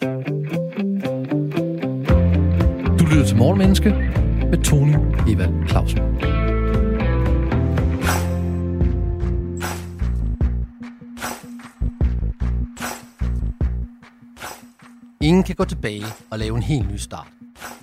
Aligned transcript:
Du 0.00 0.06
lytter 3.10 3.24
til 3.26 3.36
Morgenmenneske 3.36 3.90
med 4.50 4.64
Tony 4.64 4.94
Evald 5.28 5.68
Clausen. 5.68 5.98
Ingen 15.20 15.42
kan 15.42 15.54
gå 15.54 15.64
tilbage 15.64 16.04
og 16.30 16.38
lave 16.38 16.56
en 16.56 16.62
helt 16.62 16.90
ny 16.90 16.96
start. 16.96 17.28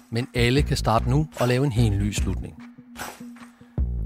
Men 0.10 0.28
alle 0.36 0.62
kan 0.62 0.78
starte 0.78 1.10
nu 1.10 1.28
og 1.40 1.48
lave 1.48 1.66
en 1.66 1.72
helt 1.72 1.98
ny 1.98 2.12
slutning. 2.12 2.64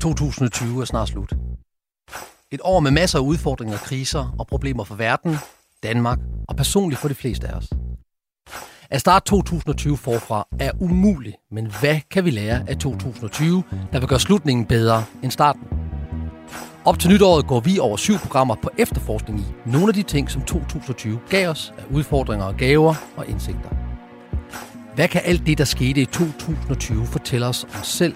2020 0.01 0.81
er 0.81 0.85
snart 0.85 1.07
slut. 1.07 1.33
Et 2.51 2.59
år 2.63 2.79
med 2.79 2.91
masser 2.91 3.19
af 3.19 3.23
udfordringer, 3.23 3.77
kriser 3.77 4.35
og 4.39 4.47
problemer 4.47 4.83
for 4.83 4.95
verden, 4.95 5.35
Danmark 5.83 6.19
og 6.47 6.55
personligt 6.55 7.01
for 7.01 7.07
de 7.07 7.15
fleste 7.15 7.47
af 7.47 7.53
os. 7.53 7.69
At 8.91 9.01
starte 9.01 9.25
2020 9.25 9.97
forfra 9.97 10.47
er 10.59 10.71
umuligt, 10.79 11.35
men 11.51 11.71
hvad 11.79 11.99
kan 12.11 12.25
vi 12.25 12.29
lære 12.29 12.63
af 12.67 12.77
2020, 12.77 13.63
der 13.93 13.99
vil 13.99 14.07
gøre 14.07 14.19
slutningen 14.19 14.65
bedre 14.65 15.03
end 15.23 15.31
starten? 15.31 15.61
Op 16.85 16.99
til 16.99 17.09
nytåret 17.09 17.47
går 17.47 17.59
vi 17.59 17.79
over 17.79 17.97
syv 17.97 18.17
programmer 18.17 18.55
på 18.55 18.69
efterforskning 18.77 19.39
i 19.39 19.69
nogle 19.69 19.87
af 19.87 19.93
de 19.93 20.03
ting, 20.03 20.31
som 20.31 20.41
2020 20.41 21.19
gav 21.29 21.49
os 21.49 21.73
af 21.77 21.83
udfordringer 21.91 22.45
og 22.45 22.55
gaver 22.55 22.95
og 23.17 23.27
indsigter. 23.27 23.69
Hvad 24.95 25.07
kan 25.07 25.21
alt 25.25 25.45
det, 25.45 25.57
der 25.57 25.63
skete 25.63 26.01
i 26.01 26.05
2020, 26.05 27.05
fortælle 27.05 27.45
os 27.45 27.63
om 27.63 27.83
selv, 27.83 28.15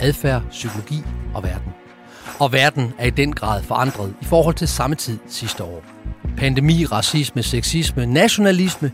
adfærd, 0.00 0.42
psykologi 0.50 1.02
og 1.34 1.42
verden? 1.42 1.72
Og 2.40 2.52
verden 2.52 2.92
er 2.98 3.06
i 3.06 3.10
den 3.10 3.32
grad 3.32 3.62
forandret 3.62 4.14
i 4.20 4.24
forhold 4.24 4.54
til 4.54 4.68
samme 4.68 4.96
tid 4.96 5.18
sidste 5.28 5.64
år. 5.64 5.84
Pandemi, 6.36 6.84
racisme, 6.84 7.42
sexisme, 7.42 8.06
nationalisme, 8.06 8.92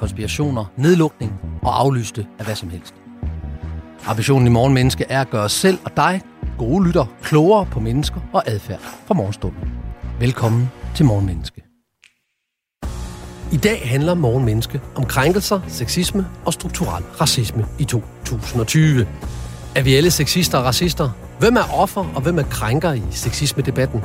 konspirationer, 0.00 0.64
nedlukning 0.76 1.32
og 1.62 1.80
aflyste 1.80 2.26
af 2.38 2.44
hvad 2.44 2.54
som 2.54 2.70
helst. 2.70 2.94
Ambitionen 4.06 4.46
i 4.46 4.50
Morgenmenneske 4.50 5.04
er 5.08 5.20
at 5.20 5.30
gøre 5.30 5.44
os 5.44 5.52
selv 5.52 5.78
og 5.84 5.96
dig, 5.96 6.20
gode 6.58 6.86
lytter, 6.86 7.06
klogere 7.22 7.66
på 7.66 7.80
mennesker 7.80 8.20
og 8.32 8.42
adfærd 8.46 8.80
fra 8.80 9.14
morgenstunden. 9.14 9.70
Velkommen 10.20 10.70
til 10.94 11.06
Morgenmenneske. 11.06 11.62
I 13.52 13.56
dag 13.56 13.88
handler 13.88 14.14
Morgenmenneske 14.14 14.80
om 14.94 15.04
krænkelser, 15.04 15.60
sexisme 15.68 16.26
og 16.44 16.52
strukturel 16.52 17.04
racisme 17.20 17.66
i 17.78 17.84
2020. 17.84 19.06
Er 19.74 19.82
vi 19.82 19.94
alle 19.94 20.10
sexister 20.10 20.58
og 20.58 20.64
racister? 20.64 21.10
Hvem 21.38 21.56
er 21.56 21.74
offer 21.74 22.04
og 22.14 22.22
hvem 22.22 22.38
er 22.38 22.42
krænker 22.42 22.92
i 22.92 23.02
sexisme-debatten? 23.10 24.02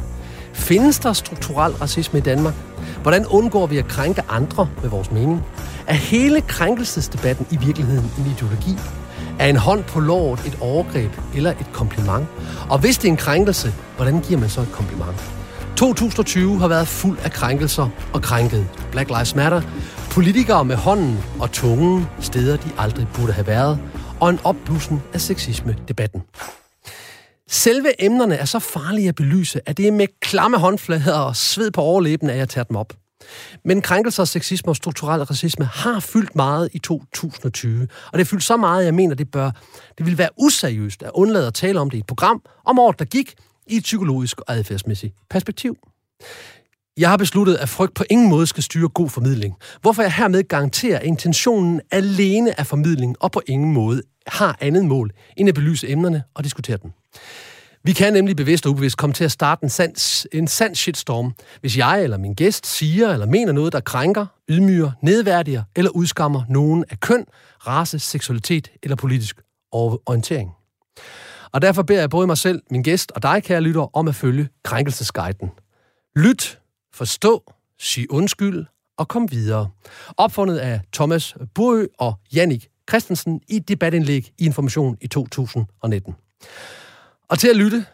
Findes 0.56 1.00
der 1.00 1.14
strukturel 1.14 1.74
racisme 1.74 2.20
i 2.20 2.22
Danmark? 2.22 2.54
Hvordan 3.02 3.26
undgår 3.26 3.68
vi 3.68 3.78
at 3.78 3.88
krænke 3.88 4.22
andre 4.30 4.70
med 4.82 4.90
vores 4.90 5.12
mening? 5.12 5.44
Er 5.88 5.94
hele 5.94 6.42
krænkelsesdebatten 6.42 7.48
i 7.52 7.58
virkeligheden 7.58 8.12
en 8.18 8.32
ideologi? 8.32 8.78
Er 9.40 9.48
en 9.48 9.56
hånd 9.56 9.84
på 9.84 10.00
låret 10.00 10.46
et 10.46 10.58
overgreb 10.62 11.12
eller 11.36 11.52
et 11.52 11.68
kompliment? 11.74 12.28
Og 12.70 12.80
hvis 12.80 12.98
det 12.98 13.08
er 13.08 13.12
en 13.12 13.18
krænkelse, 13.18 13.74
hvordan 13.96 14.20
giver 14.20 14.40
man 14.40 14.50
så 14.50 14.62
et 14.62 14.72
kompliment? 14.72 15.32
2020 15.78 16.60
har 16.60 16.68
været 16.68 16.88
fuld 16.88 17.18
af 17.24 17.32
krænkelser 17.32 17.90
og 18.14 18.22
krænket. 18.22 18.68
Black 18.92 19.10
Lives 19.10 19.36
Matter, 19.36 19.62
politikere 20.12 20.66
med 20.66 20.76
hånden 20.76 21.18
og 21.40 21.52
tungen, 21.52 22.08
steder 22.20 22.58
de 22.58 22.70
aldrig 22.78 23.08
burde 23.14 23.34
have 23.34 23.48
været, 23.48 23.80
og 24.20 24.30
en 24.30 24.40
opblussen 24.44 25.02
af 25.14 25.22
sexisme-debatten. 25.22 26.22
Selve 27.50 28.04
emnerne 28.04 28.36
er 28.36 28.46
så 28.46 28.60
farlige 28.60 29.10
at 29.10 29.16
belyse, 29.16 29.62
at 29.66 29.78
det 29.78 29.88
er 29.88 29.92
med 29.92 30.08
klamme 30.22 30.58
håndflader 30.58 31.20
og 31.20 31.36
sved 31.36 31.72
på 31.72 31.82
overlæben, 31.82 32.30
at 32.30 32.38
jeg 32.38 32.50
tager 32.50 32.66
dem 32.66 32.76
op. 32.76 32.94
Men 33.66 33.82
krænkelser, 33.82 34.26
sexisme 34.26 34.72
og 34.72 34.76
strukturel 34.76 35.24
racisme 35.24 35.66
har 35.66 36.00
fyldt 36.00 36.36
meget 36.36 36.70
i 36.74 36.80
2020. 36.80 37.88
Og 38.06 38.14
det 38.14 38.22
er 38.22 38.26
fyldt 38.26 38.44
så 38.44 38.58
meget, 38.58 38.80
at 38.80 38.86
jeg 38.86 38.94
mener, 38.94 39.16
det 39.16 39.32
bør, 39.32 39.52
det 39.98 40.06
vil 40.06 40.18
være 40.18 40.30
useriøst 40.38 41.04
at 41.04 41.12
undlade 41.14 41.48
at 41.48 41.54
tale 41.54 41.80
om 41.80 41.90
det 41.90 41.98
i 41.98 42.00
et 42.00 42.08
program 42.08 42.42
om 42.66 42.80
året, 42.80 43.00
der 43.00 43.06
gik 43.06 43.34
i 43.68 43.78
et 43.78 43.84
psykologisk 43.84 44.42
og 44.42 44.56
adfærdsmæssigt 44.56 45.14
perspektiv. 45.30 45.78
Jeg 46.98 47.10
har 47.10 47.18
besluttet, 47.18 47.56
at 47.56 47.70
frygt 47.70 47.94
på 47.94 48.04
ingen 48.10 48.30
måde 48.30 48.48
skal 48.48 48.64
styre 48.64 48.90
god 48.90 49.10
formidling, 49.10 49.56
hvorfor 49.82 50.02
jeg 50.02 50.14
hermed 50.14 50.44
garanterer, 50.44 51.00
at 51.00 51.06
intentionen 51.06 51.82
alene 51.92 52.60
er 52.60 52.64
formidling 52.64 53.16
og 53.20 53.32
på 53.32 53.42
ingen 53.48 53.74
måde 53.74 54.02
har 54.28 54.58
andet 54.62 54.86
mål 54.86 55.12
end 55.38 55.50
at 55.50 55.56
belyse 55.56 55.90
emnerne 55.90 56.24
og 56.34 56.44
diskutere 56.44 56.78
dem. 56.84 56.92
Vi 57.84 57.94
kan 57.94 58.14
nemlig 58.14 58.36
bevidst 58.36 58.66
og 58.66 58.72
ubevidst 58.72 58.98
komme 58.98 59.14
til 59.14 59.24
at 59.24 59.32
starte 59.32 59.64
en 59.64 59.70
sand, 59.70 60.26
en 60.34 60.48
sand 60.48 60.76
shitstorm, 60.76 61.34
hvis 61.62 61.78
jeg 61.78 62.04
eller 62.04 62.18
min 62.18 62.34
gæst 62.34 62.66
siger 62.68 63.14
eller 63.14 63.26
mener 63.26 63.52
noget, 63.52 63.74
der 63.74 63.80
krænker, 63.80 64.26
ydmyger, 64.50 64.92
nedværdiger 65.02 65.64
eller 65.76 65.92
udskammer 65.92 66.44
nogen 66.50 66.86
af 66.90 67.00
køn, 67.00 67.26
race, 67.68 68.00
seksualitet 68.00 68.72
eller 68.84 68.96
politisk 68.96 69.42
orientering. 69.72 70.52
Og 71.52 71.62
derfor 71.62 71.84
beder 71.84 72.00
jeg 72.00 72.10
både 72.10 72.28
mig 72.28 72.38
selv, 72.38 72.62
min 72.72 72.84
gæst 72.84 73.12
og 73.12 73.24
dig, 73.24 73.44
kære 73.44 73.62
lytter, 73.62 73.98
om 73.98 74.08
at 74.08 74.16
følge 74.16 74.48
krænkelsesguiden. 74.64 75.52
Lyt, 76.16 76.60
forstå, 76.96 77.54
sig 77.80 78.12
undskyld 78.12 78.66
og 78.98 79.08
kom 79.08 79.32
videre. 79.32 79.70
Opfundet 80.18 80.58
af 80.58 80.82
Thomas 80.94 81.36
Burø 81.54 81.86
og 81.98 82.14
Jannik 82.34 82.68
Christensen 82.90 83.42
i 83.48 83.56
et 83.56 83.68
debatindlæg 83.68 84.32
i 84.38 84.46
Information 84.46 84.98
i 85.02 85.08
2019. 85.08 86.16
Og 87.30 87.40
til 87.40 87.48
at 87.48 87.56
lytte, 87.56 87.86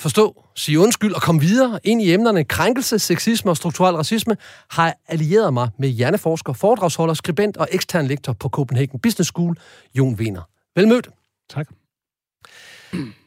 forstå, 0.00 0.44
sige 0.56 0.80
undskyld 0.80 1.12
og 1.12 1.22
komme 1.22 1.40
videre 1.40 1.80
ind 1.84 2.02
i 2.02 2.12
emnerne 2.12 2.44
krænkelse, 2.44 2.98
sexisme 2.98 3.50
og 3.50 3.56
strukturel 3.56 3.96
racisme, 3.96 4.36
har 4.70 4.84
jeg 4.84 4.94
allieret 5.08 5.52
mig 5.52 5.70
med 5.78 5.88
hjerneforsker, 5.88 6.52
foredragsholder, 6.52 7.14
skribent 7.14 7.56
og 7.56 7.68
ekstern 7.72 8.06
lektor 8.06 8.32
på 8.32 8.48
Copenhagen 8.48 9.00
Business 9.00 9.28
School, 9.28 9.58
Jon 9.94 10.14
Wiener. 10.14 10.42
Velmødt. 10.76 11.08
Tak. 11.50 11.68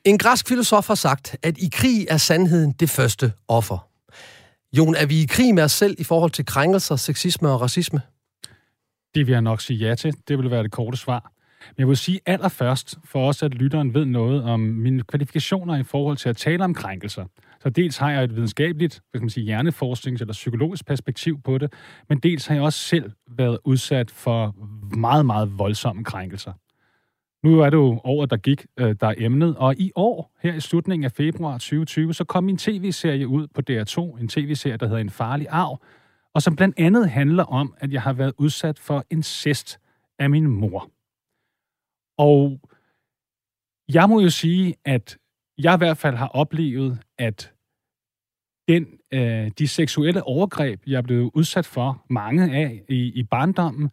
En 0.03 0.17
græsk 0.17 0.47
filosof 0.47 0.87
har 0.87 0.95
sagt, 0.95 1.35
at 1.43 1.57
i 1.57 1.69
krig 1.73 2.07
er 2.09 2.17
sandheden 2.17 2.71
det 2.71 2.89
første 2.89 3.33
offer. 3.47 3.90
Jon, 4.77 4.95
er 4.95 5.05
vi 5.05 5.21
i 5.21 5.25
krig 5.25 5.55
med 5.55 5.63
os 5.63 5.71
selv 5.71 5.95
i 5.99 6.03
forhold 6.03 6.31
til 6.31 6.45
krænkelser, 6.45 6.95
sexisme 6.95 7.49
og 7.49 7.61
racisme? 7.61 8.01
Det 9.15 9.27
vil 9.27 9.31
jeg 9.31 9.41
nok 9.41 9.61
sige 9.61 9.87
ja 9.87 9.95
til. 9.95 10.13
Det 10.27 10.37
vil 10.37 10.51
være 10.51 10.63
det 10.63 10.71
korte 10.71 10.97
svar. 10.97 11.31
Men 11.67 11.75
jeg 11.77 11.87
vil 11.87 11.97
sige 11.97 12.19
allerførst, 12.25 12.97
for 13.05 13.27
os 13.27 13.43
at 13.43 13.53
lytteren 13.53 13.93
ved 13.93 14.05
noget 14.05 14.43
om 14.43 14.59
mine 14.59 15.03
kvalifikationer 15.03 15.77
i 15.77 15.83
forhold 15.83 16.17
til 16.17 16.29
at 16.29 16.37
tale 16.37 16.63
om 16.63 16.73
krænkelser. 16.73 17.25
Så 17.63 17.69
dels 17.69 17.97
har 17.97 18.11
jeg 18.11 18.23
et 18.23 18.35
videnskabeligt, 18.35 18.93
hvad 18.93 19.19
skal 19.19 19.21
man 19.21 19.29
sige, 19.29 19.59
hjerneforsknings- 19.59 20.21
eller 20.21 20.33
psykologisk 20.33 20.85
perspektiv 20.85 21.41
på 21.41 21.57
det, 21.57 21.73
men 22.09 22.19
dels 22.19 22.45
har 22.47 22.55
jeg 22.55 22.63
også 22.63 22.79
selv 22.79 23.11
været 23.27 23.59
udsat 23.63 24.11
for 24.11 24.55
meget, 24.95 25.25
meget 25.25 25.57
voldsomme 25.57 26.03
krænkelser. 26.03 26.53
Nu 27.43 27.59
er 27.59 27.69
det 27.69 27.77
jo 27.77 28.01
året, 28.03 28.29
der 28.29 28.37
gik, 28.37 28.65
øh, 28.79 28.95
der 28.99 29.07
er 29.07 29.13
emnet, 29.17 29.57
og 29.57 29.75
i 29.77 29.91
år, 29.95 30.37
her 30.39 30.53
i 30.53 30.59
slutningen 30.59 31.03
af 31.05 31.11
februar 31.11 31.53
2020, 31.53 32.13
så 32.13 32.23
kom 32.23 32.43
min 32.43 32.57
tv-serie 32.57 33.27
ud 33.27 33.47
på 33.47 33.61
DR2, 33.69 34.19
en 34.21 34.27
tv-serie, 34.27 34.77
der 34.77 34.85
hedder 34.85 35.01
En 35.01 35.09
farlig 35.09 35.47
arv, 35.49 35.81
og 36.33 36.41
som 36.41 36.55
blandt 36.55 36.79
andet 36.79 37.09
handler 37.09 37.43
om, 37.43 37.73
at 37.77 37.93
jeg 37.93 38.01
har 38.01 38.13
været 38.13 38.33
udsat 38.37 38.79
for 38.79 39.05
incest 39.09 39.79
af 40.19 40.29
min 40.29 40.47
mor. 40.47 40.89
Og 42.17 42.59
jeg 43.93 44.09
må 44.09 44.21
jo 44.21 44.29
sige, 44.29 44.75
at 44.85 45.17
jeg 45.57 45.73
i 45.73 45.77
hvert 45.77 45.97
fald 45.97 46.15
har 46.15 46.27
oplevet, 46.27 46.99
at 47.17 47.53
den, 48.67 48.99
øh, 49.13 49.51
de 49.59 49.67
seksuelle 49.67 50.23
overgreb, 50.23 50.81
jeg 50.87 51.03
blev 51.03 51.31
udsat 51.33 51.65
for, 51.65 52.05
mange 52.09 52.55
af 52.55 52.81
i, 52.89 53.19
i 53.19 53.23
barndommen, 53.23 53.89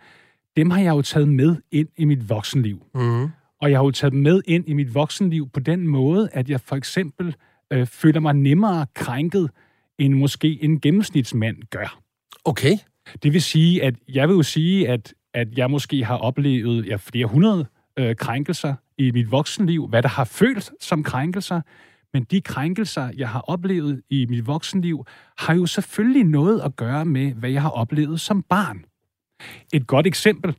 dem 0.59 0.71
har 0.71 0.81
jeg 0.81 0.91
jo 0.91 1.03
taget 1.03 1.29
med 1.29 1.57
ind 1.73 1.89
i 1.97 2.05
mit 2.05 2.29
voksenliv. 2.29 2.83
Mm. 2.95 3.29
Og 3.63 3.71
jeg 3.71 3.79
har 3.79 3.85
jo 3.85 3.91
taget 3.91 4.13
dem 4.13 4.21
med 4.21 4.43
ind 4.47 4.69
i 4.69 4.73
mit 4.73 4.95
voksenliv 4.95 5.49
på 5.49 5.61
den 5.61 5.87
måde, 5.87 6.29
at 6.33 6.51
jeg 6.51 6.61
for 6.61 6.77
eksempel 6.77 7.35
øh, 7.73 7.87
føler 7.87 8.21
mig 8.21 8.35
nemmere 8.35 8.87
krænket, 8.95 9.51
end 9.99 10.15
måske 10.15 10.65
en 10.65 10.81
gennemsnitsmand 10.81 11.57
gør. 11.71 12.01
Okay. 12.45 12.73
Det 13.23 13.33
vil 13.33 13.43
sige, 13.43 13.83
at 13.83 13.95
jeg 14.09 14.29
vil 14.29 14.35
jo 14.35 14.43
sige, 14.43 14.89
at, 14.89 15.15
at 15.35 15.59
jeg 15.59 15.71
måske 15.71 16.05
har 16.05 16.17
oplevet 16.17 16.87
ja, 16.87 16.97
flere 16.97 17.27
hundrede 17.27 17.67
øh, 17.99 18.17
krænkelser 18.17 18.75
i 18.99 19.11
mit 19.11 19.31
voksenliv, 19.31 19.89
hvad 19.89 20.03
der 20.03 20.09
har 20.09 20.25
følt 20.25 20.71
som 20.81 21.03
krænkelser, 21.03 21.61
men 22.15 22.25
de 22.25 22.41
krænkelser, 22.41 23.11
jeg 23.17 23.29
har 23.29 23.41
oplevet 23.41 24.03
i 24.11 24.27
mit 24.29 24.47
voksenliv, 24.47 25.05
har 25.39 25.55
jo 25.55 25.67
selvfølgelig 25.67 26.25
noget 26.25 26.61
at 26.61 26.77
gøre 26.77 27.05
med, 27.05 27.33
hvad 27.33 27.51
jeg 27.51 27.63
har 27.63 27.71
oplevet 27.71 28.21
som 28.21 28.43
barn. 28.43 28.85
Et 29.73 29.87
godt 29.87 30.07
eksempel, 30.07 30.57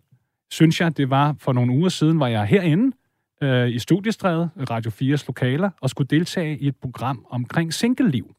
synes 0.52 0.82
jeg, 0.82 0.98
det 0.98 1.10
var 1.10 1.36
for 1.40 1.54
nogle 1.54 1.72
uger 1.72 1.90
siden, 1.90 2.20
var 2.20 2.28
jeg 2.28 2.46
herinde 2.46 2.96
øh, 3.42 3.70
i 3.70 3.80
Studiestræde, 3.80 4.50
Radio 4.70 4.92
4's 4.92 5.24
lokaler, 5.28 5.70
og 5.82 5.90
skulle 5.90 6.08
deltage 6.08 6.58
i 6.58 6.68
et 6.68 6.76
program 6.76 7.26
omkring 7.30 7.74
single-liv. 7.74 8.36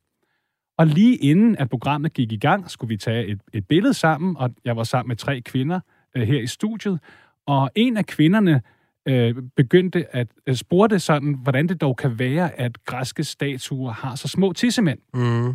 Og 0.78 0.86
lige 0.86 1.16
inden 1.16 1.56
at 1.56 1.70
programmet 1.70 2.12
gik 2.12 2.32
i 2.32 2.36
gang, 2.36 2.70
skulle 2.70 2.88
vi 2.88 2.96
tage 2.96 3.26
et, 3.26 3.40
et 3.52 3.68
billede 3.68 3.94
sammen, 3.94 4.36
og 4.36 4.50
jeg 4.64 4.76
var 4.76 4.84
sammen 4.84 5.08
med 5.08 5.16
tre 5.16 5.40
kvinder 5.40 5.80
øh, 6.16 6.22
her 6.22 6.40
i 6.40 6.46
studiet, 6.46 7.00
og 7.46 7.70
en 7.74 7.96
af 7.96 8.06
kvinderne 8.06 8.62
øh, 9.08 9.34
begyndte 9.56 10.16
at 10.16 10.28
øh, 10.46 10.54
spurgte 10.54 10.98
sådan, 10.98 11.34
hvordan 11.42 11.68
det 11.68 11.80
dog 11.80 11.96
kan 11.96 12.18
være, 12.18 12.60
at 12.60 12.84
græske 12.84 13.24
statuer 13.24 13.92
har 13.92 14.14
så 14.14 14.28
små 14.28 14.52
tissemænd. 14.52 14.98
Mm. 15.14 15.54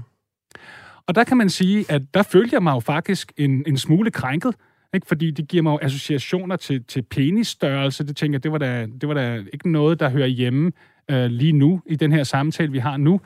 Og 1.08 1.16
der 1.16 1.24
kan 1.24 1.38
man 1.38 1.50
sige, 1.50 1.86
at 1.92 2.02
der 2.14 2.24
følte 2.24 2.54
jeg 2.54 2.64
mig 2.64 2.72
jo 2.72 2.80
faktisk 2.80 3.34
en, 3.38 3.64
en 3.68 3.78
smule 3.78 4.12
krænket, 4.12 4.56
ikke? 4.96 5.08
Fordi 5.08 5.32
det 5.32 5.48
giver 5.48 5.64
mig 5.64 5.72
jo 5.72 5.80
associationer 5.82 6.56
til, 6.56 6.84
til 6.84 7.02
penisstørrelse. 7.02 8.08
Det 8.08 8.18
tænker 8.18 8.36
jeg, 8.36 8.44
det 8.44 8.52
var 8.52 8.58
da, 8.58 8.88
det 9.02 9.08
var 9.10 9.14
da 9.14 9.44
ikke 9.54 9.72
noget, 9.72 10.00
der 10.00 10.10
hører 10.10 10.28
hjemme 10.28 10.72
øh, 11.12 11.26
lige 11.26 11.52
nu 11.52 11.82
i 11.86 11.96
den 11.96 12.12
her 12.12 12.24
samtale, 12.24 12.72
vi 12.72 12.80
har 12.80 12.98
nu. 12.98 13.22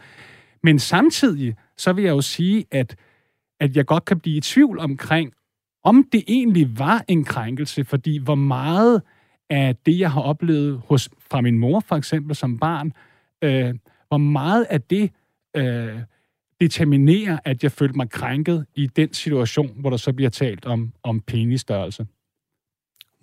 Men 0.63 0.79
samtidig, 0.79 1.55
så 1.77 1.93
vil 1.93 2.03
jeg 2.03 2.11
jo 2.11 2.21
sige, 2.21 2.65
at, 2.71 2.95
at 3.59 3.77
jeg 3.77 3.85
godt 3.85 4.05
kan 4.05 4.19
blive 4.19 4.37
i 4.37 4.41
tvivl 4.41 4.79
omkring, 4.79 5.33
om 5.83 6.09
det 6.11 6.23
egentlig 6.27 6.79
var 6.79 7.03
en 7.07 7.23
krænkelse, 7.23 7.83
fordi 7.83 8.17
hvor 8.17 8.35
meget 8.35 9.01
af 9.49 9.75
det, 9.85 9.99
jeg 9.99 10.11
har 10.11 10.21
oplevet 10.21 10.81
hos, 10.85 11.09
fra 11.31 11.41
min 11.41 11.59
mor 11.59 11.79
for 11.79 11.95
eksempel 11.95 12.35
som 12.35 12.57
barn, 12.57 12.93
øh, 13.41 13.73
hvor 14.07 14.17
meget 14.17 14.67
af 14.69 14.81
det 14.81 15.11
øh, 15.55 15.99
determinerer, 16.61 17.39
at 17.45 17.63
jeg 17.63 17.71
følte 17.71 17.97
mig 17.97 18.09
krænket 18.09 18.65
i 18.75 18.87
den 18.87 19.13
situation, 19.13 19.71
hvor 19.79 19.89
der 19.89 19.97
så 19.97 20.13
bliver 20.13 20.29
talt 20.29 20.65
om, 20.65 20.91
om 21.03 21.19
penisstørrelse. 21.19 22.07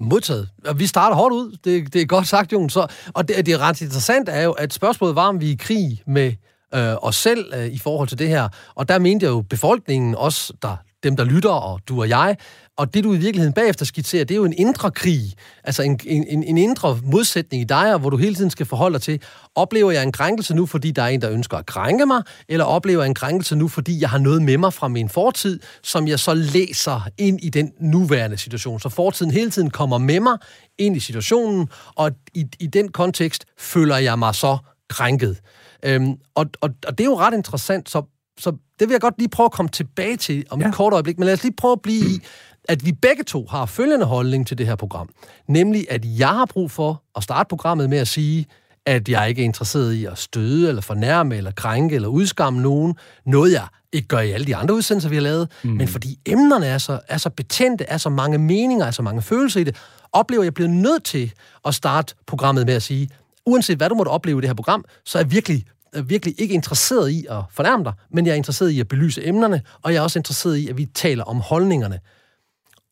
Modtaget. 0.00 0.48
Og 0.66 0.78
vi 0.78 0.86
starter 0.86 1.16
hårdt 1.16 1.34
ud. 1.34 1.56
Det, 1.64 1.92
det 1.92 2.02
er 2.02 2.06
godt 2.06 2.26
sagt, 2.26 2.52
Jon. 2.52 2.70
Så, 2.70 2.86
og 3.14 3.28
det, 3.28 3.46
det 3.46 3.54
er 3.54 3.58
ret 3.58 3.80
interessant 3.80 4.28
er 4.28 4.42
jo, 4.42 4.52
at 4.52 4.72
spørgsmålet 4.72 5.16
var, 5.16 5.28
om 5.28 5.40
vi 5.40 5.48
er 5.48 5.52
i 5.52 5.56
krig 5.60 6.02
med 6.06 6.32
øh, 6.74 6.94
os 7.02 7.16
selv 7.16 7.52
øh, 7.56 7.66
i 7.66 7.78
forhold 7.78 8.08
til 8.08 8.18
det 8.18 8.28
her. 8.28 8.48
Og 8.74 8.88
der 8.88 8.98
mente 8.98 9.24
jeg 9.24 9.30
jo 9.30 9.40
befolkningen, 9.40 10.14
også 10.14 10.52
der, 10.62 10.76
dem, 11.02 11.16
der 11.16 11.24
lytter, 11.24 11.50
og 11.50 11.80
du 11.88 12.00
og 12.00 12.08
jeg, 12.08 12.36
og 12.76 12.94
det, 12.94 13.04
du 13.04 13.14
i 13.14 13.16
virkeligheden 13.16 13.52
bagefter 13.52 13.84
skitserer, 13.84 14.24
det 14.24 14.34
er 14.34 14.36
jo 14.36 14.44
en 14.44 14.52
indre 14.52 14.90
krig, 14.90 15.34
altså 15.64 15.82
en, 15.82 16.00
en, 16.04 16.42
en 16.42 16.58
indre 16.58 17.00
modsætning 17.02 17.60
i 17.60 17.64
dig, 17.64 17.96
hvor 17.96 18.10
du 18.10 18.16
hele 18.16 18.34
tiden 18.34 18.50
skal 18.50 18.66
forholde 18.66 18.94
dig 18.94 19.02
til, 19.02 19.22
oplever 19.54 19.90
jeg 19.90 20.02
en 20.02 20.12
krænkelse 20.12 20.54
nu, 20.54 20.66
fordi 20.66 20.90
der 20.90 21.02
er 21.02 21.08
en, 21.08 21.20
der 21.20 21.30
ønsker 21.30 21.56
at 21.56 21.66
krænke 21.66 22.06
mig, 22.06 22.22
eller 22.48 22.64
oplever 22.64 23.02
jeg 23.02 23.08
en 23.08 23.14
krænkelse 23.14 23.56
nu, 23.56 23.68
fordi 23.68 24.00
jeg 24.00 24.10
har 24.10 24.18
noget 24.18 24.42
med 24.42 24.58
mig 24.58 24.72
fra 24.72 24.88
min 24.88 25.08
fortid, 25.08 25.60
som 25.82 26.08
jeg 26.08 26.18
så 26.18 26.34
læser 26.34 27.08
ind 27.18 27.40
i 27.42 27.48
den 27.48 27.72
nuværende 27.80 28.36
situation. 28.36 28.80
Så 28.80 28.88
fortiden 28.88 29.32
hele 29.32 29.50
tiden 29.50 29.70
kommer 29.70 29.98
med 29.98 30.20
mig 30.20 30.38
ind 30.78 30.96
i 30.96 31.00
situationen, 31.00 31.68
og 31.94 32.10
i, 32.34 32.44
i 32.60 32.66
den 32.66 32.88
kontekst 32.88 33.44
føler 33.58 33.96
jeg 33.96 34.18
mig 34.18 34.34
så 34.34 34.58
krænket. 34.88 35.40
Øhm, 35.82 36.14
og, 36.34 36.46
og, 36.60 36.70
og 36.86 36.98
det 36.98 37.04
er 37.04 37.08
jo 37.08 37.18
ret 37.18 37.34
interessant, 37.34 37.90
så, 37.90 38.02
så 38.38 38.50
det 38.50 38.88
vil 38.88 38.94
jeg 38.94 39.00
godt 39.00 39.14
lige 39.18 39.28
prøve 39.28 39.44
at 39.44 39.52
komme 39.52 39.68
tilbage 39.68 40.16
til 40.16 40.44
om 40.50 40.60
ja. 40.60 40.68
et 40.68 40.74
kort 40.74 40.92
øjeblik, 40.92 41.18
men 41.18 41.26
lad 41.26 41.34
os 41.34 41.42
lige 41.42 41.54
prøve 41.56 41.72
at 41.72 41.82
blive 41.82 42.04
i, 42.10 42.20
at 42.68 42.84
vi 42.84 42.92
begge 42.92 43.24
to 43.24 43.46
har 43.50 43.66
følgende 43.66 44.06
holdning 44.06 44.46
til 44.46 44.58
det 44.58 44.66
her 44.66 44.76
program. 44.76 45.08
Nemlig, 45.48 45.86
at 45.90 46.04
jeg 46.04 46.28
har 46.28 46.46
brug 46.46 46.70
for 46.70 47.02
at 47.16 47.22
starte 47.22 47.48
programmet 47.48 47.90
med 47.90 47.98
at 47.98 48.08
sige, 48.08 48.46
at 48.86 49.08
jeg 49.08 49.28
ikke 49.28 49.40
er 49.40 49.44
interesseret 49.44 49.92
i 49.92 50.04
at 50.04 50.18
støde, 50.18 50.68
eller 50.68 50.82
fornærme, 50.82 51.36
eller 51.36 51.50
krænke, 51.50 51.94
eller 51.94 52.08
udskamme 52.08 52.62
nogen. 52.62 52.94
Noget, 53.26 53.52
jeg 53.52 53.66
ikke 53.92 54.08
gør 54.08 54.18
i 54.18 54.30
alle 54.30 54.46
de 54.46 54.56
andre 54.56 54.74
udsendelser, 54.74 55.08
vi 55.08 55.16
har 55.16 55.22
lavet. 55.22 55.50
Mm. 55.64 55.70
Men 55.70 55.88
fordi 55.88 56.18
emnerne 56.26 56.66
er 56.66 56.78
så, 56.78 57.00
er 57.08 57.16
så 57.16 57.30
betændte, 57.30 57.84
er 57.84 57.96
så 57.96 58.10
mange 58.10 58.38
meninger, 58.38 58.86
er 58.86 58.90
så 58.90 59.02
mange 59.02 59.22
følelser 59.22 59.60
i 59.60 59.64
det, 59.64 59.76
oplever 60.12 60.42
jeg 60.42 60.54
bliver 60.54 60.68
nødt 60.68 61.04
til 61.04 61.32
at 61.66 61.74
starte 61.74 62.14
programmet 62.26 62.66
med 62.66 62.74
at 62.74 62.82
sige, 62.82 63.08
uanset 63.46 63.76
hvad 63.76 63.88
du 63.88 63.94
måtte 63.94 64.10
opleve 64.10 64.38
i 64.38 64.40
det 64.40 64.48
her 64.48 64.54
program, 64.54 64.84
så 65.04 65.18
er 65.18 65.22
jeg 65.22 65.30
virkelig 65.30 65.64
er 65.92 66.02
virkelig 66.02 66.40
ikke 66.40 66.54
interesseret 66.54 67.10
i 67.10 67.26
at 67.30 67.42
fornærme 67.50 67.84
dig, 67.84 67.92
men 68.10 68.26
jeg 68.26 68.32
er 68.32 68.36
interesseret 68.36 68.70
i 68.70 68.80
at 68.80 68.88
belyse 68.88 69.26
emnerne, 69.26 69.62
og 69.82 69.92
jeg 69.92 69.98
er 69.98 70.02
også 70.02 70.18
interesseret 70.18 70.56
i, 70.56 70.68
at 70.68 70.76
vi 70.76 70.84
taler 70.84 71.24
om 71.24 71.40
holdningerne. 71.40 71.98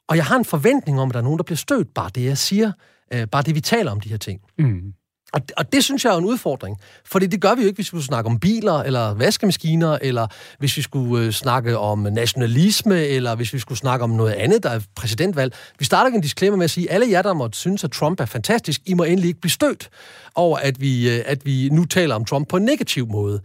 Og 0.09 0.17
jeg 0.17 0.25
har 0.25 0.37
en 0.37 0.45
forventning 0.45 1.01
om, 1.01 1.09
at 1.09 1.15
der 1.15 1.21
er 1.21 1.25
nogen, 1.25 1.39
der 1.39 1.45
bliver 1.45 1.57
stødt 1.57 1.95
bare 1.95 2.11
det, 2.15 2.25
jeg 2.25 2.39
siger, 2.39 2.73
øh, 3.15 3.27
bare 3.27 3.43
det, 3.43 3.55
vi 3.55 3.61
taler 3.61 3.91
om 3.91 4.01
de 4.01 4.09
her 4.09 4.17
ting. 4.17 4.41
Mm. 4.59 4.95
Og, 5.35 5.41
og 5.57 5.73
det 5.73 5.85
synes 5.85 6.05
jeg 6.05 6.15
er 6.15 6.19
en 6.19 6.25
udfordring. 6.25 6.77
Fordi 7.05 7.27
det 7.27 7.41
gør 7.41 7.55
vi 7.55 7.63
jo 7.63 7.67
ikke, 7.67 7.77
hvis 7.77 7.85
vi 7.85 7.87
skulle 7.87 8.05
snakke 8.05 8.31
om 8.31 8.41
biler, 8.41 8.83
eller 8.83 9.15
vaskemaskiner, 9.15 9.99
eller 10.03 10.27
hvis 10.59 10.77
vi 10.77 10.83
skulle 10.83 11.27
øh, 11.27 11.33
snakke 11.33 11.79
om 11.79 11.99
nationalisme, 11.99 13.07
eller 13.07 13.35
hvis 13.35 13.53
vi 13.53 13.59
skulle 13.59 13.79
snakke 13.79 14.05
om 14.05 14.11
noget 14.11 14.33
andet, 14.33 14.63
der 14.63 14.71
er 14.71 14.81
præsidentvalg. 14.95 15.55
Vi 15.79 15.85
starter 15.85 16.11
en 16.11 16.21
disclaimer 16.21 16.57
med 16.57 16.65
at 16.65 16.71
sige, 16.71 16.91
alle 16.91 17.11
jer, 17.11 17.23
der 17.23 17.33
måtte 17.33 17.59
synes, 17.59 17.85
at 17.85 17.91
Trump 17.91 18.21
er 18.21 18.25
fantastisk, 18.25 18.81
I 18.87 18.95
må 18.95 19.03
endelig 19.05 19.29
ikke 19.29 19.41
blive 19.41 19.51
stødt 19.51 19.89
over, 20.35 20.59
at 20.59 20.81
vi, 20.81 21.11
øh, 21.11 21.25
at 21.27 21.47
vi 21.47 21.69
nu 21.73 21.85
taler 21.85 22.15
om 22.15 22.25
Trump 22.25 22.49
på 22.49 22.57
en 22.57 22.65
negativ 22.65 23.09
måde 23.09 23.41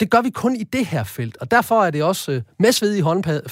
det 0.00 0.10
gør 0.10 0.20
vi 0.20 0.30
kun 0.30 0.56
i 0.56 0.64
det 0.64 0.86
her 0.86 1.04
felt, 1.04 1.36
og 1.40 1.50
derfor 1.50 1.84
er 1.84 1.90
det 1.90 2.02
også 2.02 2.32
øh, 2.32 2.42
med 2.58 2.72
sved 2.72 2.94
i 2.94 3.00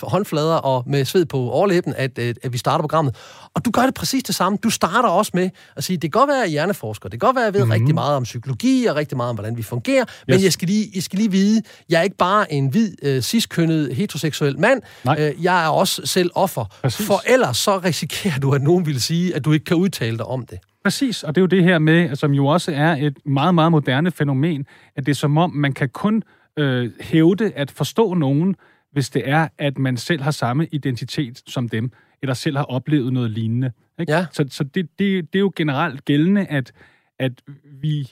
håndflader 0.02 0.54
og 0.54 0.84
med 0.86 1.04
sved 1.04 1.24
på 1.24 1.50
overlæben, 1.50 1.94
at, 1.96 2.18
at, 2.18 2.38
at 2.42 2.52
vi 2.52 2.58
starter 2.58 2.82
programmet. 2.82 3.16
Og 3.54 3.64
du 3.64 3.70
gør 3.70 3.82
det 3.82 3.94
præcis 3.94 4.22
det 4.22 4.34
samme. 4.34 4.58
Du 4.62 4.70
starter 4.70 5.08
også 5.08 5.30
med 5.34 5.50
at 5.76 5.84
sige, 5.84 5.96
det 5.96 6.12
kan 6.12 6.20
godt 6.20 6.28
være, 6.28 6.36
at 6.36 6.42
jeg 6.42 6.46
er 6.46 6.50
hjerneforsker, 6.50 7.08
det 7.08 7.20
kan 7.20 7.26
godt 7.26 7.36
være, 7.36 7.44
at 7.44 7.46
jeg 7.46 7.54
ved 7.54 7.60
mm-hmm. 7.60 7.72
rigtig 7.72 7.94
meget 7.94 8.16
om 8.16 8.22
psykologi 8.22 8.86
og 8.86 8.96
rigtig 8.96 9.16
meget 9.16 9.30
om, 9.30 9.36
hvordan 9.36 9.56
vi 9.56 9.62
fungerer, 9.62 10.04
yes. 10.04 10.24
men 10.28 10.42
jeg 10.42 10.52
skal, 10.52 10.68
lige, 10.68 10.90
jeg 10.94 11.02
skal 11.02 11.18
lige 11.18 11.30
vide, 11.30 11.62
jeg 11.88 11.98
er 11.98 12.02
ikke 12.02 12.16
bare 12.16 12.52
en 12.52 12.66
hvid, 12.66 12.94
øh, 13.02 13.22
ciskønnet, 13.22 13.94
heteroseksuel 13.94 14.58
mand, 14.58 14.82
øh, 15.18 15.44
jeg 15.44 15.64
er 15.64 15.68
også 15.68 16.06
selv 16.06 16.30
offer. 16.34 16.64
Præcis. 16.82 17.06
For 17.06 17.22
ellers 17.26 17.56
så 17.56 17.78
risikerer 17.78 18.38
du, 18.38 18.54
at 18.54 18.62
nogen 18.62 18.86
vil 18.86 19.02
sige, 19.02 19.34
at 19.34 19.44
du 19.44 19.52
ikke 19.52 19.64
kan 19.64 19.76
udtale 19.76 20.18
dig 20.18 20.26
om 20.26 20.46
det. 20.46 20.58
Præcis, 20.84 21.22
og 21.22 21.34
det 21.34 21.40
er 21.40 21.42
jo 21.42 21.46
det 21.46 21.64
her 21.64 21.78
med, 21.78 22.16
som 22.16 22.34
jo 22.34 22.46
også 22.46 22.72
er 22.72 22.96
et 22.96 23.18
meget, 23.26 23.54
meget 23.54 23.72
moderne 23.72 24.10
fænomen, 24.10 24.66
at 24.96 25.06
det 25.06 25.12
er 25.12 25.16
som 25.16 25.38
om, 25.38 25.50
man 25.50 25.72
kan 25.72 25.88
kun 25.88 26.22
øh, 26.56 26.90
hævde 27.00 27.52
at 27.52 27.70
forstå 27.70 28.14
nogen, 28.14 28.56
hvis 28.92 29.10
det 29.10 29.28
er, 29.28 29.48
at 29.58 29.78
man 29.78 29.96
selv 29.96 30.22
har 30.22 30.30
samme 30.30 30.66
identitet 30.72 31.42
som 31.46 31.68
dem, 31.68 31.92
eller 32.22 32.34
selv 32.34 32.56
har 32.56 32.64
oplevet 32.64 33.12
noget 33.12 33.30
lignende. 33.30 33.72
Ikke? 34.00 34.12
Ja. 34.12 34.26
Så, 34.32 34.44
så 34.50 34.64
det, 34.64 34.98
det, 34.98 35.32
det 35.32 35.38
er 35.38 35.40
jo 35.40 35.52
generelt 35.56 36.04
gældende, 36.04 36.46
at, 36.46 36.72
at 37.18 37.32
vi, 37.64 38.10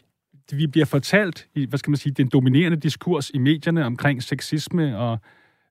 vi 0.52 0.66
bliver 0.66 0.86
fortalt 0.86 1.48
i, 1.54 1.66
hvad 1.66 1.78
skal 1.78 1.90
man 1.90 1.96
sige, 1.96 2.12
den 2.12 2.28
dominerende 2.28 2.76
diskurs 2.76 3.30
i 3.30 3.38
medierne 3.38 3.84
omkring 3.84 4.22
sexisme 4.22 4.98
og 4.98 5.18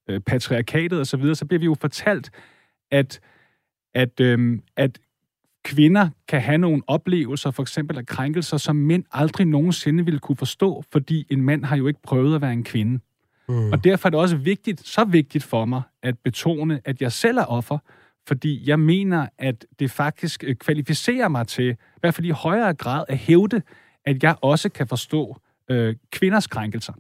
øh, 0.10 0.20
patriarkatet 0.20 1.00
osv., 1.00 1.06
så, 1.06 1.18
videre, 1.18 1.36
så 1.36 1.46
bliver 1.46 1.60
vi 1.60 1.66
jo 1.66 1.76
fortalt, 1.82 2.32
at, 2.92 3.20
at, 3.94 4.20
øh, 4.20 4.60
at 4.76 5.00
kvinder 5.70 6.10
kan 6.28 6.42
have 6.42 6.58
nogle 6.58 6.82
oplevelser, 6.88 7.52
for 7.52 7.62
eksempel 7.64 7.98
af 7.98 8.06
krænkelser, 8.06 8.58
som 8.58 8.76
mænd 8.76 9.04
aldrig 9.12 9.48
nogensinde 9.48 10.06
ville 10.06 10.20
kunne 10.20 10.36
forstå, 10.36 10.84
fordi 10.92 11.26
en 11.30 11.42
mand 11.42 11.66
har 11.66 11.78
jo 11.78 11.88
ikke 11.88 12.02
prøvet 12.04 12.36
at 12.36 12.42
være 12.42 12.54
en 12.54 12.64
kvinde. 12.64 13.00
Mm. 13.50 13.72
Og 13.72 13.84
derfor 13.84 14.08
er 14.08 14.10
det 14.10 14.20
også 14.20 14.36
vigtigt, 14.36 14.88
så 14.88 15.04
vigtigt 15.04 15.44
for 15.44 15.66
mig, 15.66 15.82
at 16.04 16.16
betone, 16.24 16.82
at 16.86 17.02
jeg 17.02 17.12
selv 17.12 17.38
er 17.38 17.46
offer, 17.46 17.78
fordi 18.28 18.70
jeg 18.70 18.80
mener, 18.80 19.28
at 19.38 19.66
det 19.80 19.92
faktisk 19.92 20.44
øh, 20.48 20.56
kvalificerer 20.56 21.28
mig 21.28 21.48
til, 21.48 21.70
i 21.72 22.00
hvert 22.00 22.14
fald 22.14 22.28
i 22.28 22.30
højere 22.30 22.74
grad, 22.74 23.06
at 23.08 23.18
hævde, 23.18 23.62
at 24.06 24.24
jeg 24.24 24.36
også 24.42 24.70
kan 24.70 24.88
forstå 24.88 25.38
øh, 25.70 25.96
kvinders 26.12 26.48
krænkelser. 26.48 26.94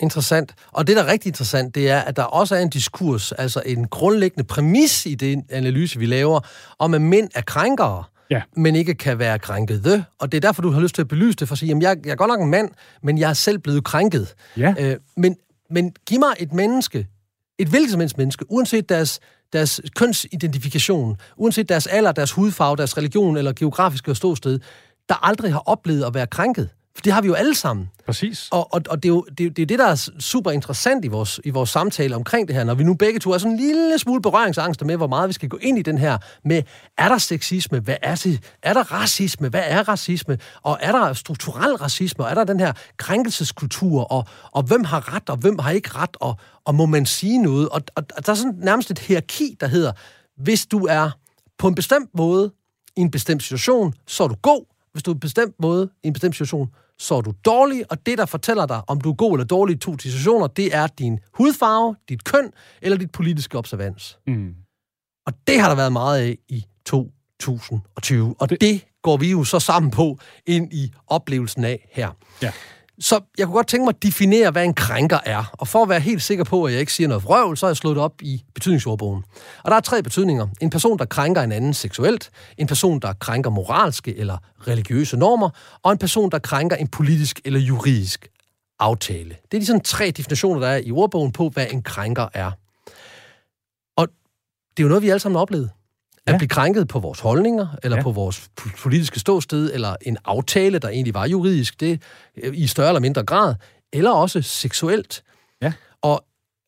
Interessant. 0.00 0.54
Og 0.72 0.86
det, 0.86 0.96
der 0.96 1.02
er 1.02 1.06
rigtig 1.06 1.30
interessant, 1.30 1.74
det 1.74 1.90
er, 1.90 2.00
at 2.00 2.16
der 2.16 2.22
også 2.22 2.56
er 2.56 2.60
en 2.60 2.68
diskurs, 2.68 3.32
altså 3.32 3.62
en 3.66 3.88
grundlæggende 3.88 4.44
præmis 4.44 5.06
i 5.06 5.14
den 5.14 5.44
analyse, 5.50 5.98
vi 5.98 6.06
laver, 6.06 6.40
om 6.78 6.94
at 6.94 7.00
mænd 7.00 7.28
er 7.34 7.40
krænkere, 7.40 8.04
ja. 8.30 8.42
men 8.56 8.76
ikke 8.76 8.94
kan 8.94 9.18
være 9.18 9.38
krænkede. 9.38 10.04
Og 10.18 10.32
det 10.32 10.38
er 10.38 10.40
derfor, 10.40 10.62
du 10.62 10.70
har 10.70 10.80
lyst 10.80 10.94
til 10.94 11.02
at 11.02 11.08
belyse 11.08 11.36
det, 11.36 11.48
for 11.48 11.54
at 11.54 11.58
sige, 11.58 11.68
jamen, 11.68 11.82
jeg, 11.82 11.96
jeg 12.04 12.10
er 12.10 12.16
godt 12.16 12.28
nok 12.28 12.40
en 12.40 12.50
mand, 12.50 12.70
men 13.02 13.18
jeg 13.18 13.30
er 13.30 13.34
selv 13.34 13.58
blevet 13.58 13.84
krænket. 13.84 14.34
Ja. 14.56 14.74
Øh, 14.78 14.96
men, 15.16 15.36
men 15.70 15.92
giv 16.06 16.18
mig 16.18 16.34
et 16.38 16.52
menneske, 16.52 17.06
et 17.58 17.68
hvilket 17.68 17.90
som 17.90 18.00
helst 18.00 18.18
menneske, 18.18 18.44
uanset 18.48 18.88
deres, 18.88 19.20
deres 19.52 19.80
kønsidentifikation, 19.96 21.16
uanset 21.36 21.68
deres 21.68 21.86
alder, 21.86 22.12
deres 22.12 22.32
hudfarve, 22.32 22.76
deres 22.76 22.96
religion 22.96 23.36
eller 23.36 23.52
geografiske 23.52 24.14
ståsted, 24.14 24.60
der 25.08 25.26
aldrig 25.26 25.52
har 25.52 25.62
oplevet 25.66 26.04
at 26.04 26.14
være 26.14 26.26
krænket. 26.26 26.68
For 26.94 27.02
det 27.02 27.12
har 27.12 27.20
vi 27.20 27.28
jo 27.28 27.34
alle 27.34 27.54
sammen. 27.54 27.90
Præcis. 28.06 28.48
Og, 28.50 28.74
og, 28.74 28.82
og 28.90 29.02
det, 29.02 29.08
er 29.08 29.12
jo, 29.12 29.24
det, 29.38 29.56
det 29.56 29.62
er 29.62 29.66
det, 29.66 29.78
der 29.78 29.86
er 29.86 30.10
super 30.20 30.50
interessant 30.50 31.04
i 31.04 31.08
vores, 31.08 31.40
i 31.44 31.50
vores 31.50 31.70
samtale 31.70 32.16
omkring 32.16 32.48
det 32.48 32.56
her, 32.56 32.64
når 32.64 32.74
vi 32.74 32.84
nu 32.84 32.94
begge 32.94 33.20
to 33.20 33.30
er 33.30 33.38
sådan 33.38 33.52
en 33.52 33.58
lille 33.58 33.98
smule 33.98 34.22
berøringsangst 34.22 34.84
med, 34.84 34.96
hvor 34.96 35.06
meget 35.06 35.28
vi 35.28 35.32
skal 35.32 35.48
gå 35.48 35.56
ind 35.56 35.78
i 35.78 35.82
den 35.82 35.98
her 35.98 36.18
med, 36.44 36.62
er 36.98 37.08
der 37.08 37.18
sexisme, 37.18 37.78
hvad 37.80 37.96
er 38.02 38.14
det, 38.14 38.40
er 38.62 38.72
der 38.72 38.92
racisme, 38.92 39.48
hvad 39.48 39.62
er 39.64 39.88
racisme, 39.88 40.38
og 40.62 40.78
er 40.80 40.92
der 40.92 41.12
strukturel 41.12 41.74
racisme, 41.76 42.24
og 42.24 42.30
er 42.30 42.34
der 42.34 42.44
den 42.44 42.60
her 42.60 42.72
krænkelseskultur, 42.96 44.02
og, 44.02 44.24
og 44.52 44.62
hvem 44.62 44.84
har 44.84 45.14
ret, 45.14 45.30
og 45.30 45.36
hvem 45.36 45.58
har 45.58 45.70
ikke 45.70 45.90
ret, 45.94 46.16
og, 46.20 46.36
og 46.64 46.74
må 46.74 46.86
man 46.86 47.06
sige 47.06 47.42
noget? 47.42 47.68
Og, 47.68 47.82
og, 47.94 48.04
og 48.16 48.26
der 48.26 48.32
er 48.32 48.36
sådan 48.36 48.54
nærmest 48.58 48.90
et 48.90 48.98
hierarki, 48.98 49.56
der 49.60 49.66
hedder, 49.66 49.92
hvis 50.36 50.66
du 50.66 50.86
er 50.86 51.10
på 51.58 51.68
en 51.68 51.74
bestemt 51.74 52.10
måde, 52.14 52.52
i 52.96 53.00
en 53.00 53.10
bestemt 53.10 53.42
situation, 53.42 53.94
så 54.06 54.24
er 54.24 54.28
du 54.28 54.34
god, 54.34 54.64
hvis 54.92 55.02
du 55.02 55.10
er 55.10 55.14
på 55.14 55.16
en 55.16 55.20
bestemt 55.20 55.54
måde, 55.60 55.90
i 56.04 56.06
en 56.06 56.12
bestemt 56.12 56.34
situation, 56.34 56.68
så 56.98 57.14
er 57.14 57.20
du 57.20 57.32
dårlig, 57.44 57.84
og 57.90 58.06
det, 58.06 58.18
der 58.18 58.26
fortæller 58.26 58.66
dig, 58.66 58.82
om 58.86 59.00
du 59.00 59.10
er 59.10 59.14
god 59.14 59.32
eller 59.32 59.44
dårlig 59.44 59.76
i 59.76 59.78
to 59.78 59.98
situationer, 59.98 60.46
det 60.46 60.74
er 60.74 60.86
din 60.86 61.18
hudfarve, 61.34 61.96
dit 62.08 62.24
køn 62.24 62.52
eller 62.82 62.98
dit 62.98 63.10
politiske 63.10 63.58
observans. 63.58 64.18
Mm. 64.26 64.54
Og 65.26 65.32
det 65.46 65.60
har 65.60 65.68
der 65.68 65.76
været 65.76 65.92
meget 65.92 66.20
af 66.20 66.38
i 66.48 66.64
2020, 66.86 68.34
og 68.38 68.50
det, 68.50 68.60
det 68.60 68.84
går 69.02 69.16
vi 69.16 69.30
jo 69.30 69.44
så 69.44 69.60
sammen 69.60 69.90
på 69.90 70.18
ind 70.46 70.72
i 70.72 70.92
oplevelsen 71.06 71.64
af 71.64 71.88
her. 71.92 72.10
Ja. 72.42 72.52
Så 73.00 73.20
jeg 73.38 73.46
kunne 73.46 73.54
godt 73.54 73.66
tænke 73.66 73.84
mig 73.84 73.94
at 73.94 74.02
definere, 74.02 74.50
hvad 74.50 74.64
en 74.64 74.74
krænker 74.74 75.18
er. 75.24 75.50
Og 75.52 75.68
for 75.68 75.82
at 75.82 75.88
være 75.88 76.00
helt 76.00 76.22
sikker 76.22 76.44
på, 76.44 76.64
at 76.64 76.72
jeg 76.72 76.80
ikke 76.80 76.92
siger 76.92 77.08
noget 77.08 77.24
vrøvl, 77.24 77.56
så 77.56 77.66
har 77.66 77.70
jeg 77.70 77.76
slået 77.76 77.96
det 77.96 78.04
op 78.04 78.22
i 78.22 78.44
betydningsordbogen. 78.54 79.24
Og 79.64 79.70
der 79.70 79.76
er 79.76 79.80
tre 79.80 80.02
betydninger. 80.02 80.46
En 80.60 80.70
person, 80.70 80.98
der 80.98 81.04
krænker 81.04 81.42
en 81.42 81.52
anden 81.52 81.74
seksuelt, 81.74 82.30
en 82.58 82.66
person, 82.66 83.00
der 83.00 83.12
krænker 83.12 83.50
moralske 83.50 84.16
eller 84.16 84.38
religiøse 84.68 85.16
normer, 85.16 85.50
og 85.82 85.92
en 85.92 85.98
person, 85.98 86.30
der 86.30 86.38
krænker 86.38 86.76
en 86.76 86.88
politisk 86.88 87.40
eller 87.44 87.60
juridisk 87.60 88.28
aftale. 88.78 89.36
Det 89.50 89.56
er 89.56 89.60
de 89.60 89.66
sådan 89.66 89.80
tre 89.80 90.10
definitioner, 90.10 90.60
der 90.60 90.68
er 90.68 90.80
i 90.84 90.90
ordbogen 90.90 91.32
på, 91.32 91.48
hvad 91.48 91.66
en 91.70 91.82
krænker 91.82 92.28
er. 92.34 92.50
Og 93.96 94.08
det 94.76 94.82
er 94.82 94.84
jo 94.84 94.88
noget, 94.88 95.02
vi 95.02 95.08
alle 95.08 95.20
sammen 95.20 95.36
har 95.36 95.42
oplevet. 95.42 95.70
At 96.28 96.32
ja. 96.32 96.38
blive 96.38 96.48
krænket 96.48 96.88
på 96.88 96.98
vores 96.98 97.20
holdninger, 97.20 97.68
eller 97.82 97.96
ja. 97.96 98.02
på 98.02 98.12
vores 98.12 98.50
politiske 98.82 99.20
ståsted, 99.20 99.74
eller 99.74 99.96
en 100.02 100.16
aftale, 100.24 100.78
der 100.78 100.88
egentlig 100.88 101.14
var 101.14 101.26
juridisk, 101.26 101.80
det 101.80 102.02
i 102.52 102.66
større 102.66 102.88
eller 102.88 103.00
mindre 103.00 103.24
grad, 103.24 103.54
eller 103.92 104.10
også 104.10 104.42
seksuelt. 104.42 105.22
Ja. 105.62 105.72
Og, 106.02 106.24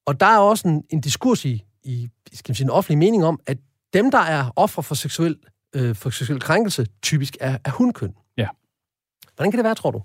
og 0.06 0.20
der 0.20 0.26
er 0.26 0.38
også 0.38 0.68
en, 0.68 0.84
en 0.90 1.00
diskurs 1.00 1.44
i, 1.44 1.64
i 1.84 2.08
skal 2.32 2.50
man 2.50 2.54
sige, 2.54 2.64
en 2.64 2.70
offentlig 2.70 2.98
mening 2.98 3.24
om, 3.24 3.40
at 3.46 3.58
dem, 3.92 4.10
der 4.10 4.18
er 4.18 4.52
ofre 4.56 4.82
for 4.82 4.94
seksuel, 4.94 5.36
øh, 5.76 5.94
for 5.94 6.10
seksuel 6.10 6.40
krænkelse, 6.40 6.86
typisk 7.02 7.36
er, 7.40 7.58
er 7.64 7.70
hundkøn. 7.70 8.14
Ja. 8.36 8.48
Hvordan 9.36 9.50
kan 9.50 9.58
det 9.58 9.64
være, 9.64 9.74
tror 9.74 9.90
du? 9.90 10.02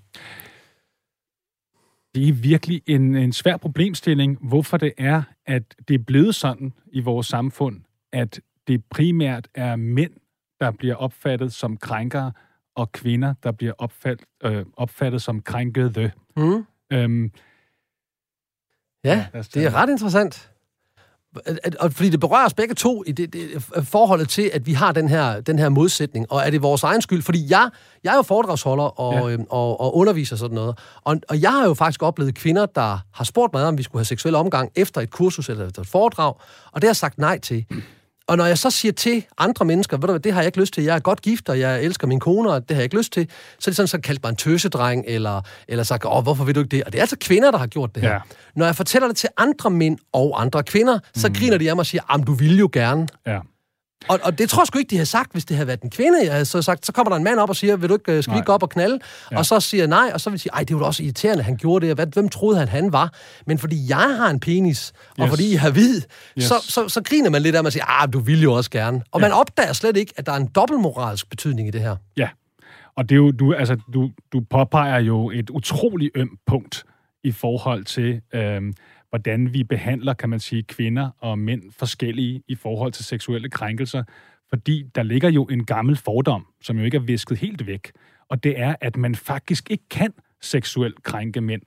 Det 2.16 2.30
er 2.30 2.34
virkelig 2.34 2.82
en, 2.88 3.16
en 3.16 3.34
svær 3.34 3.58
problemstilling, 3.58 4.38
hvorfor 4.42 4.78
det 4.78 4.94
er, 4.98 5.24
at 5.46 5.64
det 5.88 5.94
er 5.94 6.04
blevet 6.08 6.36
sådan 6.36 6.74
i 6.88 7.00
vores 7.00 7.28
samfund, 7.28 7.82
at 8.14 8.40
det 8.68 8.84
primært 8.90 9.48
er 9.56 9.76
mænd, 9.76 10.12
der 10.60 10.72
bliver 10.72 10.96
opfattet 10.96 11.54
som 11.54 11.78
krænkere, 11.78 12.32
og 12.76 12.92
kvinder, 12.92 13.34
der 13.44 13.52
bliver 13.52 13.74
opfattet, 13.78 14.28
øh, 14.44 14.66
opfattet 14.78 15.22
som 15.22 15.42
krænkede. 15.42 16.12
Mm. 16.38 16.66
Øhm, 16.94 17.32
ja, 19.04 19.26
ja 19.34 19.42
det 19.42 19.66
er 19.66 19.76
ret 19.76 19.90
interessant. 19.90 20.52
Og 21.80 21.94
fordi 21.94 22.10
det 22.10 22.20
berører 22.20 22.46
os 22.46 22.54
begge 22.54 22.76
to 22.76 23.04
i 23.08 23.12
det, 23.12 23.34
det, 23.34 23.64
forholdet 23.84 24.30
til, 24.30 24.52
at 24.54 24.66
vi 24.66 24.74
har 24.74 24.92
den 24.92 25.10
her, 25.10 25.42
den 25.42 25.60
her 25.60 25.70
modsætning, 25.70 26.32
og 26.32 26.42
er 26.46 26.50
det 26.50 26.62
vores 26.62 26.84
egen 26.84 27.02
skyld? 27.02 27.22
Fordi 27.22 27.46
jeg, 27.50 27.70
jeg 28.04 28.12
er 28.12 28.16
jo 28.16 28.22
foredragsholder 28.22 29.00
og, 29.00 29.30
ja. 29.30 29.34
øhm, 29.34 29.46
og, 29.50 29.82
og 29.82 29.96
underviser 29.96 30.36
sådan 30.36 30.56
noget, 30.56 30.80
og, 31.04 31.18
og 31.30 31.42
jeg 31.42 31.52
har 31.52 31.66
jo 31.66 31.74
faktisk 31.74 32.04
oplevet 32.04 32.36
kvinder, 32.36 32.66
der 32.66 33.00
har 33.14 33.24
spurgt 33.24 33.54
mig, 33.54 33.66
om 33.66 33.78
vi 33.78 33.84
skulle 33.84 34.00
have 34.00 34.06
seksuel 34.06 34.36
omgang 34.36 34.72
efter 34.76 35.02
et 35.02 35.10
kursus 35.10 35.50
eller 35.50 35.66
et 35.66 35.88
foredrag, 35.88 36.34
og 36.72 36.82
det 36.82 36.84
har 36.84 36.90
jeg 36.90 36.96
sagt 36.96 37.18
nej 37.18 37.40
til. 37.40 37.66
Og 38.28 38.38
når 38.38 38.46
jeg 38.46 38.58
så 38.58 38.70
siger 38.70 38.92
til 38.92 39.26
andre 39.38 39.66
mennesker, 39.66 39.98
ved 39.98 40.02
du 40.02 40.12
hvad, 40.12 40.20
det 40.20 40.34
har 40.34 40.42
jeg 40.42 40.46
ikke 40.46 40.60
lyst 40.60 40.74
til, 40.74 40.84
jeg 40.84 40.96
er 40.96 41.00
godt 41.00 41.22
gift, 41.22 41.50
og 41.50 41.60
jeg 41.60 41.84
elsker 41.84 42.08
min 42.08 42.20
kone, 42.20 42.52
og 42.52 42.70
det 42.70 42.76
har 42.76 42.82
jeg 42.82 42.84
ikke 42.84 42.98
lyst 42.98 43.14
til, 43.14 43.28
så 43.60 43.70
er 43.70 43.72
det 43.72 43.76
sådan, 43.76 43.88
så 43.88 44.00
kaldt 44.00 44.24
mig 44.24 44.30
en 44.30 44.36
tøsedreng, 44.36 45.04
eller, 45.08 45.42
eller 45.68 45.84
sagt, 45.84 46.06
åh, 46.06 46.24
hvorfor 46.24 46.44
vil 46.44 46.56
du 46.56 46.60
ikke 46.60 46.76
det? 46.76 46.84
Og 46.84 46.92
det 46.92 47.00
er 47.00 47.04
altså 47.04 47.18
kvinder, 47.22 47.52
der 47.52 47.58
har 47.58 47.68
gjort 47.68 47.96
det 47.96 48.04
her. 48.04 48.12
Ja. 48.12 48.20
Når 48.56 48.66
jeg 48.66 48.76
fortæller 48.76 49.08
det 49.08 49.18
til 49.18 49.30
andre 49.38 49.70
mænd 49.70 49.98
og 50.14 50.42
andre 50.42 50.64
kvinder, 50.64 51.00
så 51.16 51.28
mm. 51.28 51.34
griner 51.34 51.58
de 51.58 51.70
af 51.70 51.76
mig 51.76 51.82
og 51.82 51.86
siger, 51.86 52.02
jamen, 52.12 52.26
du 52.26 52.34
vil 52.34 52.58
jo 52.60 52.70
gerne. 52.74 53.08
Ja. 53.28 53.40
Og, 54.08 54.20
og 54.24 54.38
det 54.38 54.50
tror 54.50 54.62
jeg 54.62 54.68
sgu 54.68 54.80
ikke, 54.80 54.90
de 54.90 54.96
havde 54.96 55.06
sagt, 55.06 55.32
hvis 55.32 55.46
det 55.46 55.58
havde 55.58 55.68
været 55.68 55.82
en 55.82 55.90
kvinde. 55.90 56.24
Jeg 56.24 56.32
havde 56.32 56.46
så 56.46 56.62
sagt, 56.62 56.86
så 56.86 56.92
kommer 56.92 57.10
der 57.10 57.18
en 57.18 57.24
mand 57.24 57.40
op 57.40 57.50
og 57.50 57.56
siger, 57.56 57.76
vil 57.76 57.90
du 57.90 57.94
ikke, 57.96 58.12
øh, 58.12 58.24
skal 58.24 58.36
vi 58.36 58.42
gå 58.46 58.52
op 58.52 58.64
og 58.64 58.70
knalde? 58.70 59.00
Ja. 59.32 59.38
Og 59.38 59.46
så 59.46 59.60
siger 59.60 59.82
jeg 59.82 59.88
nej, 59.88 60.12
og 60.14 60.22
så 60.22 60.30
vil 60.30 60.36
jeg 60.36 60.40
sige, 60.40 60.52
ej, 60.54 60.64
det 60.64 60.80
var 60.80 60.86
også 60.86 61.04
irriterende, 61.04 61.44
han 61.44 61.58
gjorde 61.58 61.88
det. 61.88 61.96
Hvad, 61.96 62.08
hvem 62.08 62.30
troede 62.30 62.60
han, 62.60 62.68
han 62.68 62.94
var? 62.94 63.14
Men 63.48 63.58
fordi 63.58 63.90
jeg 63.90 64.18
har 64.18 64.30
en 64.30 64.40
penis, 64.40 64.94
og 65.18 65.24
yes. 65.24 65.30
fordi 65.30 65.52
I 65.52 65.56
har 65.56 65.72
hvid, 65.72 66.02
yes. 66.38 66.46
så, 66.46 66.56
så, 66.62 66.90
så, 66.90 67.02
griner 67.04 67.30
man 67.30 67.42
lidt 67.42 67.56
af 67.56 67.64
mig 67.64 67.68
og 67.68 67.74
siger, 67.74 68.02
ah, 68.02 68.14
du 68.14 68.20
vil 68.20 68.42
jo 68.42 68.54
også 68.54 68.70
gerne. 68.70 69.02
Og 69.12 69.22
ja. 69.22 69.28
man 69.28 69.32
opdager 69.32 69.74
slet 69.74 69.98
ikke, 69.98 70.14
at 70.18 70.26
der 70.26 70.32
er 70.32 70.38
en 70.38 70.48
dobbeltmoralsk 70.56 71.30
betydning 71.30 71.68
i 71.68 71.72
det 71.72 71.82
her. 71.82 71.96
Ja, 72.18 72.30
og 72.98 73.10
det 73.10 73.16
er 73.16 73.18
jo, 73.18 73.32
du, 73.32 73.54
altså, 73.54 73.78
du, 73.94 74.12
du 74.34 74.42
påpeger 74.50 75.00
jo 75.00 75.30
et 75.30 75.50
utroligt 75.50 76.12
ømt 76.16 76.40
punkt 76.48 76.84
i 77.24 77.32
forhold 77.32 77.86
til... 77.86 78.22
Øhm, 78.34 78.74
hvordan 79.10 79.54
vi 79.54 79.64
behandler, 79.64 80.14
kan 80.14 80.30
man 80.30 80.40
sige, 80.40 80.64
kvinder 80.64 81.10
og 81.20 81.40
mænd 81.40 81.64
forskellige 81.72 82.44
i 82.48 82.56
forhold 82.56 82.92
til 82.92 83.06
seksuelle 83.06 83.50
krænkelser, 83.50 84.04
fordi 84.50 84.84
der 84.96 85.04
ligger 85.04 85.30
jo 85.30 85.44
en 85.44 85.66
gammel 85.66 85.96
fordom, 85.96 86.46
som 86.62 86.78
jo 86.78 86.84
ikke 86.84 86.98
er 86.98 87.02
visket 87.02 87.38
helt 87.38 87.68
væk, 87.68 87.92
og 88.30 88.44
det 88.44 88.60
er, 88.60 88.76
at 88.82 88.98
man 88.98 89.16
faktisk 89.16 89.72
ikke 89.72 89.90
kan 89.90 90.14
seksuelt 90.42 91.04
krænke 91.04 91.42
mænd. 91.42 91.62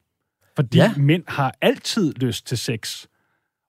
Fordi 0.57 0.79
ja. 0.79 0.95
mænd 0.97 1.25
har 1.29 1.55
altid 1.61 2.15
lyst 2.15 2.47
til 2.47 2.59
sex. 2.59 3.07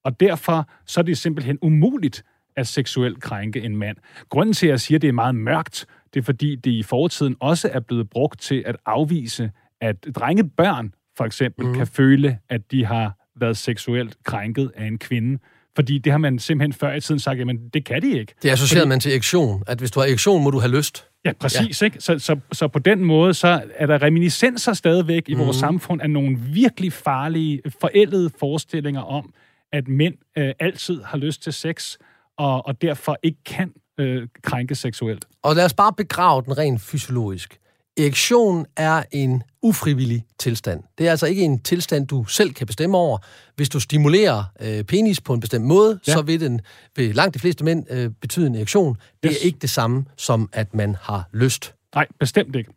Og 0.03 0.19
derfor 0.19 0.69
så 0.85 0.99
er 0.99 1.03
det 1.03 1.17
simpelthen 1.17 1.57
umuligt 1.61 2.23
at 2.55 2.67
seksuelt 2.67 3.21
krænke 3.21 3.61
en 3.61 3.77
mand. 3.77 3.97
Grunden 4.29 4.53
til, 4.53 4.67
at 4.67 4.71
jeg 4.71 4.79
siger, 4.79 4.97
at 4.97 5.01
det 5.01 5.07
er 5.07 5.13
meget 5.13 5.35
mørkt, 5.35 5.85
det 6.13 6.19
er 6.19 6.23
fordi, 6.23 6.55
det 6.55 6.71
i 6.71 6.83
fortiden 6.83 7.35
også 7.39 7.69
er 7.73 7.79
blevet 7.79 8.09
brugt 8.09 8.41
til 8.41 8.63
at 8.65 8.77
afvise, 8.85 9.51
at 9.81 10.05
drengebørn 10.15 10.93
for 11.17 11.25
eksempel 11.25 11.67
mm. 11.67 11.73
kan 11.73 11.87
føle, 11.87 12.39
at 12.49 12.71
de 12.71 12.85
har 12.85 13.18
været 13.41 13.57
seksuelt 13.57 14.17
krænket 14.23 14.71
af 14.75 14.85
en 14.85 14.97
kvinde. 14.97 15.39
Fordi 15.75 15.97
det 15.97 16.11
har 16.11 16.17
man 16.17 16.39
simpelthen 16.39 16.73
før 16.73 16.93
i 16.93 17.01
tiden 17.01 17.19
sagt, 17.19 17.39
jamen 17.39 17.69
det 17.73 17.85
kan 17.85 18.01
de 18.01 18.19
ikke. 18.19 18.33
Det 18.41 18.49
associerer 18.49 18.81
Fordi, 18.81 18.89
man 18.89 18.99
til 18.99 19.15
ektion, 19.15 19.63
at 19.67 19.79
hvis 19.79 19.91
du 19.91 19.99
har 19.99 20.07
ektion, 20.07 20.43
må 20.43 20.49
du 20.49 20.59
have 20.59 20.71
lyst. 20.71 21.05
Ja, 21.25 21.31
præcis. 21.39 21.81
Ja. 21.81 21.85
Ikke? 21.85 22.01
Så, 22.01 22.19
så, 22.19 22.39
så 22.51 22.67
på 22.67 22.79
den 22.79 23.03
måde, 23.03 23.33
så 23.33 23.61
er 23.75 23.85
der 23.85 24.01
reminiscenser 24.01 24.73
stadigvæk 24.73 25.29
i 25.29 25.33
mm. 25.33 25.39
vores 25.39 25.57
mhm. 25.57 25.59
samfund 25.59 26.01
af 26.01 26.09
nogle 26.09 26.37
virkelig 26.53 26.93
farlige, 26.93 27.61
forældede 27.81 28.29
forestillinger 28.39 29.01
om, 29.01 29.33
at 29.73 29.87
mænd 29.87 30.15
øh, 30.37 30.53
altid 30.59 31.01
har 31.03 31.17
lyst 31.17 31.43
til 31.43 31.53
sex, 31.53 31.97
og, 32.37 32.67
og 32.67 32.81
derfor 32.81 33.17
ikke 33.23 33.43
kan 33.45 33.73
øh, 33.99 34.27
krænke 34.43 34.75
seksuelt. 34.75 35.25
Og 35.43 35.55
lad 35.55 35.65
os 35.65 35.73
bare 35.73 35.93
begrave 35.93 36.41
den 36.41 36.57
rent 36.57 36.81
fysiologisk. 36.81 37.59
Erektion 37.99 38.65
er 38.77 39.03
en 39.11 39.43
ufrivillig 39.61 40.25
tilstand. 40.39 40.83
Det 40.97 41.07
er 41.07 41.11
altså 41.11 41.25
ikke 41.25 41.41
en 41.41 41.59
tilstand, 41.59 42.07
du 42.07 42.25
selv 42.25 42.53
kan 42.53 42.67
bestemme 42.67 42.97
over. 42.97 43.17
Hvis 43.55 43.69
du 43.69 43.79
stimulerer 43.79 44.43
øh, 44.61 44.83
penis 44.83 45.21
på 45.21 45.33
en 45.33 45.39
bestemt 45.39 45.65
måde, 45.65 45.99
ja. 46.07 46.13
så 46.13 46.21
vil 46.21 46.39
den 46.39 46.61
ved 46.95 47.13
langt 47.13 47.33
de 47.33 47.39
fleste 47.39 47.63
mænd 47.63 47.85
øh, 47.89 48.09
betyde 48.21 48.47
en 48.47 48.55
erektion. 48.55 48.97
Det 49.23 49.31
yes. 49.31 49.37
er 49.37 49.45
ikke 49.45 49.59
det 49.61 49.69
samme 49.69 50.05
som, 50.17 50.49
at 50.53 50.73
man 50.73 50.95
har 51.01 51.29
lyst. 51.33 51.73
Nej, 51.95 52.07
bestemt 52.19 52.55
ikke. 52.55 52.71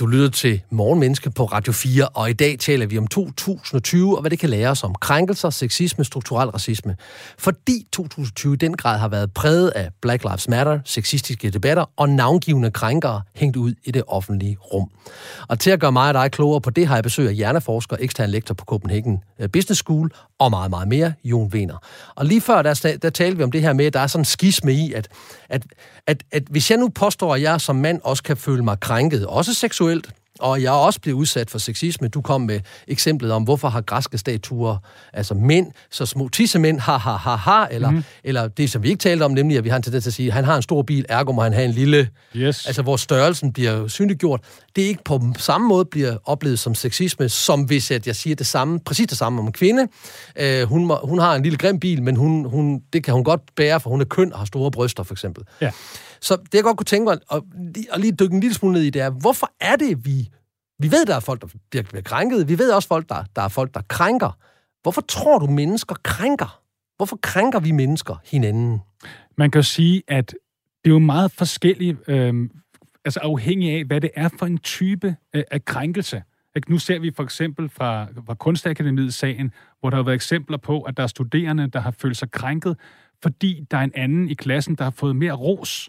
Du 0.00 0.06
lytter 0.06 0.28
til 0.28 0.62
Morgenmenneske 0.70 1.30
på 1.30 1.44
Radio 1.44 1.72
4, 1.72 2.08
og 2.08 2.30
i 2.30 2.32
dag 2.32 2.58
taler 2.58 2.86
vi 2.86 2.98
om 2.98 3.06
2020 3.06 4.16
og 4.16 4.20
hvad 4.20 4.30
det 4.30 4.38
kan 4.38 4.50
lære 4.50 4.70
os 4.70 4.84
om 4.84 4.94
krænkelser, 4.94 5.50
sexisme, 5.50 6.04
strukturel 6.04 6.48
racisme. 6.48 6.96
Fordi 7.38 7.86
2020 7.92 8.54
i 8.54 8.56
den 8.56 8.76
grad 8.76 8.98
har 8.98 9.08
været 9.08 9.32
præget 9.32 9.68
af 9.68 9.90
Black 10.02 10.24
Lives 10.24 10.48
Matter, 10.48 10.80
sexistiske 10.84 11.50
debatter 11.50 11.84
og 11.96 12.08
navngivende 12.08 12.70
krænkere 12.70 13.22
hængt 13.34 13.56
ud 13.56 13.74
i 13.84 13.90
det 13.90 14.02
offentlige 14.06 14.56
rum. 14.72 14.90
Og 15.48 15.58
til 15.58 15.70
at 15.70 15.80
gøre 15.80 15.92
mig 15.92 16.08
og 16.08 16.14
dig 16.14 16.30
klogere 16.30 16.60
på 16.60 16.70
det, 16.70 16.86
har 16.86 16.94
jeg 16.94 17.04
besøg 17.04 17.28
af 17.28 17.34
hjerneforsker, 17.34 17.96
ekstern 18.00 18.30
lektor 18.30 18.54
på 18.54 18.64
Copenhagen 18.64 19.18
øh, 19.40 19.48
Business 19.48 19.78
School 19.78 20.10
og 20.40 20.50
meget, 20.50 20.70
meget 20.70 20.88
mere, 20.88 21.12
Jon 21.24 21.52
Vener. 21.52 21.76
Og 22.14 22.26
lige 22.26 22.40
før, 22.40 22.62
der, 22.62 22.96
der 23.02 23.10
talte 23.10 23.36
vi 23.36 23.42
om 23.42 23.52
det 23.52 23.60
her 23.60 23.72
med, 23.72 23.86
at 23.86 23.92
der 23.92 24.00
er 24.00 24.06
sådan 24.06 24.20
en 24.20 24.24
skisme 24.24 24.72
i, 24.72 24.92
at, 24.92 25.08
at, 25.48 25.62
at, 26.06 26.22
at 26.32 26.42
hvis 26.50 26.70
jeg 26.70 26.78
nu 26.78 26.88
påstår, 26.88 27.34
at 27.34 27.42
jeg 27.42 27.60
som 27.60 27.76
mand 27.76 28.00
også 28.04 28.22
kan 28.22 28.36
føle 28.36 28.62
mig 28.64 28.80
krænket, 28.80 29.26
også 29.26 29.54
seksuelt, 29.54 30.10
og 30.40 30.62
jeg 30.62 30.68
er 30.68 30.78
også 30.78 31.00
blevet 31.00 31.16
udsat 31.18 31.50
for 31.50 31.58
sexisme. 31.58 32.08
Du 32.08 32.20
kom 32.20 32.40
med 32.40 32.60
eksemplet 32.88 33.32
om, 33.32 33.42
hvorfor 33.42 33.68
har 33.68 33.80
græske 33.80 34.18
statuer, 34.18 34.76
altså 35.12 35.34
mænd, 35.34 35.66
så 35.90 36.06
små 36.06 36.28
tissemænd, 36.28 36.80
ha, 36.80 36.96
ha, 36.96 37.10
ha, 37.10 37.34
ha, 37.34 37.66
eller, 37.70 37.90
mm. 37.90 38.04
eller 38.24 38.48
det, 38.48 38.70
som 38.70 38.82
vi 38.82 38.88
ikke 38.88 39.00
talte 39.00 39.22
om, 39.22 39.30
nemlig 39.30 39.58
at 39.58 39.64
vi 39.64 39.68
har 39.68 39.76
en 39.76 39.82
tendens 39.82 40.04
til 40.04 40.10
at 40.10 40.14
sige, 40.14 40.32
han 40.32 40.44
har 40.44 40.56
en 40.56 40.62
stor 40.62 40.82
bil, 40.82 41.06
ergo 41.08 41.32
må 41.32 41.42
han 41.42 41.52
have 41.52 41.64
en 41.64 41.70
lille, 41.70 42.08
yes. 42.36 42.66
altså 42.66 42.82
hvor 42.82 42.96
størrelsen 42.96 43.52
bliver 43.52 43.88
synliggjort. 43.88 44.40
Det 44.76 44.84
er 44.84 44.88
ikke 44.88 45.04
på 45.04 45.20
samme 45.38 45.68
måde 45.68 45.84
bliver 45.84 46.16
oplevet 46.24 46.58
som 46.58 46.74
sexisme, 46.74 47.28
som 47.28 47.62
hvis 47.62 47.90
at 47.90 48.06
jeg 48.06 48.16
siger 48.16 48.36
det 48.36 48.46
samme, 48.46 48.80
præcis 48.80 49.06
det 49.06 49.18
samme 49.18 49.40
om 49.40 49.46
en 49.46 49.52
kvinde. 49.52 49.88
Uh, 50.42 50.68
hun, 50.68 50.86
må, 50.86 50.98
hun 51.04 51.18
har 51.18 51.34
en 51.34 51.42
lille 51.42 51.58
grim 51.58 51.80
bil, 51.80 52.02
men 52.02 52.16
hun, 52.16 52.44
hun, 52.44 52.82
det 52.92 53.04
kan 53.04 53.14
hun 53.14 53.24
godt 53.24 53.40
bære, 53.56 53.80
for 53.80 53.90
hun 53.90 54.00
er 54.00 54.04
køn 54.04 54.32
og 54.32 54.38
har 54.38 54.46
store 54.46 54.70
bryster, 54.70 55.02
for 55.02 55.14
eksempel. 55.14 55.44
Ja. 55.60 55.70
Så 56.22 56.36
det, 56.36 56.54
jeg 56.54 56.62
godt 56.62 56.76
kunne 56.76 56.84
tænke 56.84 57.04
mig 57.04 57.18
at, 57.32 57.42
at 57.92 58.00
lige 58.00 58.12
dykke 58.12 58.34
en 58.34 58.40
lille 58.40 58.54
smule 58.54 58.74
ned 58.74 58.82
i, 58.82 58.90
det 58.90 59.02
er, 59.02 59.10
hvorfor 59.10 59.52
er 59.60 59.76
det, 59.76 60.06
vi... 60.06 60.28
Vi 60.78 60.90
ved, 60.90 61.06
der 61.06 61.16
er 61.16 61.20
folk, 61.20 61.40
der 61.40 61.46
bliver, 61.70 61.82
bliver 61.82 62.02
krænket. 62.02 62.48
Vi 62.48 62.58
ved 62.58 62.72
også, 62.72 62.88
folk, 62.88 63.08
der, 63.08 63.24
der 63.36 63.42
er 63.42 63.48
folk, 63.48 63.74
der 63.74 63.80
krænker. 63.88 64.38
Hvorfor 64.82 65.00
tror 65.00 65.38
du, 65.38 65.46
mennesker 65.46 65.94
krænker? 66.02 66.62
Hvorfor 66.96 67.18
krænker 67.22 67.60
vi 67.60 67.70
mennesker 67.70 68.16
hinanden? 68.24 68.80
Man 69.38 69.50
kan 69.50 69.58
jo 69.58 69.62
sige, 69.62 70.02
at 70.08 70.30
det 70.84 70.90
er 70.90 70.94
jo 70.94 70.98
meget 70.98 71.32
forskelligt, 71.32 71.98
øh, 72.08 72.48
altså 73.04 73.20
afhængig 73.20 73.70
af, 73.70 73.84
hvad 73.84 74.00
det 74.00 74.10
er 74.14 74.28
for 74.38 74.46
en 74.46 74.58
type 74.58 75.16
øh, 75.34 75.44
af 75.50 75.64
krænkelse. 75.64 76.22
Nu 76.68 76.78
ser 76.78 76.98
vi 76.98 77.12
for 77.16 77.22
eksempel 77.22 77.68
fra, 77.68 78.06
fra 78.26 78.34
Kunstakademiet 78.34 79.14
sagen, 79.14 79.52
hvor 79.80 79.90
der 79.90 79.96
har 79.96 80.04
været 80.04 80.14
eksempler 80.14 80.56
på, 80.56 80.82
at 80.82 80.96
der 80.96 81.02
er 81.02 81.06
studerende, 81.06 81.66
der 81.66 81.80
har 81.80 81.90
følt 81.90 82.16
sig 82.16 82.30
krænket, 82.30 82.76
fordi 83.22 83.66
der 83.70 83.76
er 83.76 83.82
en 83.82 83.92
anden 83.94 84.28
i 84.28 84.34
klassen, 84.34 84.74
der 84.74 84.84
har 84.84 84.90
fået 84.90 85.16
mere 85.16 85.32
ros 85.32 85.88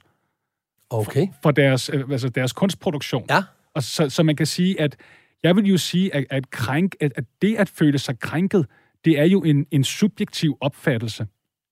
okay. 0.92 1.28
for, 1.28 1.40
for 1.44 1.52
deres, 1.52 1.90
øh, 1.94 2.10
altså 2.12 2.30
deres 2.30 2.54
kunstproduktion. 2.54 3.26
Ja. 3.30 3.44
Og 3.74 3.84
så, 3.84 4.10
så 4.10 4.24
man 4.24 4.36
kan 4.36 4.46
sige, 4.46 4.82
at 4.82 4.96
jeg 5.44 5.56
vil 5.56 5.66
jo 5.66 5.78
sige, 5.78 6.16
at, 6.16 6.26
at, 6.30 6.50
krænk, 6.50 6.96
at, 7.00 7.14
at 7.16 7.24
det 7.42 7.56
at 7.56 7.70
føle 7.70 8.00
sig 8.00 8.20
krænket, 8.20 8.66
det 9.06 9.20
er 9.20 9.26
jo 9.26 9.44
en, 9.44 9.66
en 9.72 9.84
subjektiv 9.84 10.58
opfattelse 10.62 11.28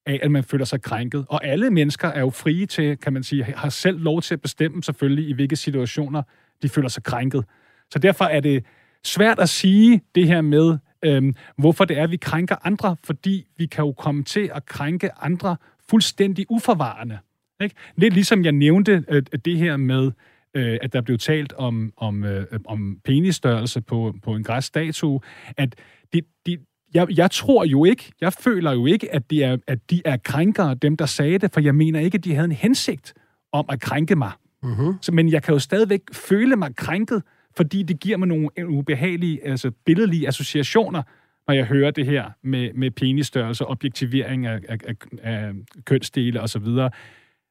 af, 0.06 0.20
at 0.22 0.30
man 0.30 0.44
føler 0.44 0.64
sig 0.64 0.82
krænket. 0.82 1.26
Og 1.28 1.46
alle 1.46 1.70
mennesker 1.70 2.08
er 2.08 2.20
jo 2.20 2.30
frie 2.30 2.66
til, 2.66 2.96
kan 2.96 3.12
man 3.12 3.22
sige, 3.22 3.44
har 3.44 3.68
selv 3.68 3.98
lov 4.00 4.22
til 4.22 4.34
at 4.34 4.40
bestemme 4.40 4.82
selvfølgelig, 4.82 5.28
i 5.28 5.32
hvilke 5.32 5.56
situationer 5.56 6.22
de 6.62 6.68
føler 6.68 6.88
sig 6.88 7.02
krænket. 7.02 7.44
Så 7.90 7.98
derfor 7.98 8.24
er 8.24 8.40
det 8.40 8.64
svært 9.04 9.38
at 9.38 9.48
sige 9.48 10.00
det 10.14 10.26
her 10.26 10.40
med, 10.40 10.78
øhm, 11.04 11.34
hvorfor 11.58 11.84
det 11.84 11.98
er, 11.98 12.02
at 12.02 12.10
vi 12.10 12.16
krænker 12.16 12.56
andre, 12.62 12.96
fordi 13.04 13.46
vi 13.56 13.66
kan 13.66 13.84
jo 13.84 13.92
komme 13.92 14.24
til 14.24 14.50
at 14.54 14.66
krænke 14.66 15.10
andre 15.22 15.56
fuldstændig 15.90 16.46
uforvarende. 16.48 17.18
Ikke? 17.60 17.74
Lidt 17.96 18.14
ligesom 18.14 18.44
jeg 18.44 18.52
nævnte 18.52 19.04
øh, 19.08 19.22
det 19.44 19.58
her 19.58 19.76
med, 19.76 20.10
øh, 20.54 20.78
at 20.82 20.92
der 20.92 21.00
blev 21.00 21.18
talt 21.18 21.52
om, 21.52 21.92
om, 21.96 22.24
øh, 22.24 22.46
om 22.64 22.98
penisstørrelse 23.04 23.80
på, 23.80 24.14
på 24.22 24.34
en 24.34 24.42
græsstatue, 24.42 25.20
at 25.56 25.74
det, 26.12 26.24
det, 26.46 26.60
jeg, 26.94 27.06
jeg 27.16 27.30
tror 27.30 27.64
jo 27.64 27.84
ikke, 27.84 28.12
jeg 28.20 28.32
føler 28.32 28.72
jo 28.72 28.86
ikke, 28.86 29.14
at, 29.14 29.30
det 29.30 29.44
er, 29.44 29.56
at 29.66 29.90
de 29.90 30.02
er 30.04 30.16
krænkere, 30.16 30.74
dem 30.74 30.96
der 30.96 31.06
sagde 31.06 31.38
det, 31.38 31.52
for 31.52 31.60
jeg 31.60 31.74
mener 31.74 32.00
ikke, 32.00 32.16
at 32.16 32.24
de 32.24 32.34
havde 32.34 32.44
en 32.44 32.52
hensigt 32.52 33.14
om 33.52 33.64
at 33.68 33.80
krænke 33.80 34.16
mig. 34.16 34.32
Mm-hmm. 34.62 34.94
Så, 35.00 35.12
men 35.12 35.32
jeg 35.32 35.42
kan 35.42 35.54
jo 35.54 35.58
stadigvæk 35.58 36.00
føle 36.12 36.56
mig 36.56 36.76
krænket, 36.76 37.22
fordi 37.56 37.82
det 37.82 38.00
giver 38.00 38.16
mig 38.16 38.28
nogle 38.28 38.48
ubehagelige, 38.68 39.46
altså 39.46 39.70
billedlige 39.70 40.28
associationer, 40.28 41.02
når 41.46 41.54
jeg 41.54 41.64
hører 41.64 41.90
det 41.90 42.06
her 42.06 42.30
med, 42.42 42.72
med 42.74 42.90
penisstørrelse, 42.90 43.66
objektivering 43.66 44.46
af, 44.46 44.60
af, 44.68 44.78
af, 44.84 44.94
af 45.22 45.52
kønsdele 45.84 46.40
osv. 46.40 46.66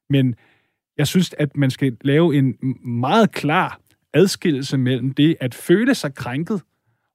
Men 0.10 0.36
jeg 0.98 1.08
synes, 1.08 1.36
at 1.38 1.58
man 1.58 1.72
skal 1.72 1.98
lave 2.02 2.36
en 2.36 2.56
meget 2.86 3.32
klar 3.32 3.80
adskillelse 4.14 4.78
mellem 4.78 5.14
det 5.14 5.38
at 5.40 5.56
føle 5.56 5.96
sig 5.96 6.16
krænket, 6.16 6.62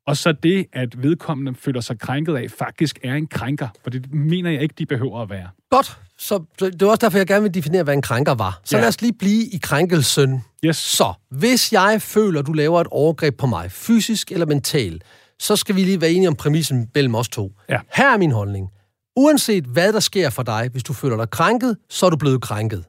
og 0.07 0.17
så 0.17 0.33
det, 0.33 0.67
at 0.73 1.03
vedkommende 1.03 1.55
føler 1.55 1.81
sig 1.81 1.99
krænket 1.99 2.37
af, 2.37 2.51
faktisk 2.51 2.99
er 3.03 3.15
en 3.15 3.27
krænker. 3.27 3.69
For 3.83 3.91
det 3.91 4.15
mener 4.15 4.51
jeg 4.51 4.63
ikke, 4.63 4.75
de 4.79 4.87
behøver 4.87 5.23
at 5.23 5.31
være. 5.31 5.49
Godt. 5.71 5.99
Så, 6.19 6.45
det 6.61 6.83
er 6.83 6.87
også 6.87 6.99
derfor, 7.01 7.19
jeg 7.19 7.27
gerne 7.27 7.43
vil 7.43 7.55
definere, 7.55 7.83
hvad 7.83 7.95
en 7.95 8.03
krænker 8.03 8.35
var. 8.35 8.61
Så 8.65 8.77
ja. 8.77 8.81
lad 8.81 8.89
os 8.89 9.03
lige 9.03 9.13
blive 9.13 9.45
i 9.45 9.59
krænkelsen. 9.63 10.45
Yes. 10.65 10.77
Så, 10.77 11.13
hvis 11.31 11.73
jeg 11.73 12.03
føler, 12.03 12.41
at 12.41 12.47
du 12.47 12.53
laver 12.53 12.81
et 12.81 12.87
overgreb 12.87 13.37
på 13.37 13.47
mig, 13.47 13.71
fysisk 13.71 14.33
eller 14.33 14.47
mentalt, 14.47 15.05
så 15.39 15.57
skal 15.57 15.77
vi 15.77 15.81
lige 15.81 16.01
være 16.01 16.11
enige 16.11 16.29
om 16.29 16.35
præmissen 16.35 16.91
mellem 16.95 17.15
os 17.15 17.29
to. 17.29 17.53
Ja. 17.69 17.81
Her 17.93 18.15
er 18.15 18.19
min 18.19 18.31
holdning. 18.31 18.69
Uanset 19.16 19.64
hvad 19.64 19.92
der 19.92 20.00
sker 20.00 20.30
for 20.30 20.42
dig, 20.42 20.68
hvis 20.73 20.83
du 20.83 20.92
føler 20.92 21.16
dig 21.16 21.30
krænket, 21.30 21.76
så 21.90 22.06
er 22.06 22.11
du 22.11 22.16
blevet 22.16 22.42
krænket. 22.42 22.85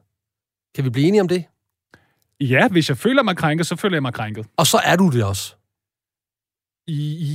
Kan 0.74 0.84
vi 0.84 0.90
blive 0.90 1.06
enige 1.08 1.20
om 1.20 1.28
det? 1.28 1.44
Ja, 2.40 2.68
hvis 2.68 2.88
jeg 2.88 2.98
føler 2.98 3.22
mig 3.22 3.36
krænket, 3.36 3.66
så 3.66 3.76
føler 3.76 3.96
jeg 3.96 4.02
mig 4.02 4.14
krænket. 4.14 4.46
Og 4.56 4.66
så 4.66 4.80
er 4.84 4.96
du 4.96 5.10
det 5.10 5.24
også. 5.24 5.54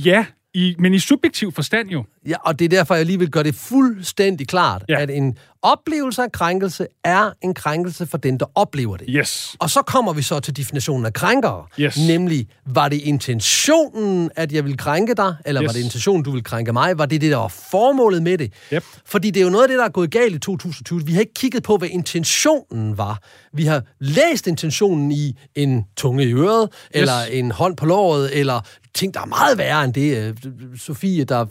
Ja, 0.04 0.26
i, 0.54 0.76
men 0.78 0.94
i 0.94 0.98
subjektiv 0.98 1.52
forstand 1.52 1.88
jo. 1.88 2.04
Ja, 2.28 2.36
og 2.44 2.58
det 2.58 2.64
er 2.64 2.68
derfor, 2.68 2.94
jeg 2.94 3.06
lige 3.06 3.18
vil 3.18 3.30
gøre 3.30 3.44
det 3.44 3.54
fuldstændig 3.54 4.48
klart, 4.48 4.84
Ja. 4.88 5.00
at 5.00 5.10
en 5.10 5.38
oplevelse 5.62 6.22
af 6.22 6.32
krænkelse 6.32 6.86
er 7.04 7.30
en 7.42 7.54
krænkelse 7.54 8.06
for 8.06 8.18
den, 8.18 8.40
der 8.40 8.46
oplever 8.54 8.96
det. 8.96 9.06
Yes. 9.10 9.56
Og 9.58 9.70
så 9.70 9.82
kommer 9.82 10.12
vi 10.12 10.22
så 10.22 10.40
til 10.40 10.56
definitionen 10.56 11.06
af 11.06 11.12
krænkere. 11.12 11.64
Yes. 11.80 11.98
Nemlig, 11.98 12.46
var 12.66 12.88
det 12.88 12.96
intentionen, 12.96 14.30
at 14.36 14.52
jeg 14.52 14.64
ville 14.64 14.76
krænke 14.76 15.14
dig, 15.14 15.34
eller 15.44 15.62
yes. 15.62 15.68
Var 15.68 15.72
det 15.72 15.80
intentionen, 15.80 16.22
du 16.22 16.30
ville 16.30 16.44
krænke 16.44 16.72
mig? 16.72 16.98
Var 16.98 17.06
det 17.06 17.20
det, 17.20 17.30
der 17.30 17.36
var 17.36 17.48
formålet 17.48 18.22
med 18.22 18.38
det? 18.38 18.52
Yep. 18.72 18.84
Fordi 19.04 19.30
det 19.30 19.40
er 19.40 19.44
jo 19.44 19.50
noget 19.50 19.64
af 19.64 19.68
det, 19.68 19.78
der 19.78 19.84
er 19.84 19.88
gået 19.88 20.10
galt 20.10 20.34
i 20.34 20.38
2020. 20.38 21.06
Vi 21.06 21.12
har 21.12 21.20
ikke 21.20 21.34
kigget 21.34 21.62
på, 21.62 21.76
hvad 21.76 21.88
intentionen 21.88 22.98
var. 22.98 23.18
Vi 23.52 23.64
har 23.64 23.82
læst 24.00 24.46
intentionen 24.46 25.12
i 25.12 25.38
en 25.54 25.84
tunge 25.96 26.24
i 26.24 26.32
øret, 26.32 26.68
yes. 26.72 26.88
eller 26.92 27.22
en 27.30 27.50
hånd 27.50 27.76
på 27.76 27.86
låret, 27.86 28.38
eller 28.40 28.60
ting, 28.94 29.14
der 29.14 29.20
er 29.20 29.26
meget 29.26 29.58
værre 29.58 29.84
end 29.84 29.94
det. 29.94 30.16
Øh, 30.16 30.36
Sofie, 30.78 31.24
der 31.24 31.46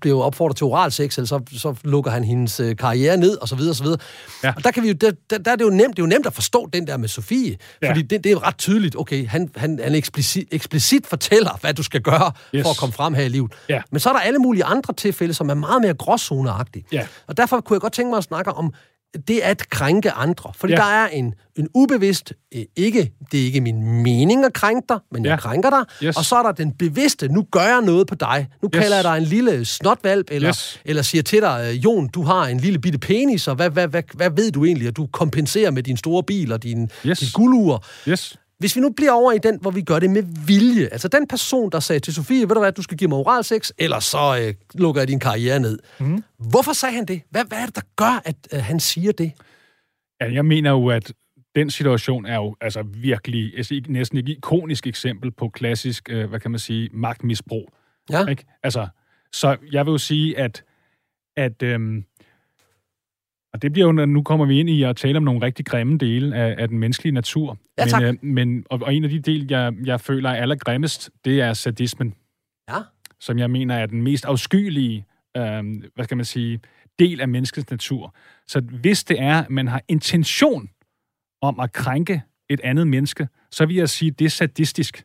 blev 0.00 0.20
opfordret 0.20 0.56
til 0.56 0.64
oral 0.64 0.92
sex, 0.92 1.18
eller 1.18 1.26
så, 1.26 1.40
så 1.56 1.74
lukker 1.84 2.10
han 2.10 2.24
hendes 2.24 2.60
øh, 2.60 2.76
karriere 2.76 3.16
ned, 3.16 3.38
og 3.40 3.48
så 3.52 3.56
videre, 3.56 3.72
og 3.72 3.76
så 3.76 3.82
videre. 3.82 3.98
Ja. 4.44 4.52
Og 4.56 4.64
der, 4.64 4.70
kan 4.70 4.82
vi 4.82 4.88
jo, 4.88 4.94
der, 4.94 5.12
der, 5.30 5.38
der 5.38 5.50
er 5.52 5.56
det 5.56 5.64
jo 5.64 5.70
nemt, 5.70 5.96
det 5.96 6.02
er 6.02 6.06
jo 6.06 6.08
nemt 6.08 6.26
at 6.26 6.34
forstå 6.34 6.68
den 6.72 6.86
der 6.86 6.96
med 6.96 7.08
Sofie, 7.08 7.56
Ja. 7.82 7.90
fordi 7.90 8.02
det, 8.02 8.24
det 8.24 8.32
er 8.32 8.46
ret 8.46 8.58
tydeligt, 8.58 8.96
okay, 8.96 9.26
han, 9.28 9.50
han, 9.56 9.80
han 9.82 9.94
eksplicit, 9.94 10.48
eksplicit 10.50 11.06
fortæller, 11.06 11.58
hvad 11.60 11.74
du 11.74 11.82
skal 11.82 12.00
gøre 12.00 12.32
Yes. 12.54 12.62
for 12.62 12.70
at 12.70 12.76
komme 12.76 12.92
frem 12.92 13.14
her 13.14 13.22
i 13.24 13.28
livet. 13.28 13.52
Ja. 13.68 13.82
Men 13.90 14.00
så 14.00 14.08
er 14.08 14.12
der 14.12 14.20
alle 14.20 14.38
mulige 14.38 14.64
andre 14.64 14.94
tilfælde, 14.94 15.34
som 15.34 15.50
er 15.50 15.54
meget 15.54 15.82
mere 15.82 15.94
gråzoneagtige. 15.94 16.84
Ja. 16.92 17.06
Og 17.26 17.36
derfor 17.36 17.60
kunne 17.60 17.74
jeg 17.74 17.80
godt 17.80 17.92
tænke 17.92 18.10
mig 18.10 18.18
at 18.18 18.24
snakke 18.24 18.52
om 18.52 18.72
det 19.28 19.40
at 19.42 19.68
krænke 19.70 20.10
andre. 20.10 20.52
Fordi 20.56 20.72
Ja. 20.72 20.76
der 20.78 20.84
er 20.84 21.08
en, 21.08 21.34
en 21.56 21.68
ubevidst, 21.74 22.32
øh, 22.54 22.62
ikke, 22.76 23.12
det 23.32 23.40
er 23.40 23.44
ikke 23.44 23.60
min 23.60 24.02
mening 24.02 24.44
at 24.44 24.52
krænke 24.52 24.86
dig, 24.88 24.98
men 25.12 25.24
jeg 25.24 25.30
Ja. 25.30 25.36
krænker 25.36 25.70
dig. 25.70 26.06
Yes. 26.08 26.16
Og 26.16 26.24
så 26.24 26.36
er 26.36 26.42
der 26.42 26.52
den 26.52 26.72
bevidste, 26.72 27.28
nu 27.28 27.46
gør 27.50 27.60
jeg 27.60 27.80
noget 27.82 28.06
på 28.06 28.14
dig. 28.14 28.48
Nu 28.62 28.70
Yes. 28.74 28.80
kalder 28.80 28.96
jeg 28.96 29.04
dig 29.04 29.16
en 29.18 29.22
lille 29.24 29.64
snotvalp, 29.64 30.26
eller, 30.30 30.48
Yes. 30.48 30.80
eller 30.84 31.02
siger 31.02 31.22
til 31.22 31.40
dig, 31.40 31.66
øh, 31.68 31.84
Jon, 31.84 32.08
du 32.08 32.22
har 32.22 32.44
en 32.46 32.58
lille 32.60 32.78
bitte 32.78 32.98
penis, 32.98 33.48
og 33.48 33.54
hvad, 33.54 33.70
hvad, 33.70 33.88
hvad, 33.88 34.02
hvad 34.14 34.30
ved 34.30 34.52
du 34.52 34.64
egentlig, 34.64 34.88
at 34.88 34.96
du 34.96 35.06
kompenserer 35.12 35.70
med 35.70 35.82
din 35.82 35.96
store 35.96 36.22
bil 36.22 36.52
og 36.52 36.62
din, 36.62 36.90
Yes. 37.06 37.18
din 37.18 37.28
guldur. 37.32 37.84
Yes. 38.08 38.36
Hvis 38.62 38.76
vi 38.76 38.80
nu 38.80 38.90
bliver 38.90 39.12
over 39.12 39.32
i 39.32 39.38
den, 39.38 39.58
hvor 39.60 39.70
vi 39.70 39.82
gør 39.82 39.98
det 39.98 40.10
med 40.10 40.22
vilje, 40.46 40.88
altså 40.92 41.08
den 41.08 41.26
person, 41.28 41.70
der 41.70 41.80
sagde 41.80 42.00
til 42.00 42.14
Sofie, 42.14 42.40
ved 42.40 42.54
du 42.54 42.60
hvad, 42.60 42.72
du 42.72 42.82
skal 42.82 42.96
give 42.96 43.08
mig 43.08 43.18
oral 43.18 43.44
sex, 43.44 43.70
eller 43.78 44.00
så 44.00 44.38
øh, 44.42 44.54
lukker 44.74 45.00
jeg 45.00 45.08
din 45.08 45.20
karriere 45.20 45.60
ned. 45.60 45.78
Mm. 46.00 46.22
Hvorfor 46.38 46.72
sagde 46.72 46.94
han 46.94 47.04
det? 47.04 47.22
Hvad, 47.30 47.44
hvad 47.44 47.58
er 47.58 47.66
det, 47.66 47.76
der 47.76 47.82
gør, 47.96 48.22
at 48.24 48.36
øh, 48.52 48.60
han 48.60 48.80
siger 48.80 49.12
det? 49.12 49.32
Ja, 50.20 50.32
jeg 50.32 50.44
mener 50.44 50.70
jo, 50.70 50.88
at 50.88 51.12
den 51.54 51.70
situation 51.70 52.26
er 52.26 52.34
jo 52.34 52.56
altså 52.60 52.82
virkelig, 52.82 53.52
altså 53.56 53.82
næsten 53.88 54.18
et 54.18 54.28
ikonisk 54.28 54.86
eksempel 54.86 55.30
på 55.30 55.48
klassisk, 55.48 56.08
øh, 56.10 56.28
hvad 56.28 56.40
kan 56.40 56.50
man 56.50 56.60
sige, 56.60 56.88
magtmisbrug. 56.92 57.72
Ja, 58.10 58.26
Ikke? 58.26 58.44
Altså, 58.62 58.88
så 59.32 59.56
jeg 59.72 59.86
vil 59.86 59.92
jo 59.92 59.98
sige, 59.98 60.38
at, 60.38 60.64
at 61.36 61.62
øhm, 61.62 62.04
og 63.52 63.62
det 63.62 63.72
bliver 63.72 63.86
jo, 63.86 63.92
nu 64.06 64.22
kommer 64.22 64.46
vi 64.46 64.60
ind 64.60 64.70
i 64.70 64.82
at 64.82 64.96
tale 64.96 65.16
om 65.16 65.22
nogle 65.22 65.42
rigtig 65.42 65.66
grimme 65.66 65.98
dele 65.98 66.36
af, 66.36 66.54
af 66.58 66.68
den 66.68 66.78
menneskelige 66.78 67.14
natur. 67.14 67.58
Ja, 67.78 67.86
tak. 67.86 68.02
Men, 68.02 68.14
øh, 68.14 68.18
men, 68.22 68.64
og, 68.70 68.80
og 68.82 68.94
en 68.94 69.04
af 69.04 69.10
de 69.10 69.18
dele, 69.18 69.46
jeg, 69.50 69.72
jeg 69.84 70.00
føler 70.00 70.30
er 70.30 70.34
allergrimmest, 70.34 71.10
det 71.24 71.40
er 71.40 71.52
sadismen, 71.52 72.14
ja. 72.70 72.78
som 73.20 73.38
jeg 73.38 73.50
mener 73.50 73.74
er 73.74 73.86
den 73.86 74.02
mest 74.02 74.24
afskyelige, 74.24 75.06
øhm, 75.36 75.84
hvad 75.94 76.04
skal 76.04 76.16
man 76.16 76.24
sige, 76.24 76.60
del 76.98 77.20
af 77.20 77.28
menneskets 77.28 77.70
natur. 77.70 78.14
Så 78.46 78.60
hvis 78.60 79.04
det 79.04 79.20
er, 79.20 79.42
at 79.42 79.50
man 79.50 79.68
har 79.68 79.82
intention 79.88 80.70
om 81.42 81.60
at 81.60 81.72
krænke 81.72 82.22
et 82.48 82.60
andet 82.60 82.86
menneske, 82.86 83.28
så 83.50 83.66
vil 83.66 83.76
jeg 83.76 83.88
sige, 83.88 84.10
at 84.10 84.18
det 84.18 84.24
er 84.24 84.30
sadistisk 84.30 85.04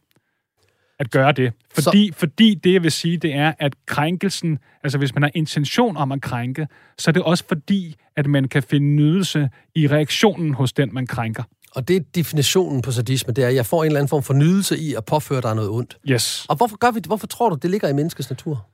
at 0.99 1.11
gøre 1.11 1.31
det. 1.31 1.53
Fordi, 1.73 2.07
så... 2.07 2.19
fordi 2.19 2.55
det, 2.55 2.73
jeg 2.73 2.83
vil 2.83 2.91
sige, 2.91 3.17
det 3.17 3.33
er, 3.33 3.53
at 3.59 3.73
krænkelsen, 3.85 4.59
altså 4.83 4.97
hvis 4.97 5.13
man 5.15 5.23
har 5.23 5.31
intention 5.35 5.97
om 5.97 6.11
at 6.11 6.21
krænke, 6.21 6.67
så 6.97 7.11
er 7.11 7.13
det 7.13 7.23
også 7.23 7.43
fordi, 7.47 7.95
at 8.15 8.27
man 8.27 8.47
kan 8.47 8.63
finde 8.63 8.87
nydelse 8.87 9.49
i 9.75 9.87
reaktionen 9.87 10.53
hos 10.53 10.73
den, 10.73 10.93
man 10.93 11.07
krænker. 11.07 11.43
Og 11.75 11.87
det 11.87 11.95
er 11.95 11.99
definitionen 12.15 12.81
på 12.81 12.91
sadisme, 12.91 13.33
det 13.33 13.43
er, 13.43 13.47
at 13.47 13.55
jeg 13.55 13.65
får 13.65 13.83
en 13.83 13.87
eller 13.87 13.99
anden 13.99 14.09
form 14.09 14.23
for 14.23 14.33
nydelse 14.33 14.77
i 14.77 14.93
at 14.93 15.05
påføre 15.05 15.41
dig 15.41 15.55
noget 15.55 15.69
ondt. 15.69 15.97
Yes. 16.09 16.45
Og 16.49 16.55
hvorfor 16.55 16.77
gør 16.77 16.91
vi? 16.91 16.99
Hvorfor 17.07 17.27
tror 17.27 17.49
du, 17.49 17.55
det 17.61 17.71
ligger 17.71 17.87
i 17.89 17.93
menneskets 17.93 18.29
natur? 18.29 18.67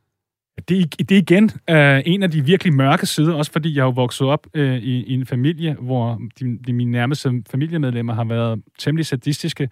Det, 0.69 1.09
det 1.09 1.11
er 1.11 1.17
igen 1.21 1.51
øh, 1.69 2.01
en 2.05 2.23
af 2.23 2.31
de 2.31 2.45
virkelig 2.45 2.73
mørke 2.73 3.05
sider, 3.05 3.33
også 3.33 3.51
fordi 3.51 3.75
jeg 3.75 3.81
jo 3.81 3.89
vokset 3.89 4.27
op 4.27 4.47
øh, 4.53 4.77
i, 4.77 5.03
i 5.03 5.13
en 5.13 5.25
familie, 5.25 5.73
hvor 5.73 6.21
de, 6.39 6.57
de 6.67 6.73
mine 6.73 6.91
nærmeste 6.91 7.43
familiemedlemmer 7.49 8.13
har 8.13 8.23
været 8.23 8.61
temmelig 8.79 9.05
sadistiske. 9.05 9.69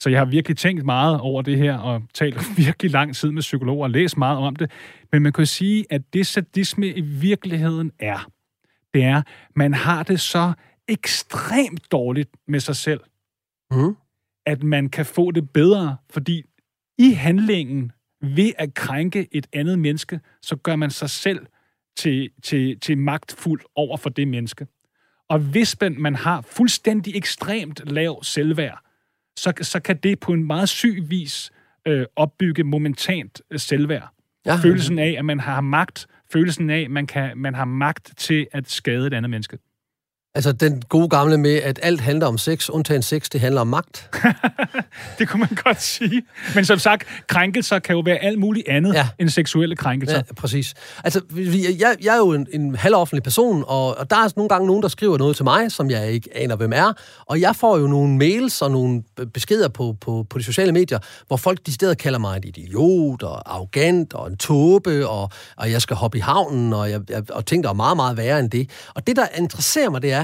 Så 0.00 0.10
jeg 0.10 0.20
har 0.20 0.24
virkelig 0.24 0.56
tænkt 0.56 0.84
meget 0.84 1.20
over 1.20 1.42
det 1.42 1.58
her, 1.58 1.78
og 1.78 2.02
talt 2.14 2.36
virkelig 2.66 2.90
lang 2.90 3.16
tid 3.16 3.30
med 3.30 3.42
psykologer 3.42 3.82
og 3.82 3.90
læst 3.90 4.16
meget 4.16 4.38
om 4.38 4.56
det. 4.56 4.70
Men 5.12 5.22
man 5.22 5.32
kan 5.32 5.46
sige, 5.46 5.84
at 5.90 6.02
det 6.12 6.26
sadisme 6.26 6.86
i 6.88 7.00
virkeligheden 7.00 7.92
er, 7.98 8.30
det 8.94 9.02
er, 9.04 9.22
man 9.56 9.74
har 9.74 10.02
det 10.02 10.20
så 10.20 10.52
ekstremt 10.88 11.92
dårligt 11.92 12.30
med 12.48 12.60
sig 12.60 12.76
selv, 12.76 13.00
Mm. 13.70 13.96
at 14.46 14.62
man 14.62 14.88
kan 14.88 15.06
få 15.06 15.30
det 15.30 15.50
bedre, 15.50 15.96
fordi 16.10 16.42
i 16.98 17.10
handlingen 17.12 17.92
ved 18.22 18.52
at 18.58 18.74
krænke 18.74 19.28
et 19.32 19.46
andet 19.52 19.78
menneske, 19.78 20.20
så 20.42 20.56
gør 20.56 20.76
man 20.76 20.90
sig 20.90 21.10
selv 21.10 21.46
til, 21.96 22.30
til, 22.42 22.80
til 22.80 22.98
magtfuld 22.98 23.60
over 23.74 23.96
for 23.96 24.10
det 24.10 24.28
menneske. 24.28 24.66
Og 25.28 25.38
hvis 25.38 25.80
man, 25.80 26.00
man 26.00 26.14
har 26.14 26.40
fuldstændig 26.40 27.16
ekstremt 27.16 27.80
lav 27.86 28.22
selvværd, 28.22 28.87
så, 29.38 29.52
så 29.62 29.80
kan 29.80 29.96
det 29.96 30.20
på 30.20 30.32
en 30.32 30.46
meget 30.46 30.68
syg 30.68 31.04
vis 31.08 31.50
øh, 31.86 32.06
opbygge 32.16 32.64
momentant 32.64 33.42
øh, 33.50 33.58
selvværd. 33.58 34.08
Ja. 34.46 34.56
Følelsen 34.56 34.98
af, 34.98 35.14
at 35.18 35.24
man 35.24 35.40
har 35.40 35.60
magt, 35.60 36.06
følelsen 36.32 36.70
af, 36.70 36.80
at 36.80 36.90
man, 36.90 37.06
kan, 37.06 37.38
man 37.38 37.54
har 37.54 37.64
magt 37.64 38.12
til 38.16 38.46
at 38.52 38.70
skade 38.70 39.06
et 39.06 39.14
andet 39.14 39.30
menneske. 39.30 39.58
Altså 40.34 40.52
den 40.52 40.82
gode 40.88 41.08
gamle 41.08 41.38
med, 41.38 41.54
at 41.54 41.78
alt 41.82 42.00
handler 42.00 42.26
om 42.26 42.38
sex, 42.38 42.68
undtagen 42.70 43.02
sex, 43.02 43.28
det 43.32 43.40
handler 43.40 43.60
om 43.60 43.66
magt. 43.66 44.10
Det 45.18 45.28
kunne 45.28 45.40
man 45.40 45.58
godt 45.64 45.82
sige. 45.82 46.22
Men 46.54 46.64
som 46.64 46.78
sagt, 46.78 47.06
krænkelser 47.26 47.78
kan 47.78 47.94
jo 47.94 48.00
være 48.04 48.16
alt 48.16 48.38
muligt 48.38 48.68
andet 48.68 48.94
Ja. 48.94 49.08
end 49.18 49.28
seksuelle 49.28 49.76
krænkelser. 49.76 50.16
Ja, 50.16 50.22
præcis. 50.36 50.74
Altså, 51.04 51.20
jeg, 51.80 51.96
jeg 52.04 52.14
er 52.14 52.18
jo 52.18 52.32
en, 52.32 52.46
en 52.52 52.74
halvoffentlig 52.74 53.22
person, 53.22 53.64
og, 53.66 53.98
og 53.98 54.10
der 54.10 54.16
er 54.16 54.32
nogle 54.36 54.48
gange 54.48 54.66
nogen, 54.66 54.82
der 54.82 54.88
skriver 54.88 55.18
noget 55.18 55.36
til 55.36 55.44
mig, 55.44 55.72
som 55.72 55.90
jeg 55.90 56.10
ikke 56.12 56.30
aner, 56.34 56.56
hvem 56.56 56.72
er. 56.72 56.92
Og 57.26 57.40
jeg 57.40 57.56
får 57.56 57.78
jo 57.78 57.86
nogle 57.86 58.16
mails 58.16 58.62
og 58.62 58.70
nogle 58.70 59.02
beskeder 59.34 59.68
på, 59.68 59.96
på, 60.00 60.26
på 60.30 60.38
de 60.38 60.44
sociale 60.44 60.72
medier, 60.72 60.98
hvor 61.26 61.36
folk 61.36 61.66
de 61.66 61.72
steder 61.72 61.94
kalder 61.94 62.18
mig 62.18 62.36
en 62.36 62.42
idiot 62.44 63.22
og 63.22 63.54
arrogant 63.54 64.14
og 64.14 64.28
en 64.28 64.36
tåbe, 64.36 65.08
og, 65.08 65.30
og 65.56 65.70
jeg 65.70 65.82
skal 65.82 65.96
hoppe 65.96 66.18
i 66.18 66.20
havnen, 66.20 66.72
og, 66.72 66.90
jeg, 66.90 67.00
jeg, 67.10 67.30
og 67.32 67.46
ting, 67.46 67.64
der 67.64 67.70
er 67.70 67.74
meget, 67.74 67.96
meget 67.96 68.16
værre 68.16 68.40
end 68.40 68.50
det. 68.50 68.70
Og 68.94 69.06
det, 69.06 69.16
der 69.16 69.26
interesserer 69.38 69.90
mig, 69.90 70.02
det 70.02 70.12
er, 70.12 70.17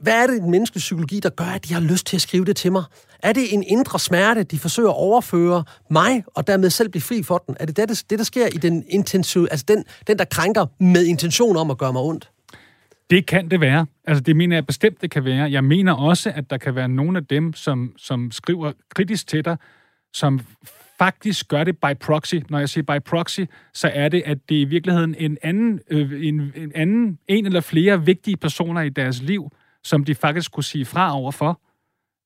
hvad 0.00 0.22
er 0.22 0.26
det 0.26 0.34
i 0.34 0.38
den 0.38 0.50
menneskelige 0.50 0.80
psykologi, 0.80 1.20
der 1.20 1.30
gør, 1.30 1.44
at 1.44 1.68
de 1.68 1.74
har 1.74 1.80
lyst 1.80 2.06
til 2.06 2.16
at 2.16 2.20
skrive 2.20 2.44
det 2.44 2.56
til 2.56 2.72
mig? 2.72 2.84
Er 3.22 3.32
det 3.32 3.54
en 3.54 3.62
indre 3.62 3.98
smerte, 3.98 4.42
de 4.42 4.58
forsøger 4.58 4.88
at 4.88 4.96
overføre 4.96 5.64
mig, 5.90 6.24
og 6.26 6.46
dermed 6.46 6.70
selv 6.70 6.88
blive 6.88 7.02
fri 7.02 7.22
for 7.22 7.38
den? 7.46 7.56
Er 7.60 7.66
det 7.66 7.76
det, 7.76 8.04
det, 8.10 8.18
der 8.18 8.24
sker 8.24 8.46
i 8.46 8.58
den 8.58 8.84
intention, 8.88 9.48
altså 9.50 9.64
den, 9.68 9.84
den, 10.06 10.18
der 10.18 10.24
krænker 10.24 10.66
med 10.80 11.04
intention 11.04 11.56
om 11.56 11.70
at 11.70 11.78
gøre 11.78 11.92
mig 11.92 12.02
ondt? 12.02 12.30
Det 13.10 13.26
kan 13.26 13.50
det 13.50 13.60
være. 13.60 13.86
Altså, 14.04 14.22
det 14.22 14.36
mener 14.36 14.56
jeg 14.56 14.66
bestemt, 14.66 15.00
det 15.00 15.10
kan 15.10 15.24
være. 15.24 15.52
Jeg 15.52 15.64
mener 15.64 15.92
også, 15.92 16.32
at 16.34 16.50
der 16.50 16.58
kan 16.58 16.74
være 16.74 16.88
nogle 16.88 17.18
af 17.18 17.26
dem, 17.26 17.52
som, 17.52 17.92
som 17.98 18.30
skriver 18.30 18.72
kritisk 18.94 19.26
til 19.26 19.44
dig, 19.44 19.56
som 20.12 20.40
faktisk 21.04 21.48
gør 21.48 21.64
det 21.64 21.78
by 21.78 21.98
proxy. 22.00 22.34
Når 22.48 22.58
jeg 22.58 22.68
siger 22.68 22.84
by 22.84 23.04
proxy, 23.04 23.40
så 23.74 23.90
er 23.94 24.08
det, 24.08 24.22
at 24.26 24.38
det 24.48 24.56
er 24.56 24.60
i 24.60 24.64
virkeligheden 24.64 25.14
en 25.18 25.38
anden, 25.42 25.80
øh, 25.90 26.26
en, 26.26 26.52
en 26.56 26.72
anden, 26.74 27.18
en 27.28 27.46
eller 27.46 27.60
flere 27.60 28.04
vigtige 28.04 28.36
personer 28.36 28.80
i 28.80 28.88
deres 28.88 29.22
liv, 29.22 29.50
som 29.84 30.04
de 30.04 30.14
faktisk 30.14 30.52
kunne 30.52 30.64
sige 30.64 30.84
fra 30.84 31.18
overfor. 31.18 31.60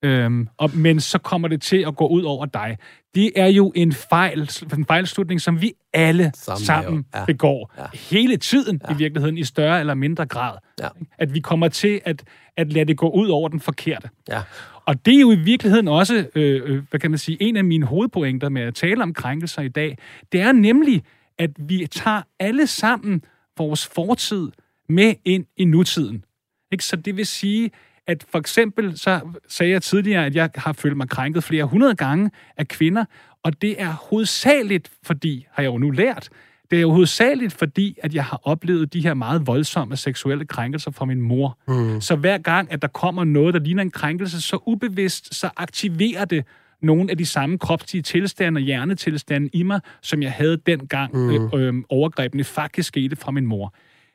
Øhm, 0.03 0.49
og, 0.57 0.71
men 0.75 1.01
så 1.01 1.19
kommer 1.19 1.49
det 1.49 1.63
til 1.63 1.85
at 1.87 1.97
gå 1.97 2.07
ud 2.07 2.23
over 2.23 2.47
dig. 2.47 2.79
Det 3.15 3.33
er 3.37 3.47
jo 3.47 3.73
en 3.75 3.93
fejl, 3.93 4.51
en 4.79 4.87
fejlslutning, 4.87 5.41
som 5.41 5.61
vi 5.61 5.73
alle 5.93 6.33
sammen, 6.35 6.65
sammen 6.65 7.07
ja. 7.15 7.25
begår 7.25 7.73
ja. 7.79 7.85
hele 8.11 8.37
tiden 8.37 8.81
ja. 8.89 8.95
i 8.95 8.97
virkeligheden, 8.97 9.39
i 9.39 9.45
større 9.45 9.81
eller 9.81 9.95
mindre 9.95 10.27
grad. 10.27 10.59
Ja. 10.81 10.89
At 11.19 11.35
vi 11.35 11.41
kommer 11.41 11.69
til 11.69 12.01
at, 12.05 12.25
at 12.57 12.73
lade 12.73 12.85
det 12.85 12.97
gå 12.97 13.11
ud 13.11 13.29
over 13.29 13.49
den 13.49 13.61
forkerte. 13.61 14.09
Ja. 14.29 14.43
Og 14.87 15.07
det 15.07 15.15
er 15.15 15.21
jo 15.21 15.33
i 15.33 15.37
virkeligheden 15.37 15.89
også, 15.89 16.29
øh, 16.35 16.63
øh, 16.65 16.83
hvad 16.91 17.01
kan 17.01 17.11
man 17.11 17.19
sige, 17.19 17.43
en 17.43 17.57
af 17.57 17.65
mine 17.65 17.87
hovedpointer 17.87 18.49
med 18.49 18.63
at 18.63 18.75
tale 18.75 19.03
om 19.03 19.15
krænkelser 19.15 19.63
i 19.63 19.69
dag. 19.69 19.99
Det 20.33 20.41
er 20.41 20.53
nemlig, 20.53 21.05
at 21.39 21.51
vi 21.59 21.87
tager 21.91 22.23
alle 22.39 22.67
sammen 22.67 23.23
vores 23.59 23.87
fortid 23.87 24.51
med 24.89 25.15
ind 25.25 25.47
i 25.57 25.65
nutiden. 25.65 26.25
Ikke? 26.73 26.85
Så 26.85 26.97
det 26.97 27.17
vil 27.17 27.27
sige, 27.27 27.71
at 28.07 28.27
for 28.29 28.39
eksempel, 28.39 28.99
så 28.99 29.21
sagde 29.49 29.73
jeg 29.73 29.83
tidligere, 29.83 30.27
at 30.27 30.35
jeg 30.35 30.51
har 30.55 30.73
følt 30.73 30.97
mig 30.97 31.09
krænket 31.09 31.45
flere 31.45 31.65
hundrede 31.65 31.95
gange 31.95 32.31
af 32.57 32.69
kvinder, 32.69 33.05
og 33.43 33.63
det 33.63 33.83
er 33.83 33.93
hovedsageligt, 33.93 34.91
fordi, 35.03 35.47
har 35.51 35.63
jeg 35.63 35.73
jo 35.73 35.79
nu 35.79 35.91
lært, 35.91 36.29
det 36.71 36.77
er 36.77 36.81
jo 36.81 36.91
hovedsageligt 36.91 37.53
fordi, 37.53 37.99
at 38.03 38.15
jeg 38.15 38.25
har 38.25 38.41
oplevet 38.43 38.93
de 38.93 39.01
her 39.01 39.15
meget 39.15 39.47
voldsomme 39.47 39.97
seksuelle 39.97 40.45
krænkelser 40.45 40.91
fra 40.91 41.05
min 41.05 41.21
mor. 41.21 41.59
Mm. 41.69 42.01
Så 42.01 42.17
hver 42.17 42.39
gang, 42.39 42.73
at 42.73 42.83
der 42.83 42.89
kommer 42.89 43.25
noget, 43.25 43.55
der 43.55 43.61
ligner 43.61 43.83
en 43.83 43.91
krænkelse, 43.91 44.41
så 44.41 44.59
ubevidst, 44.67 45.35
så 45.35 45.51
aktiverer 45.57 46.25
det 46.25 46.45
nogle 46.83 47.11
af 47.11 47.19
de 47.19 47.27
samme 47.27 47.59
kropslige 47.59 48.03
tilstande 48.03 48.59
og 48.59 48.63
hjernetilstande 48.63 49.49
i 49.53 49.63
mig, 49.63 49.81
som 50.03 50.23
jeg 50.23 50.33
havde 50.33 50.57
dengang 50.57 51.17
mm. 51.17 51.31
øh, 51.31 51.51
øh, 51.55 51.75
overgrebene 51.89 52.45
faktisk 52.45 52.89
skete 52.89 53.17
fra 53.17 53.31
min 53.31 53.47
mor. 53.47 53.75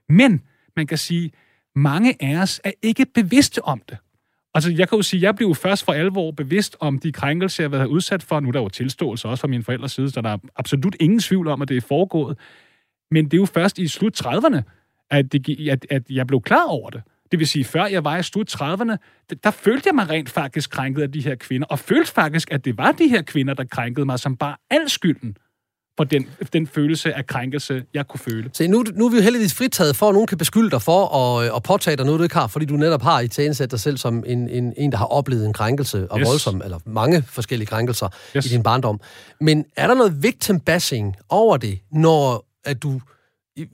Men 0.10 0.42
man 0.76 0.88
kan 0.88 0.98
sige, 0.98 1.32
mange 1.76 2.16
af 2.20 2.42
os 2.42 2.62
er 2.64 2.72
ikke 2.82 3.06
bevidste 3.14 3.66
om 3.66 3.82
det. 3.90 3.98
Altså, 4.54 4.72
jeg 4.72 4.90
kan 4.90 4.96
jo 4.96 5.02
sige, 5.02 5.20
at 5.20 5.24
jeg 5.24 5.36
blev 5.36 5.56
først 5.56 5.86
for 5.86 5.94
alvor 5.94 6.32
bevidst 6.32 6.78
om 6.80 7.00
de 7.00 7.12
krænkelser, 7.12 7.64
jeg 7.64 7.70
havde 7.70 7.80
været 7.80 7.90
udsat 7.90 8.24
for. 8.24 8.40
Nu 8.40 8.48
er 8.48 8.52
der 8.52 8.62
jo 8.62 8.70
tilståelse 8.70 9.28
også 9.28 9.42
fra 9.42 9.48
mine 9.48 9.64
forældres 9.64 9.92
side, 9.92 10.10
så 10.10 10.22
der 10.22 10.30
er 10.30 10.38
absolut 10.56 10.96
ingen 11.00 11.20
tvivl 11.20 11.48
om, 11.48 11.62
at 11.62 11.68
det 11.68 11.78
er 11.78 11.82
foregået. 11.82 12.38
Men 13.12 13.26
det 13.26 13.34
er 13.34 13.38
jo 13.38 13.46
først 13.46 13.80
i 13.80 13.88
slut 13.88 14.26
30'erne, 14.26 14.62
at, 15.10 15.32
det, 15.32 15.70
at, 15.70 15.86
at 15.90 16.04
jeg 16.10 16.28
blev 16.28 16.42
klar 16.42 16.66
over 16.68 16.90
det. 16.90 17.02
Det 17.32 17.40
vil 17.40 17.48
sige, 17.48 17.66
før 17.66 17.86
jeg 17.86 18.04
var 18.04 18.18
i 18.18 18.24
slut 18.24 18.56
30'erne, 18.62 18.96
der 19.44 19.52
følte 19.52 19.88
jeg 19.88 19.96
mig 19.96 20.10
rent 20.10 20.30
faktisk 20.30 20.70
krænket 20.70 21.02
af 21.02 21.12
de 21.12 21.22
her 21.22 21.36
kvinder, 21.36 21.68
og 21.68 21.80
følte 21.80 22.12
faktisk, 22.12 22.52
at 22.52 22.66
det 22.66 22.78
var 22.78 22.92
de 22.92 23.08
her 23.08 23.22
kvinder, 23.22 23.54
der 23.54 23.64
krænkede 23.64 24.06
mig, 24.06 24.20
som 24.20 24.38
bare 24.38 24.56
al 24.70 24.90
skylden 24.90 25.38
for 25.98 26.04
den, 26.04 26.30
den 26.54 26.68
følelse 26.68 27.14
af 27.14 27.28
krænkelse, 27.28 27.84
jeg 27.94 28.08
kunne 28.08 28.20
føle. 28.20 28.50
Se, 28.54 28.68
nu, 28.68 28.84
nu 28.94 29.06
er 29.06 29.10
vi 29.10 29.18
jo 29.18 29.24
heldigvis 29.24 29.54
fritaget 29.54 29.96
for, 29.96 30.10
at 30.10 30.14
nogen 30.14 30.28
kan 30.28 30.38
beskylde 30.38 30.72
dig 30.72 30.82
for 30.82 31.16
at, 31.18 31.52
at 31.56 31.64
påtage 31.64 31.98
dig 31.98 32.06
noget, 32.06 32.20
du 32.20 32.24
ikke 32.24 32.36
har, 32.36 32.48
fordi 32.48 32.66
du 32.66 32.74
netop 32.74 33.02
har 33.02 33.20
i 33.20 33.28
dig 33.72 33.80
selv 33.80 33.98
som 33.98 34.24
en, 34.28 34.50
en, 34.50 34.74
en, 34.78 34.92
der 34.92 34.98
har 34.98 35.06
oplevet 35.06 35.46
en 35.46 35.54
krænkelse, 35.54 36.12
og 36.12 36.20
yes. 36.20 36.28
voldsom, 36.28 36.62
eller 36.64 36.80
mange 36.86 37.24
forskellige 37.28 37.68
krænkelser 37.68 38.10
yes. 38.38 38.46
i 38.46 38.50
din 38.50 38.64
barndom. 38.64 39.00
Men 39.42 39.66
er 39.76 39.88
der 39.88 39.94
noget 39.94 40.24
victim 40.24 40.60
bashing 40.60 41.16
over 41.30 41.58
det, 41.58 41.80
når 41.92 42.46
at 42.66 42.84
du 42.84 43.02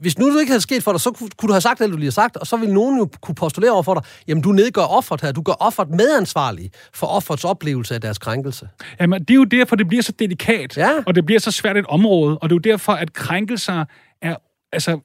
hvis 0.00 0.18
nu 0.18 0.34
det 0.34 0.40
ikke 0.40 0.50
havde 0.50 0.60
sket 0.60 0.82
for 0.82 0.92
dig, 0.92 1.00
så 1.00 1.10
kunne, 1.10 1.30
kunne 1.36 1.46
du 1.46 1.52
have 1.52 1.60
sagt 1.60 1.78
det, 1.78 1.90
du 1.90 1.96
lige 1.96 2.06
har 2.06 2.10
sagt, 2.10 2.36
og 2.36 2.46
så 2.46 2.56
ville 2.56 2.74
nogen 2.74 2.98
jo 2.98 3.08
kunne 3.20 3.34
postulere 3.34 3.70
over 3.70 3.82
for 3.82 3.94
dig, 3.94 4.02
jamen 4.28 4.42
du 4.42 4.52
nedgør 4.52 4.82
offeret 4.82 5.20
her, 5.20 5.32
du 5.32 5.42
gør 5.42 5.52
offeret 5.52 5.90
medansvarlig 5.90 6.70
for 6.94 7.06
offerets 7.06 7.44
oplevelse 7.44 7.94
af 7.94 8.00
deres 8.00 8.18
krænkelse. 8.18 8.68
Jamen 9.00 9.20
det 9.20 9.30
er 9.30 9.34
jo 9.34 9.44
derfor, 9.44 9.76
det 9.76 9.88
bliver 9.88 10.02
så 10.02 10.12
delikat, 10.12 10.76
ja. 10.76 10.90
og 11.06 11.14
det 11.14 11.26
bliver 11.26 11.40
så 11.40 11.50
svært 11.50 11.76
et 11.76 11.86
område, 11.86 12.38
og 12.38 12.50
det 12.50 12.54
er 12.54 12.56
jo 12.56 12.72
derfor, 12.72 12.92
at 12.92 13.12
krænkelser 13.12 13.84
er, 14.22 14.36
altså, 14.72 15.00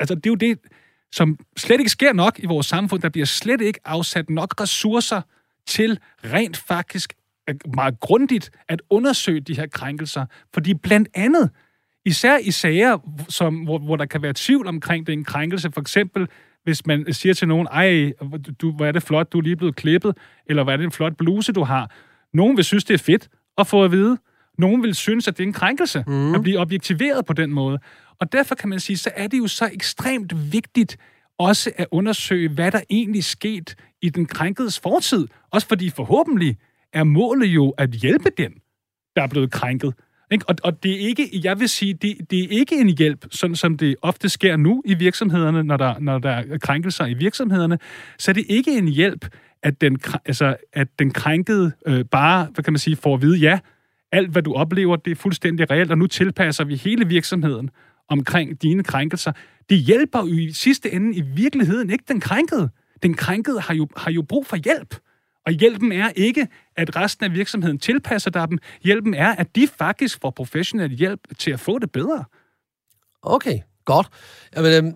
altså 0.00 0.14
det 0.14 0.26
er 0.26 0.30
jo 0.30 0.34
det, 0.34 0.58
som 1.12 1.38
slet 1.56 1.78
ikke 1.78 1.90
sker 1.90 2.12
nok 2.12 2.38
i 2.38 2.46
vores 2.46 2.66
samfund, 2.66 3.02
der 3.02 3.08
bliver 3.08 3.26
slet 3.26 3.60
ikke 3.60 3.80
afsat 3.84 4.30
nok 4.30 4.60
ressourcer 4.60 5.20
til 5.66 5.98
rent 6.24 6.56
faktisk 6.56 7.14
meget 7.74 8.00
grundigt 8.00 8.50
at 8.68 8.82
undersøge 8.90 9.40
de 9.40 9.56
her 9.56 9.66
krænkelser, 9.66 10.26
fordi 10.54 10.74
blandt 10.74 11.08
andet 11.14 11.50
Især 12.06 12.38
i 12.38 12.50
sager, 12.50 12.98
som, 13.28 13.56
hvor, 13.56 13.78
hvor 13.78 13.96
der 13.96 14.06
kan 14.06 14.22
være 14.22 14.32
tvivl 14.36 14.66
omkring 14.66 15.06
det 15.06 15.12
en 15.12 15.24
krænkelse. 15.24 15.70
For 15.72 15.80
eksempel, 15.80 16.28
hvis 16.64 16.86
man 16.86 17.12
siger 17.12 17.34
til 17.34 17.48
nogen, 17.48 17.66
ej, 17.70 18.12
du, 18.60 18.72
hvor 18.72 18.86
er 18.86 18.92
det 18.92 19.02
flot, 19.02 19.32
du 19.32 19.38
er 19.38 19.42
lige 19.42 19.56
blevet 19.56 19.76
klippet, 19.76 20.16
eller 20.46 20.64
hvad 20.64 20.74
er 20.74 20.76
det 20.76 20.84
en 20.84 20.92
flot 20.92 21.16
bluse, 21.16 21.52
du 21.52 21.62
har. 21.62 21.90
Nogen 22.34 22.56
vil 22.56 22.64
synes, 22.64 22.84
det 22.84 22.94
er 22.94 22.98
fedt 22.98 23.28
at 23.58 23.66
få 23.66 23.84
at 23.84 23.92
vide. 23.92 24.18
Nogen 24.58 24.82
vil 24.82 24.94
synes, 24.94 25.28
at 25.28 25.38
det 25.38 25.42
er 25.42 25.46
en 25.46 25.52
krænkelse 25.52 26.04
mm. 26.06 26.34
at 26.34 26.42
blive 26.42 26.58
objektiveret 26.58 27.26
på 27.26 27.32
den 27.32 27.50
måde. 27.50 27.78
Og 28.20 28.32
derfor 28.32 28.54
kan 28.54 28.68
man 28.68 28.80
sige, 28.80 28.96
så 28.96 29.10
er 29.16 29.26
det 29.26 29.38
jo 29.38 29.46
så 29.46 29.70
ekstremt 29.72 30.52
vigtigt 30.52 30.96
også 31.38 31.70
at 31.76 31.86
undersøge, 31.90 32.48
hvad 32.48 32.72
der 32.72 32.80
egentlig 32.90 33.24
sket 33.24 33.76
i 34.02 34.08
den 34.08 34.26
krænkedes 34.26 34.80
fortid. 34.80 35.28
Også 35.50 35.68
fordi 35.68 35.90
forhåbentlig 35.90 36.56
er 36.92 37.04
målet 37.04 37.46
jo 37.46 37.70
at 37.70 37.90
hjælpe 37.90 38.30
den, 38.38 38.52
der 39.16 39.22
er 39.22 39.26
blevet 39.26 39.50
krænket. 39.50 39.94
Ikke? 40.30 40.44
Og, 40.48 40.54
og 40.62 40.82
det 40.82 40.92
er 40.92 40.98
ikke, 41.08 41.40
jeg 41.44 41.60
vil 41.60 41.68
sige, 41.68 41.94
det, 41.94 42.16
det 42.30 42.44
er 42.44 42.48
ikke 42.48 42.80
en 42.80 42.88
hjælp, 42.98 43.26
sådan 43.30 43.56
som 43.56 43.76
det 43.76 43.96
ofte 44.02 44.28
sker 44.28 44.56
nu 44.56 44.82
i 44.84 44.94
virksomhederne, 44.94 45.62
når 45.62 45.76
der, 45.76 45.98
når 45.98 46.18
der 46.18 46.30
er 46.30 46.58
krænkelser 46.58 47.06
i 47.06 47.14
virksomhederne, 47.14 47.78
så 48.18 48.30
er 48.30 48.32
det 48.32 48.44
ikke 48.48 48.78
en 48.78 48.88
hjælp, 48.88 49.26
at 49.62 49.80
den, 49.80 49.98
altså, 50.26 50.56
at 50.72 50.88
den 50.98 51.10
krænkede 51.10 51.72
øh, 51.86 52.04
bare, 52.04 52.48
hvad 52.54 52.64
kan 52.64 52.72
man 52.72 52.78
sige, 52.78 52.96
får 52.96 53.14
at 53.14 53.22
vide, 53.22 53.38
ja, 53.38 53.58
alt 54.12 54.30
hvad 54.30 54.42
du 54.42 54.52
oplever, 54.54 54.96
det 54.96 55.10
er 55.10 55.14
fuldstændig 55.14 55.70
reelt, 55.70 55.90
og 55.90 55.98
nu 55.98 56.06
tilpasser 56.06 56.64
vi 56.64 56.76
hele 56.76 57.08
virksomheden 57.08 57.70
omkring 58.08 58.62
dine 58.62 58.82
krænkelser. 58.82 59.32
Det 59.70 59.78
hjælper 59.78 60.18
jo 60.18 60.26
i 60.26 60.52
sidste 60.52 60.92
ende 60.92 61.16
i 61.16 61.20
virkeligheden 61.20 61.90
ikke 61.90 62.04
den 62.08 62.20
krænkede. 62.20 62.68
Den 63.02 63.14
krænkede 63.14 63.60
har 63.60 63.74
jo, 63.74 63.88
har 63.96 64.10
jo 64.10 64.22
brug 64.22 64.46
for 64.46 64.56
hjælp. 64.56 64.94
Og 65.46 65.52
hjælpen 65.52 65.92
er 65.92 66.10
ikke, 66.16 66.48
at 66.76 66.96
resten 66.96 67.24
af 67.24 67.32
virksomheden 67.32 67.78
tilpasser 67.78 68.30
dig 68.30 68.48
dem. 68.48 68.58
Hjælpen 68.82 69.14
er, 69.14 69.34
at 69.34 69.56
de 69.56 69.68
faktisk 69.78 70.20
får 70.20 70.30
professionel 70.30 70.90
hjælp 70.90 71.20
til 71.38 71.50
at 71.50 71.60
få 71.60 71.78
det 71.78 71.92
bedre. 71.92 72.24
Okay, 73.22 73.58
godt. 73.84 74.08
Jamen, 74.56 74.72
øhm, 74.72 74.94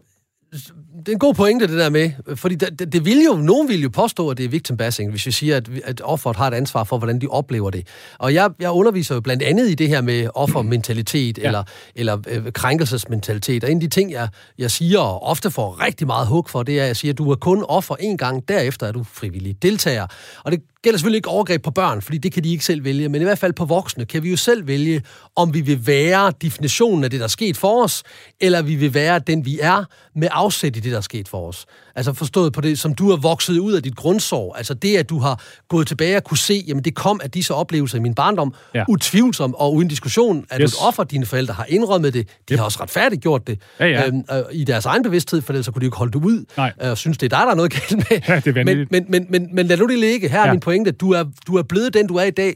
det 0.52 1.08
er 1.08 1.12
en 1.12 1.18
god 1.18 1.34
pointe, 1.34 1.66
det 1.66 1.78
der 1.78 1.90
med, 1.90 2.10
fordi 2.34 2.54
det, 2.54 2.78
det, 2.78 2.92
det 2.92 3.04
vil 3.04 3.24
jo, 3.24 3.34
nogen 3.34 3.68
vil 3.68 3.82
jo 3.82 3.88
påstå, 3.88 4.28
at 4.28 4.38
det 4.38 4.44
er 4.44 4.48
victim 4.48 4.76
bashing, 4.76 5.10
hvis 5.10 5.26
vi 5.26 5.30
siger, 5.30 5.56
at, 5.56 5.68
at 5.84 6.00
offeret 6.04 6.36
har 6.36 6.46
et 6.46 6.54
ansvar 6.54 6.84
for, 6.84 6.98
hvordan 6.98 7.20
de 7.20 7.26
oplever 7.26 7.70
det. 7.70 7.86
Og 8.18 8.34
jeg, 8.34 8.50
jeg 8.60 8.70
underviser 8.70 9.14
jo 9.14 9.20
blandt 9.20 9.42
andet 9.42 9.70
i 9.70 9.74
det 9.74 9.88
her 9.88 10.00
med 10.00 10.28
offermentalitet, 10.34 11.38
ja. 11.38 11.46
eller, 11.46 11.64
eller 11.94 12.18
øh, 12.28 12.52
krænkelsesmentalitet, 12.52 13.64
og 13.64 13.70
en 13.70 13.76
af 13.76 13.80
de 13.80 13.88
ting, 13.88 14.12
jeg, 14.12 14.28
jeg 14.58 14.70
siger, 14.70 14.98
og 14.98 15.22
ofte 15.22 15.50
får 15.50 15.84
rigtig 15.86 16.06
meget 16.06 16.26
hug 16.26 16.50
for, 16.50 16.62
det 16.62 16.78
er, 16.78 16.82
at 16.82 16.88
jeg 16.88 16.96
siger, 16.96 17.12
at 17.12 17.18
du 17.18 17.30
er 17.30 17.36
kun 17.36 17.64
offer 17.68 17.96
en 18.00 18.16
gang, 18.16 18.48
derefter 18.48 18.86
er 18.86 18.92
du 18.92 19.04
frivillig 19.04 19.62
deltager. 19.62 20.06
Og 20.44 20.52
det 20.52 20.60
gælder 20.82 20.98
selvfølgelig 20.98 21.18
ikke 21.18 21.28
overgreb 21.28 21.62
på 21.62 21.70
børn, 21.70 22.02
fordi 22.02 22.18
det 22.18 22.32
kan 22.32 22.44
de 22.44 22.50
ikke 22.50 22.64
selv 22.64 22.84
vælge, 22.84 23.08
men 23.08 23.20
i 23.20 23.24
hvert 23.24 23.38
fald 23.38 23.52
på 23.52 23.64
voksne 23.64 24.04
kan 24.04 24.22
vi 24.22 24.30
jo 24.30 24.36
selv 24.36 24.66
vælge, 24.66 25.02
om 25.36 25.54
vi 25.54 25.60
vil 25.60 25.86
være 25.86 26.32
definitionen 26.42 27.04
af 27.04 27.10
det, 27.10 27.20
der 27.20 27.24
er 27.24 27.28
sket 27.28 27.56
for 27.56 27.84
os, 27.84 28.02
eller 28.40 28.62
vi 28.62 28.74
vil 28.74 28.94
være 28.94 29.18
den, 29.18 29.44
vi 29.44 29.58
er, 29.62 29.84
med 30.14 30.28
afsæt 30.38 30.76
i 30.76 30.80
det, 30.80 30.92
der 30.92 30.96
er 30.96 31.00
sket 31.02 31.28
for 31.28 31.48
os. 31.48 31.66
Altså 31.94 32.12
forstået 32.12 32.52
på 32.52 32.60
det, 32.60 32.78
som 32.78 32.94
du 32.94 33.10
har 33.10 33.16
vokset 33.16 33.58
ud 33.58 33.72
af 33.72 33.82
dit 33.82 33.96
grundsorg. 33.96 34.54
Altså 34.56 34.74
det, 34.74 34.96
at 34.96 35.08
du 35.08 35.18
har 35.18 35.42
gået 35.68 35.86
tilbage 35.86 36.16
og 36.16 36.24
kunne 36.24 36.38
se, 36.38 36.64
jamen 36.66 36.84
det 36.84 36.94
kom 36.94 37.20
af 37.24 37.30
disse 37.30 37.54
oplevelser 37.54 37.98
i 37.98 38.00
min 38.00 38.14
barndom, 38.14 38.54
ja. 38.74 38.84
utvivlsomt 38.88 39.54
og 39.58 39.74
uden 39.74 39.88
diskussion, 39.88 40.44
at 40.50 40.60
yes. 40.62 40.72
du 40.72 40.86
offer, 40.86 41.04
dine 41.04 41.26
forældre 41.26 41.54
har 41.54 41.66
indrømmet 41.68 42.14
det, 42.14 42.28
de 42.48 42.54
yep. 42.54 42.58
har 42.58 42.64
også 42.64 42.82
retfærdigt 42.82 43.22
gjort 43.22 43.46
det 43.46 43.60
ja, 43.80 43.86
ja. 43.86 44.06
Øhm, 44.06 44.24
øh, 44.32 44.42
i 44.52 44.64
deres 44.64 44.86
egen 44.86 45.02
bevidsthed, 45.02 45.42
for 45.42 45.52
ellers 45.52 45.64
så 45.66 45.72
kunne 45.72 45.80
de 45.80 45.84
jo 45.84 45.88
ikke 45.88 45.96
holde 45.96 46.12
det 46.12 46.24
ud, 46.24 46.44
Nej. 46.56 46.72
Øh, 46.82 46.90
og 46.90 46.98
synes, 46.98 47.18
det 47.18 47.32
er 47.32 47.38
dig, 47.38 47.46
der 47.46 47.50
er 47.50 47.54
noget 47.54 47.72
galt 47.72 47.96
med. 47.96 48.20
Ja, 48.28 48.40
det 48.40 48.56
er 48.56 48.64
men, 48.64 48.86
men, 48.90 49.06
men, 49.08 49.26
men, 49.28 49.54
men 49.54 49.66
lad 49.66 49.76
nu 49.76 49.86
det 49.86 49.98
ligge. 49.98 50.28
Her 50.28 50.40
er 50.40 50.46
ja. 50.46 50.52
min 50.52 50.60
pointe. 50.60 50.90
Du 50.90 51.12
er, 51.12 51.24
du 51.46 51.56
er 51.56 51.62
blevet 51.62 51.94
den, 51.94 52.06
du 52.06 52.16
er 52.16 52.24
i 52.24 52.30
dag, 52.30 52.54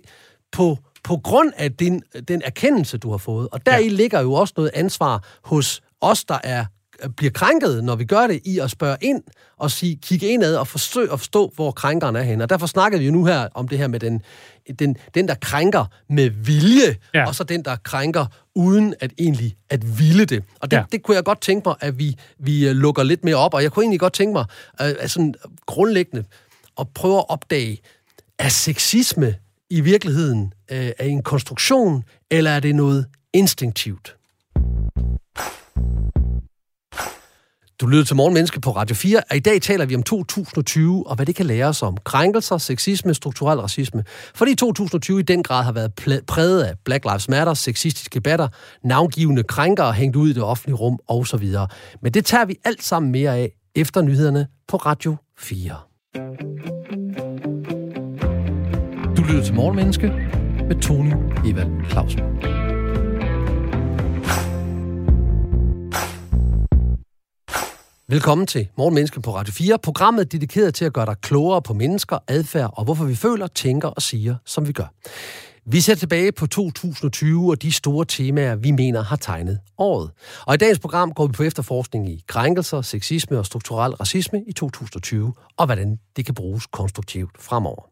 på 0.53 0.79
på 1.05 1.17
grund 1.17 1.53
af 1.57 1.73
din, 1.73 2.03
den 2.29 2.43
erkendelse, 2.45 2.99
du 2.99 3.11
har 3.11 3.19
fået. 3.19 3.49
Og 3.53 3.67
deri 3.67 3.83
ja. 3.83 3.89
ligger 3.89 4.21
jo 4.21 4.33
også 4.33 4.55
noget 4.57 4.71
ansvar 4.75 5.25
hos 5.45 5.83
os, 6.01 6.25
der 6.25 6.39
er 6.45 6.65
bliver 7.17 7.31
krænket, 7.31 7.85
når 7.85 7.97
vi 7.97 8.05
gør 8.05 8.27
det, 8.27 8.41
i 8.45 8.59
at 8.59 8.71
spørge 8.71 8.97
ind 9.01 9.23
og 9.57 9.71
sige, 9.71 9.99
kigge 10.03 10.27
indad 10.27 10.57
og 10.57 10.69
forsøge 10.69 11.13
at 11.13 11.19
forstå, 11.19 11.53
hvor 11.55 11.71
krænkeren 11.71 12.17
er 12.17 12.23
henne. 12.23 12.45
Og 12.45 12.51
derfor 12.51 12.67
snakker 12.67 12.99
vi 12.99 13.05
jo 13.05 13.13
nu 13.13 13.25
her 13.25 13.49
om 13.55 13.69
det 13.69 13.79
her 13.79 13.87
med 13.87 14.01
den, 14.01 14.23
den, 14.79 14.97
den 15.15 15.29
der 15.29 15.35
krænker 15.35 15.85
med 16.09 16.31
vilje, 16.31 16.97
ja. 17.15 17.27
og 17.27 17.35
så 17.35 17.45
den, 17.45 17.65
der 17.65 17.77
krænker 17.77 18.27
uden 18.55 18.95
at 19.01 19.13
egentlig 19.19 19.57
at 19.71 19.99
ville 19.99 20.25
det. 20.25 20.45
Og 20.61 20.71
det, 20.71 20.77
ja. 20.77 20.85
det 20.93 21.03
kunne 21.03 21.15
jeg 21.15 21.25
godt 21.25 21.41
tænke 21.41 21.69
mig, 21.69 21.77
at 21.81 21.99
vi, 21.99 22.17
vi 22.39 22.69
øh, 22.69 22.75
lukker 22.75 23.03
lidt 23.03 23.25
mere 23.25 23.37
op, 23.37 23.55
og 23.55 23.63
jeg 23.63 23.73
kunne 23.73 23.83
egentlig 23.83 24.01
godt 24.01 24.13
tænke 24.13 24.33
mig, 24.33 24.45
øh, 24.83 25.09
sådan 25.09 25.35
grundlæggende, 25.67 26.25
at 26.81 26.89
prøve 26.95 27.19
at 27.19 27.25
opdage, 27.29 27.81
er 28.39 28.49
sexisme 28.49 29.35
i 29.71 29.81
virkeligheden 29.81 30.53
øh, 30.71 30.91
er 30.99 31.05
en 31.05 31.23
konstruktion, 31.23 32.05
eller 32.31 32.51
er 32.51 32.61
det 32.61 32.75
noget 32.75 33.07
instinktivt? 33.33 34.17
Du 37.83 37.87
lyder 37.87 38.05
til 38.05 38.17
Morgenmenneske 38.17 38.61
på 38.61 38.71
Radio 38.71 38.97
4, 38.97 39.21
og 39.31 39.37
i 39.37 39.41
dag 39.41 39.63
taler 39.63 39.87
vi 39.87 39.95
om 39.95 40.03
2020 40.03 41.07
og 41.07 41.17
hvad 41.17 41.27
det 41.27 41.35
kan 41.35 41.47
lære 41.47 41.67
os 41.67 41.83
om 41.83 41.97
krænkelser, 42.05 42.59
sexisme, 42.59 43.15
strukturel 43.15 43.61
racisme. 43.61 44.05
Fordi 44.35 44.55
2020 44.55 45.21
i 45.21 45.23
den 45.23 45.43
grad 45.43 45.65
har 45.65 45.73
været 45.73 45.93
præget 46.27 46.63
af 46.63 46.75
Black 46.85 47.05
Lives 47.05 47.29
Matter, 47.29 47.55
sexistiske 47.55 48.15
debatter, 48.15 48.49
navngivende 48.85 49.43
krænkere 49.43 49.93
hængt 49.93 50.17
ud 50.17 50.29
i 50.29 50.33
det 50.33 50.43
offentlige 50.43 50.77
rum 50.77 50.99
osv. 51.09 51.49
Men 52.03 52.15
det 52.15 52.25
tager 52.25 52.45
vi 52.45 52.57
alt 52.65 52.83
sammen 52.83 53.13
mere 53.13 53.37
af 53.37 53.53
efter 53.75 54.03
nyhederne 54.03 54.47
på 54.69 54.77
Radio 54.77 55.17
4. 55.39 55.77
Du 59.17 59.23
lytter 59.23 59.43
til 59.45 59.55
Morgenmenneske 59.55 60.07
med 60.69 60.83
Tony 60.83 61.13
Evald 61.47 61.91
Clausen. 61.91 62.21
Velkommen 68.13 68.47
til 68.47 68.69
Morgenmenneske 68.79 69.21
på 69.21 69.37
Radio 69.37 69.53
4, 69.53 69.79
programmet 69.79 70.33
dedikeret 70.33 70.75
til 70.75 70.85
at 70.85 70.93
gøre 70.93 71.07
dig 71.07 71.17
klogere 71.23 71.63
på 71.63 71.75
mennesker, 71.75 72.19
adfærd 72.29 72.71
og 72.77 72.85
hvorfor 72.85 73.05
vi 73.05 73.15
føler, 73.15 73.47
tænker 73.47 73.89
og 73.89 74.03
siger, 74.03 74.37
som 74.47 74.69
vi 74.69 74.73
gør. 74.73 74.93
Vi 75.65 75.81
ser 75.81 75.95
tilbage 75.95 76.33
på 76.33 76.47
2020 76.47 77.51
og 77.51 77.63
de 77.63 77.73
store 77.73 78.05
temaer, 78.05 78.57
vi 78.57 78.71
mener 78.71 79.03
har 79.03 79.17
tegnet 79.17 79.59
året. 79.79 80.11
Og 80.47 80.55
i 80.55 80.57
dagens 80.57 80.79
program 80.79 81.13
går 81.13 81.27
vi 81.27 81.33
på 81.33 81.43
efterforskning 81.43 82.09
i 82.09 82.25
krænkelser, 82.27 82.83
sexisme 82.83 83.39
og 83.39 83.47
strukturel 83.47 83.93
racisme 83.93 84.43
i 84.47 84.53
2020, 84.53 85.35
og 85.57 85.67
hvordan 85.67 85.99
det 86.17 86.27
kan 86.27 86.35
bruges 86.35 86.67
konstruktivt 86.67 87.31
fremover. 87.41 87.89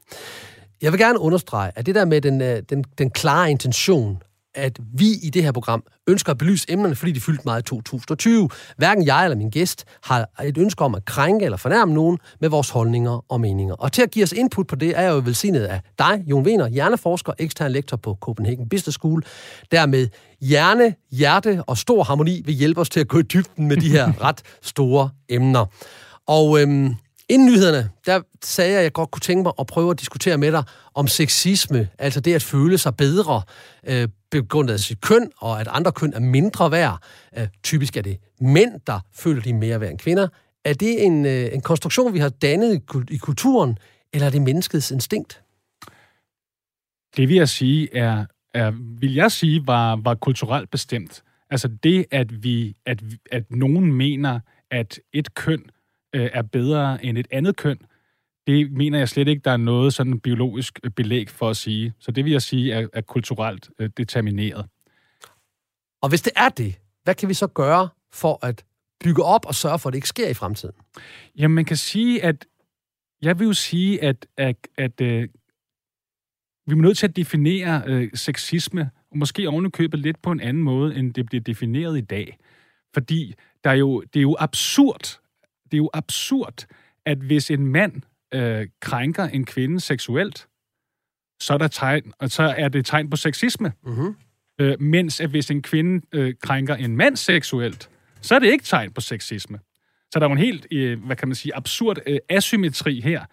Jeg 0.83 0.93
vil 0.93 1.01
gerne 1.01 1.19
understrege, 1.19 1.73
at 1.75 1.87
det 1.87 1.95
der 1.95 2.05
med 2.05 2.21
den, 2.21 2.41
øh, 2.41 2.63
den, 2.71 2.85
den 2.99 3.11
klare 3.11 3.51
intention 3.51 4.23
at 4.55 4.79
vi 4.95 5.07
i 5.23 5.31
det 5.31 5.43
her 5.43 5.53
program 5.53 5.83
ønsker 6.09 6.31
at 6.31 6.39
belyse 6.39 6.67
emnerne, 6.69 6.97
fordi 6.97 7.13
de 7.13 7.21
fyldte 7.21 7.43
meget 7.45 7.61
i 7.61 7.65
2020. 7.65 8.49
Hverken 8.77 9.07
jeg 9.07 9.25
eller 9.25 9.37
min 9.37 9.51
gæst 9.51 9.85
har 10.03 10.29
et 10.45 10.59
ønske 10.59 10.85
om 10.85 10.95
at 10.95 11.05
krænke 11.05 11.45
eller 11.45 11.57
fornærme 11.59 11.95
nogen 11.95 12.19
med 12.41 12.49
vores 12.49 12.71
holdninger 12.71 13.25
og 13.29 13.41
meninger. 13.41 13.75
Og 13.75 13.93
til 13.93 14.03
at 14.03 14.11
give 14.11 14.23
os 14.23 14.33
input 14.33 14.67
på 14.67 14.77
det, 14.77 14.99
er 14.99 15.03
jeg 15.03 15.11
jo 15.11 15.23
velsignet 15.25 15.65
af 15.65 15.81
dig, 15.99 16.25
Jon 16.27 16.47
Wiener, 16.47 16.69
hjerneforsker, 16.69 17.33
ekstern 17.39 17.73
lektor 17.73 17.97
på 17.97 18.19
Copenhagen 18.21 18.69
Business 18.69 18.95
School. 18.99 19.25
Dermed 19.71 20.09
hjerne, 20.41 20.95
hjerte 21.11 21.63
og 21.67 21.79
stor 21.79 22.03
harmoni 22.03 22.43
vil 22.45 22.55
hjælpe 22.55 22.81
os 22.81 22.89
til 22.89 23.01
at 23.01 23.09
gå 23.09 23.19
i 23.19 23.23
dybden 23.23 23.69
med 23.69 23.77
de 23.77 23.91
her 23.91 24.13
ret 24.25 24.43
store 24.63 25.11
emner. 25.29 25.67
Og 26.27 26.61
øhm, 26.61 26.95
Inden 27.31 27.49
nyhederne, 27.49 27.91
der 28.07 28.21
sagde 28.43 28.71
jeg, 28.71 28.79
at 28.79 28.85
jeg 28.85 28.93
godt 28.93 29.11
kunne 29.11 29.21
tænke 29.21 29.43
mig 29.43 29.53
at 29.59 29.67
prøve 29.67 29.91
at 29.91 30.01
diskutere 30.01 30.39
med 30.39 30.53
dig 30.53 30.65
om 30.95 31.09
sexisme, 31.09 31.89
altså 31.99 32.21
det 32.21 32.35
at 32.35 32.43
føle 32.43 32.79
sig 32.79 32.97
bedre 32.97 33.43
øh, 33.87 34.09
begrundet 34.31 34.73
af 34.73 34.81
sit 34.81 35.01
køn, 35.01 35.31
og 35.37 35.61
at 35.61 35.69
andre 35.71 35.93
køn 35.93 36.13
er 36.13 36.21
mindre 36.21 36.71
værd. 36.71 37.03
Øh, 37.39 37.49
typisk 37.63 37.97
er 37.97 38.03
det 38.03 38.19
mænd, 38.41 38.81
der 38.87 39.01
føler 39.15 39.43
de 39.43 39.53
mere 39.53 39.81
værd 39.81 39.91
end 39.91 39.99
kvinder. 39.99 40.29
Er 40.65 40.75
det 40.75 41.05
en, 41.05 41.27
øh, 41.27 41.49
en 41.53 41.61
konstruktion, 41.61 42.15
vi 42.15 42.19
har 42.19 42.29
dannet 42.29 42.83
i 43.11 43.17
kulturen, 43.17 43.79
eller 44.13 44.27
er 44.27 44.31
det 44.31 44.43
menneskets 44.43 44.91
instinkt? 44.91 45.43
Det 47.17 47.29
vil 47.29 47.37
jeg 47.37 47.49
sige 47.49 47.97
er, 47.97 48.25
er 48.55 48.73
vil 49.01 49.15
jeg 49.15 49.33
sige, 49.33 49.67
var, 49.67 49.97
var 49.97 50.15
kulturelt 50.15 50.71
bestemt. 50.71 51.23
Altså 51.51 51.69
det, 51.83 52.07
at 52.11 52.43
vi, 52.43 52.77
at, 52.87 53.03
at 53.33 53.51
nogen 53.51 53.93
mener, 53.93 54.41
at 54.71 55.01
et 55.13 55.35
køn 55.35 55.63
øh, 56.15 56.31
er 56.33 56.43
bedre 56.43 57.05
end 57.05 57.19
et 57.19 57.27
andet 57.31 57.57
køn, 57.57 57.79
det 58.47 58.73
mener 58.73 58.99
jeg 58.99 59.09
slet 59.09 59.29
ikke, 59.29 59.43
der 59.45 59.51
er 59.51 59.57
noget 59.57 59.95
sådan 59.95 60.21
biologisk 60.21 60.81
øh, 60.85 60.91
belæg 60.91 61.31
for 61.31 61.51
at 61.51 61.57
sige. 61.57 61.95
Så 61.99 62.11
det 62.11 62.25
vil 62.25 62.33
jeg 62.33 62.43
sige 62.43 62.73
er, 62.73 62.89
er 62.93 63.01
kulturelt 63.01 63.71
øh, 63.79 63.91
determineret. 63.97 64.67
Og 66.03 66.09
hvis 66.09 66.23
det 66.23 66.33
er 66.37 66.49
det, 66.49 66.75
hvad 67.05 67.15
kan 67.15 67.29
vi 67.29 67.35
så 67.35 67.47
gøre 67.47 67.89
for 68.13 68.47
at 68.47 68.65
bygge 69.05 69.23
op 69.23 69.47
og 69.47 69.55
sørge 69.55 69.79
for, 69.79 69.89
at 69.89 69.93
det 69.93 69.99
ikke 69.99 70.09
sker 70.09 70.29
i 70.29 70.35
fremtiden? 70.35 70.75
Jamen, 71.39 71.55
man 71.55 71.65
kan 71.65 71.77
sige, 71.77 72.25
at 72.25 72.47
jeg 73.23 73.39
vil 73.39 73.47
jo 73.47 73.53
sige, 73.53 74.03
at, 74.03 74.27
at, 74.37 74.69
at 74.77 75.01
øh, 75.01 75.29
vi 76.67 76.73
er 76.73 76.77
nødt 76.77 76.99
til 76.99 77.07
at 77.07 77.17
definere 77.17 77.83
øh, 77.87 78.11
sexisme, 78.15 78.91
og 79.11 79.19
måske 79.19 79.49
ovenikøbet 79.49 80.01
lidt 80.01 80.23
på 80.23 80.31
en 80.31 80.41
anden 80.41 80.63
måde, 80.63 80.95
end 80.97 81.15
det 81.15 81.27
bliver 81.27 81.43
defineret 81.43 81.99
i 81.99 82.01
dag. 82.01 82.39
Fordi 82.95 83.35
der 83.65 83.71
er 83.71 83.75
jo, 83.75 84.01
det 84.01 84.21
er 84.21 84.23
jo 84.23 84.37
absurd, 84.39 85.21
det 85.71 85.75
er 85.75 85.79
jo 85.79 85.91
absurd, 85.93 86.67
at 87.07 87.19
hvis 87.19 87.51
en 87.51 87.67
mand 87.67 88.03
øh, 88.35 88.67
krænker 88.81 89.25
en 89.25 89.45
kvinde 89.45 89.81
seksuelt, 89.81 90.47
så 91.41 91.55
er, 91.55 91.59
der 91.59 91.69
tegn, 91.69 92.13
og 92.19 92.31
så 92.31 92.43
er 92.43 92.69
det 92.69 92.87
tegn 92.87 93.11
på 93.11 93.17
sexisme. 93.17 93.73
Mm-hmm. 93.85 94.15
Øh, 94.61 94.81
mens 94.81 95.21
at 95.21 95.31
hvis 95.31 95.51
en 95.51 95.63
kvinde 95.63 96.07
øh, 96.13 96.35
krænker 96.43 96.75
en 96.75 96.97
mand 96.97 97.17
seksuelt, 97.17 97.91
så 98.21 98.35
er 98.35 98.39
det 98.39 98.47
ikke 98.47 98.65
tegn 98.65 98.93
på 98.93 99.01
sexisme. 99.01 99.59
Så 100.13 100.19
der 100.19 100.27
er 100.27 100.29
jo 100.29 100.33
en 100.33 100.39
helt, 100.39 100.67
øh, 100.73 101.05
hvad 101.05 101.17
kan 101.17 101.29
man 101.29 101.35
sige, 101.35 101.57
absurd 101.57 101.99
øh, 102.07 102.19
asymmetri 102.29 103.01
her. 103.01 103.25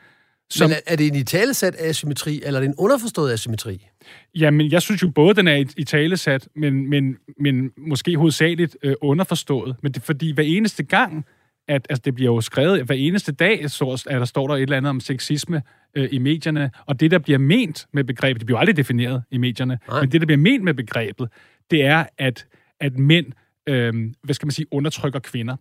Som, 0.50 0.70
Men 0.70 0.78
er 0.86 0.96
det 0.96 1.08
en 1.08 1.16
italesat 1.16 1.76
asymmetri, 1.80 2.42
eller 2.44 2.60
er 2.60 2.62
det 2.62 2.70
en 2.70 2.76
underforstået 2.78 3.34
asymmetri? 3.34 3.88
Jamen, 4.36 4.72
jeg 4.72 4.82
synes 4.82 5.02
jo 5.02 5.10
både, 5.10 5.36
den 5.36 5.48
er 5.48 5.66
i 5.78 5.84
talesat, 5.84 6.48
men, 6.56 6.90
men, 6.90 7.18
men 7.40 7.72
måske 7.78 8.18
hovedsageligt 8.18 8.78
øh, 8.84 8.96
underforstået. 9.02 9.76
Men 9.84 9.92
det 9.92 10.00
er 10.00 10.06
fordi, 10.06 10.34
hver 10.34 10.44
eneste 10.44 10.84
gang, 10.84 11.26
at 11.68 11.88
altså, 11.90 12.02
det 12.06 12.16
bliver 12.16 12.34
jo 12.34 12.42
skrevet 12.42 12.84
hver 12.84 12.96
eneste 12.96 13.32
dag, 13.32 13.70
så, 13.70 14.04
at 14.10 14.20
der 14.20 14.26
står 14.26 14.48
der 14.48 14.56
et 14.56 14.62
eller 14.62 14.78
andet 14.78 14.90
om 14.90 15.00
sexisme 15.00 15.62
øh, 15.96 16.10
i 16.12 16.18
medierne, 16.18 16.72
og 16.86 17.00
det, 17.00 17.12
der 17.12 17.20
bliver 17.20 17.40
ment 17.40 17.88
med 17.94 18.04
begrebet, 18.04 18.40
det 18.40 18.46
bliver 18.46 18.58
jo 18.58 18.60
aldrig 18.60 18.78
defineret 18.78 19.24
i 19.32 19.38
medierne, 19.38 19.80
Nej. 19.88 20.00
men 20.00 20.12
det, 20.12 20.22
der 20.22 20.26
bliver 20.26 20.38
ment 20.38 20.64
med 20.64 20.74
begrebet, 20.74 21.30
det 21.72 21.86
er, 21.86 22.06
at, 22.18 22.46
at 22.80 22.98
mænd, 22.98 23.26
øh, 23.70 23.94
hvad 24.24 24.36
skal 24.36 24.46
man 24.46 24.52
sige, 24.52 24.66
undertrykker 24.72 25.20
kvinder. 25.20 25.56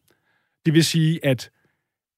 Det 0.66 0.74
vil 0.74 0.84
sige, 0.84 1.26
at 1.26 1.50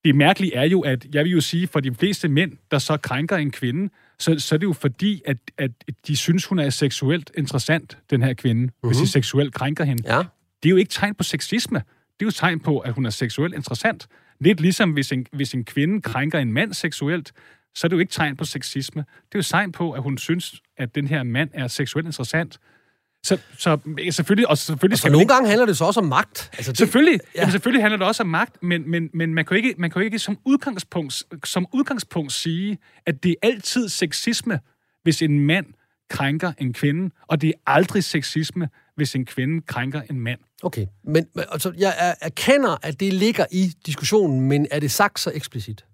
det 0.04 0.14
mærkelige 0.14 0.54
er 0.54 0.64
jo, 0.64 0.80
at 0.80 1.06
jeg 1.14 1.24
vil 1.24 1.32
jo 1.32 1.40
sige, 1.40 1.66
for 1.66 1.80
de 1.80 1.94
fleste 1.94 2.28
mænd, 2.28 2.52
der 2.70 2.78
så 2.78 2.96
krænker 2.96 3.36
en 3.36 3.50
kvinde, 3.50 3.92
så, 4.18 4.38
så 4.38 4.54
er 4.54 4.58
det 4.58 4.66
jo 4.66 4.72
fordi, 4.72 5.22
at, 5.26 5.36
at 5.58 5.70
de 6.06 6.16
synes, 6.16 6.44
hun 6.44 6.58
er 6.58 6.70
seksuelt 6.70 7.30
interessant, 7.38 7.98
den 8.10 8.22
her 8.22 8.34
kvinde, 8.34 8.64
uh-huh. 8.64 8.86
hvis 8.86 8.96
de 8.96 9.02
mhm. 9.02 9.06
seksuelt 9.06 9.54
krænker 9.54 9.84
hende. 9.84 10.14
Ja. 10.14 10.22
Det 10.62 10.68
er 10.68 10.70
jo 10.70 10.76
ikke 10.76 10.90
tegn 10.90 11.14
på 11.14 11.22
sexisme 11.22 11.82
det 12.20 12.24
er 12.24 12.26
jo 12.26 12.30
tegn 12.30 12.60
på, 12.60 12.78
at 12.78 12.92
hun 12.92 13.06
er 13.06 13.10
seksuelt 13.10 13.54
interessant. 13.54 14.08
Lidt 14.40 14.60
ligesom 14.60 14.90
hvis 14.90 15.12
en, 15.12 15.26
hvis 15.32 15.54
en 15.54 15.64
kvinde 15.64 16.02
krænker 16.02 16.38
en 16.38 16.52
mand 16.52 16.74
seksuelt, 16.74 17.32
så 17.74 17.86
er 17.86 17.88
det 17.88 17.96
jo 17.96 18.00
ikke 18.00 18.12
tegn 18.12 18.36
på 18.36 18.44
sexisme. 18.44 19.00
Det 19.00 19.34
er 19.34 19.38
jo 19.38 19.42
tegn 19.42 19.72
på, 19.72 19.92
at 19.92 20.02
hun 20.02 20.18
synes, 20.18 20.62
at 20.76 20.94
den 20.94 21.06
her 21.06 21.22
mand 21.22 21.50
er 21.54 21.68
seksuelt 21.68 22.06
interessant. 22.06 22.58
Så, 23.22 23.38
så 23.58 23.78
selvfølgelig... 24.10 24.48
Og 24.48 24.58
selvfølgelig 24.58 24.94
og 24.94 24.98
så 24.98 25.08
nogle 25.08 25.22
ikke, 25.22 25.32
gange 25.32 25.48
handler 25.48 25.66
det 25.66 25.76
så 25.76 25.84
også 25.84 26.00
om 26.00 26.06
magt. 26.06 26.50
Altså, 26.52 26.72
det, 26.72 26.78
selvfølgelig, 26.78 27.20
ja. 27.34 27.40
jamen, 27.40 27.52
selvfølgelig 27.52 27.82
handler 27.82 27.96
det 27.96 28.06
også 28.06 28.22
om 28.22 28.28
magt, 28.28 28.62
men, 28.62 28.90
men, 28.90 29.10
men 29.14 29.34
man, 29.34 29.44
kan 29.44 29.56
jo 29.56 29.64
ikke, 29.64 29.74
man 29.78 29.90
kan 29.90 30.02
jo 30.02 30.04
ikke 30.04 30.18
som 30.18 30.38
udgangspunkt, 30.44 31.24
som 31.44 31.66
udgangspunkt 31.72 32.32
sige, 32.32 32.78
at 33.06 33.22
det 33.22 33.30
er 33.30 33.48
altid 33.48 33.88
sexisme, 33.88 34.60
hvis 35.02 35.22
en 35.22 35.40
mand 35.40 35.66
krænker 36.10 36.52
en 36.58 36.72
kvinde, 36.72 37.14
og 37.26 37.40
det 37.40 37.48
er 37.48 37.72
aldrig 37.72 38.04
sexisme, 38.04 38.68
hvis 38.96 39.14
en 39.14 39.24
kvinde 39.24 39.62
krænker 39.66 40.02
en 40.10 40.20
mand. 40.20 40.40
Okay, 40.62 40.86
men 41.04 41.26
altså, 41.36 41.72
jeg 41.78 42.16
erkender, 42.20 42.76
at 42.82 43.00
det 43.00 43.12
ligger 43.12 43.46
i 43.52 43.72
diskussionen, 43.86 44.40
men 44.40 44.66
er 44.70 44.80
det 44.80 44.90
sagt 44.90 45.20
så 45.20 45.32
eksplicit? 45.34 45.84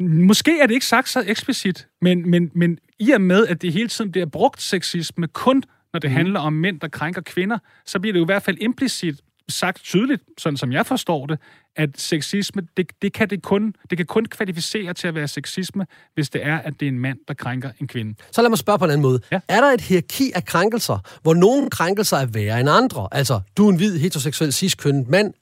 Måske 0.00 0.60
er 0.60 0.66
det 0.66 0.74
ikke 0.74 0.86
sagt 0.86 1.08
så 1.08 1.24
eksplicit, 1.26 1.88
men, 2.00 2.30
men, 2.30 2.50
men 2.54 2.78
i 2.98 3.10
og 3.10 3.20
med, 3.20 3.46
at 3.46 3.62
det 3.62 3.72
hele 3.72 3.88
tiden 3.88 4.12
bliver 4.12 4.26
brugt 4.26 4.62
sexisme 4.62 5.28
kun, 5.28 5.62
når 5.92 6.00
det 6.00 6.10
mm. 6.10 6.16
handler 6.16 6.40
om 6.40 6.52
mænd, 6.52 6.80
der 6.80 6.88
krænker 6.88 7.20
kvinder, 7.20 7.58
så 7.86 8.00
bliver 8.00 8.12
det 8.12 8.20
jo 8.20 8.24
i 8.24 8.26
hvert 8.26 8.42
fald 8.42 8.56
implicit 8.60 9.20
sagt 9.48 9.82
tydeligt, 9.82 10.22
sådan 10.38 10.56
som 10.56 10.72
jeg 10.72 10.86
forstår 10.86 11.26
det, 11.26 11.38
at 11.76 11.90
sexisme, 11.96 12.62
det, 12.76 12.86
det, 13.02 13.12
kan 13.12 13.30
det, 13.30 13.42
kun, 13.42 13.74
det 13.90 13.98
kan 13.98 14.06
kun 14.06 14.24
kvalificere 14.24 14.94
til 14.94 15.08
at 15.08 15.14
være 15.14 15.28
sexisme, 15.28 15.86
hvis 16.14 16.30
det 16.30 16.46
er, 16.46 16.58
at 16.58 16.80
det 16.80 16.86
er 16.86 16.90
en 16.92 16.98
mand, 16.98 17.18
der 17.28 17.34
krænker 17.34 17.70
en 17.80 17.88
kvinde. 17.88 18.14
Så 18.32 18.42
lad 18.42 18.48
mig 18.48 18.58
spørge 18.58 18.78
på 18.78 18.84
en 18.84 18.90
anden 18.90 19.02
måde. 19.02 19.20
Ja. 19.32 19.40
Er 19.48 19.60
der 19.60 19.68
et 19.68 19.80
hierarki 19.80 20.32
af 20.34 20.44
krænkelser, 20.44 20.98
hvor 21.22 21.34
nogle 21.34 21.70
krænkelser 21.70 22.16
er 22.16 22.26
værre 22.26 22.60
end 22.60 22.70
andre? 22.70 23.08
Altså, 23.12 23.40
du 23.56 23.66
er 23.66 23.70
en 23.70 23.76
hvid, 23.76 23.98
heteroseksuel, 23.98 24.52
cis-kønnet 24.52 25.08
mand, 25.08 25.34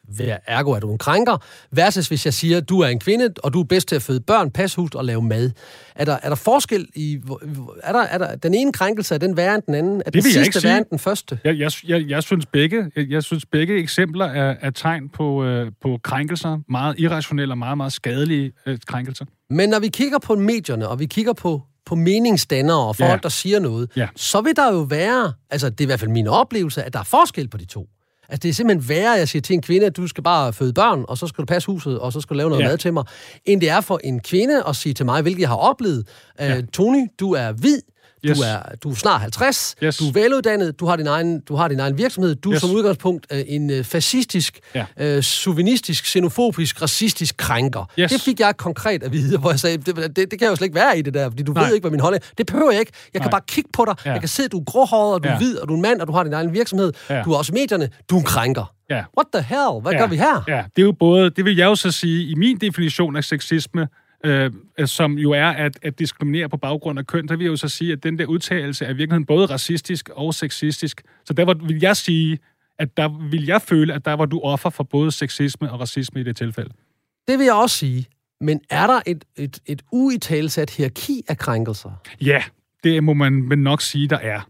ergo 0.46 0.70
er 0.70 0.80
du 0.80 0.92
en 0.92 0.98
krænker, 0.98 1.36
versus 1.70 2.08
hvis 2.08 2.24
jeg 2.24 2.34
siger, 2.34 2.60
du 2.60 2.80
er 2.80 2.88
en 2.88 2.98
kvinde, 2.98 3.28
og 3.42 3.52
du 3.52 3.60
er 3.60 3.64
bedst 3.64 3.88
til 3.88 3.96
at 3.96 4.02
føde 4.02 4.20
børn, 4.20 4.50
passe 4.50 4.76
hus 4.76 4.90
og 4.94 5.04
lave 5.04 5.22
mad. 5.22 5.50
Er 5.94 6.04
der, 6.04 6.18
er 6.22 6.28
der 6.28 6.36
forskel 6.36 6.88
i... 6.94 7.20
Er 7.82 7.92
der, 7.92 8.02
er 8.02 8.18
der, 8.18 8.36
den 8.36 8.54
ene 8.54 8.72
krænkelse, 8.72 9.14
er 9.14 9.18
den 9.18 9.36
værre 9.36 9.54
end 9.54 9.62
den 9.66 9.74
anden? 9.74 10.02
Er 10.06 10.10
det 10.10 10.24
den 10.24 10.32
sidste 10.32 10.68
værre 10.68 10.78
end 10.78 10.86
den 10.90 10.98
første? 10.98 11.38
Jeg, 11.44 11.58
jeg, 11.58 11.70
jeg, 11.88 12.08
jeg, 12.08 12.22
synes 12.22 12.46
begge, 12.46 12.90
jeg, 12.96 13.10
jeg 13.10 13.22
synes 13.22 13.46
begge 13.46 13.78
eksempler 13.78 14.26
er, 14.26 14.54
er 14.60 14.70
tegn 14.70 15.08
på, 15.08 15.44
øh, 15.44 15.72
på 15.82 15.98
krænkelser. 16.02 16.58
Meget 16.68 16.94
irrationelle 16.98 17.52
og 17.52 17.58
meget, 17.58 17.76
meget 17.76 17.92
skadelige 17.92 18.52
øh, 18.66 18.78
krænkelser. 18.86 19.24
Men 19.50 19.68
når 19.68 19.78
vi 19.78 19.88
kigger 19.88 20.18
på 20.18 20.34
medierne, 20.34 20.88
og 20.88 20.98
vi 20.98 21.06
kigger 21.06 21.32
på 21.32 21.62
på 21.86 21.94
meningsdannere 21.94 22.78
og 22.78 22.96
folk, 22.96 23.10
ja. 23.10 23.16
der 23.16 23.28
siger 23.28 23.58
noget, 23.58 23.90
ja. 23.96 24.08
så 24.16 24.40
vil 24.40 24.56
der 24.56 24.72
jo 24.72 24.78
være, 24.78 25.32
altså 25.50 25.70
det 25.70 25.80
er 25.80 25.84
i 25.84 25.86
hvert 25.86 26.00
fald 26.00 26.10
min 26.10 26.26
oplevelse, 26.26 26.82
at 26.82 26.92
der 26.92 26.98
er 26.98 27.04
forskel 27.04 27.48
på 27.48 27.56
de 27.56 27.64
to. 27.64 27.88
Altså, 28.32 28.42
det 28.42 28.48
er 28.48 28.52
simpelthen 28.52 28.88
værre, 28.88 29.14
at 29.14 29.18
jeg 29.18 29.28
siger 29.28 29.42
til 29.42 29.54
en 29.54 29.62
kvinde, 29.62 29.86
at 29.86 29.96
du 29.96 30.06
skal 30.06 30.24
bare 30.24 30.52
føde 30.52 30.72
børn, 30.72 31.04
og 31.08 31.18
så 31.18 31.26
skal 31.26 31.42
du 31.42 31.46
passe 31.46 31.66
huset, 31.66 31.98
og 31.98 32.12
så 32.12 32.20
skal 32.20 32.34
du 32.34 32.38
lave 32.38 32.50
noget 32.50 32.62
ja. 32.62 32.68
mad 32.68 32.78
til 32.78 32.92
mig, 32.92 33.04
end 33.44 33.60
det 33.60 33.70
er 33.70 33.80
for 33.80 34.00
en 34.04 34.20
kvinde 34.20 34.62
at 34.68 34.76
sige 34.76 34.94
til 34.94 35.06
mig, 35.06 35.22
hvilket 35.22 35.40
jeg 35.40 35.48
har 35.48 35.56
oplevet. 35.56 36.08
Øh, 36.40 36.46
ja. 36.46 36.60
Tony, 36.72 37.06
du 37.20 37.32
er 37.32 37.52
hvid, 37.52 37.80
Yes. 38.26 38.38
Du, 38.38 38.42
er, 38.42 38.58
du 38.82 38.90
er 38.90 38.94
snart 38.94 39.20
50, 39.20 39.74
yes. 39.82 39.96
du 39.96 40.08
er 40.08 40.12
veluddannet, 40.12 40.80
du 40.80 40.86
har 40.86 40.96
din 40.96 41.06
egen, 41.06 41.40
du 41.40 41.54
har 41.56 41.68
din 41.68 41.80
egen 41.80 41.98
virksomhed, 41.98 42.34
du 42.34 42.50
er 42.50 42.54
yes. 42.54 42.60
som 42.60 42.70
udgangspunkt 42.70 43.26
uh, 43.32 43.38
en 43.46 43.70
uh, 43.70 43.84
fascistisk, 43.84 44.60
ja. 44.74 45.16
uh, 45.16 45.22
suveninistisk, 45.22 46.04
xenofobisk, 46.06 46.82
racistisk 46.82 47.36
krænker. 47.36 47.90
Yes. 47.98 48.12
Det 48.12 48.20
fik 48.20 48.40
jeg 48.40 48.56
konkret 48.56 49.02
at 49.02 49.12
vide, 49.12 49.38
hvor 49.40 49.50
jeg 49.50 49.60
sagde, 49.60 49.78
det, 49.78 49.96
det, 49.96 50.16
det 50.16 50.30
kan 50.30 50.40
jeg 50.40 50.50
jo 50.50 50.56
slet 50.56 50.66
ikke 50.66 50.74
være 50.74 50.98
i 50.98 51.02
det 51.02 51.14
der, 51.14 51.30
fordi 51.30 51.42
du 51.42 51.52
Nej. 51.52 51.66
ved 51.66 51.74
ikke, 51.74 51.82
hvad 51.82 51.90
min 51.90 52.00
holdning 52.00 52.24
er. 52.24 52.34
Det 52.38 52.46
behøver 52.46 52.70
jeg 52.70 52.80
ikke. 52.80 52.92
Jeg 53.14 53.20
kan 53.20 53.26
Nej. 53.26 53.30
bare 53.30 53.42
kigge 53.46 53.70
på 53.72 53.84
dig. 53.84 53.94
Ja. 54.04 54.12
Jeg 54.12 54.20
kan 54.20 54.28
se, 54.28 54.42
at 54.42 54.52
du 54.52 54.58
er 54.58 54.64
gråhåret, 54.64 55.14
og 55.14 55.24
du 55.24 55.28
ja. 55.28 55.34
er 55.34 55.38
hvid, 55.38 55.58
og 55.58 55.68
du 55.68 55.72
er 55.72 55.76
en 55.76 55.82
mand, 55.82 56.00
og 56.00 56.06
du 56.06 56.12
har 56.12 56.24
din 56.24 56.32
egen 56.32 56.52
virksomhed. 56.52 56.92
Ja. 57.10 57.22
Du 57.22 57.32
er 57.32 57.38
også 57.38 57.52
medierne. 57.52 57.88
Du 58.10 58.14
er 58.14 58.18
en 58.18 58.26
krænker. 58.26 58.74
Ja. 58.90 59.04
What 59.18 59.26
the 59.34 59.42
hell? 59.42 59.80
Hvad 59.82 59.92
ja. 59.92 59.98
gør 59.98 60.06
vi 60.06 60.16
her? 60.16 60.44
Ja, 60.48 60.62
det 60.76 60.82
er 60.82 60.86
jo 60.86 60.92
både, 60.92 61.30
det 61.30 61.44
vil 61.44 61.56
jeg 61.56 61.64
jo 61.64 61.74
så 61.74 61.90
sige, 61.90 62.30
i 62.30 62.34
min 62.34 62.56
definition 62.58 63.16
af 63.16 63.24
sexisme, 63.24 63.88
øh, 64.24 64.50
som 64.84 65.18
jo 65.18 65.30
er 65.30 65.46
at, 65.46 65.78
at 65.82 65.98
diskriminere 65.98 66.48
på 66.48 66.56
baggrund 66.56 66.98
af 66.98 67.06
køn, 67.06 67.28
der 67.28 67.36
vil 67.36 67.44
jeg 67.44 67.50
jo 67.50 67.56
så 67.56 67.68
sige, 67.68 67.92
at 67.92 68.02
den 68.02 68.18
der 68.18 68.26
udtalelse 68.26 68.84
er 68.84 68.90
i 68.90 68.96
virkeligheden 68.96 69.26
både 69.26 69.46
racistisk 69.46 70.08
og 70.08 70.34
sexistisk. 70.34 71.02
Så 71.24 71.34
der 71.34 71.54
vil 71.54 71.80
jeg 71.82 71.96
sige, 71.96 72.38
at 72.78 72.96
der 72.96 73.28
vil 73.30 73.46
jeg 73.46 73.62
føle, 73.62 73.94
at 73.94 74.04
der 74.04 74.12
var 74.12 74.26
du 74.26 74.40
offer 74.40 74.70
for 74.70 74.84
både 74.84 75.12
sexisme 75.12 75.72
og 75.72 75.80
racisme 75.80 76.20
i 76.20 76.24
det 76.24 76.36
tilfælde. 76.36 76.70
Det 77.28 77.38
vil 77.38 77.44
jeg 77.44 77.54
også 77.54 77.76
sige. 77.76 78.06
Men 78.40 78.60
er 78.70 78.86
der 78.86 79.00
et, 79.06 79.24
et, 79.36 79.58
et 79.66 79.82
uitalesat 79.92 80.70
hierarki 80.70 81.22
af 81.28 81.38
krænkelser? 81.38 81.90
Ja, 82.20 82.42
det 82.84 83.04
må 83.04 83.14
man 83.14 83.32
nok 83.32 83.80
sige, 83.80 84.08
der 84.08 84.18
er. 84.18 84.40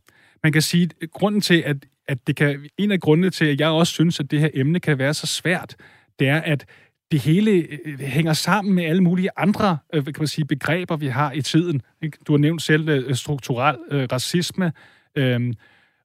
Man 0.42 0.52
kan 0.52 0.62
sige, 0.62 0.90
at 1.02 1.10
grunden 1.10 1.40
til, 1.40 1.62
at, 1.66 1.76
at 2.08 2.26
det 2.26 2.36
kan, 2.36 2.68
en 2.78 2.90
af 2.90 3.00
grundene 3.00 3.30
til, 3.30 3.44
at 3.44 3.60
jeg 3.60 3.68
også 3.68 3.92
synes, 3.92 4.20
at 4.20 4.30
det 4.30 4.40
her 4.40 4.48
emne 4.54 4.80
kan 4.80 4.98
være 4.98 5.14
så 5.14 5.26
svært, 5.26 5.76
det 6.18 6.28
er, 6.28 6.40
at 6.40 6.64
det 7.12 7.20
hele 7.20 7.50
øh, 7.50 8.00
hænger 8.00 8.32
sammen 8.32 8.74
med 8.74 8.84
alle 8.84 9.02
mulige 9.02 9.30
andre 9.36 9.78
øh, 9.94 10.04
kan 10.04 10.14
man 10.18 10.26
sige, 10.26 10.44
begreber, 10.44 10.96
vi 10.96 11.06
har 11.06 11.32
i 11.32 11.42
tiden. 11.42 11.82
Du 12.26 12.32
har 12.32 12.38
nævnt 12.38 12.62
selv 12.62 12.88
øh, 12.88 13.14
strukturel 13.14 13.76
øh, 13.90 14.08
racisme, 14.12 14.72
øhm, 15.16 15.48
øh, 15.48 15.54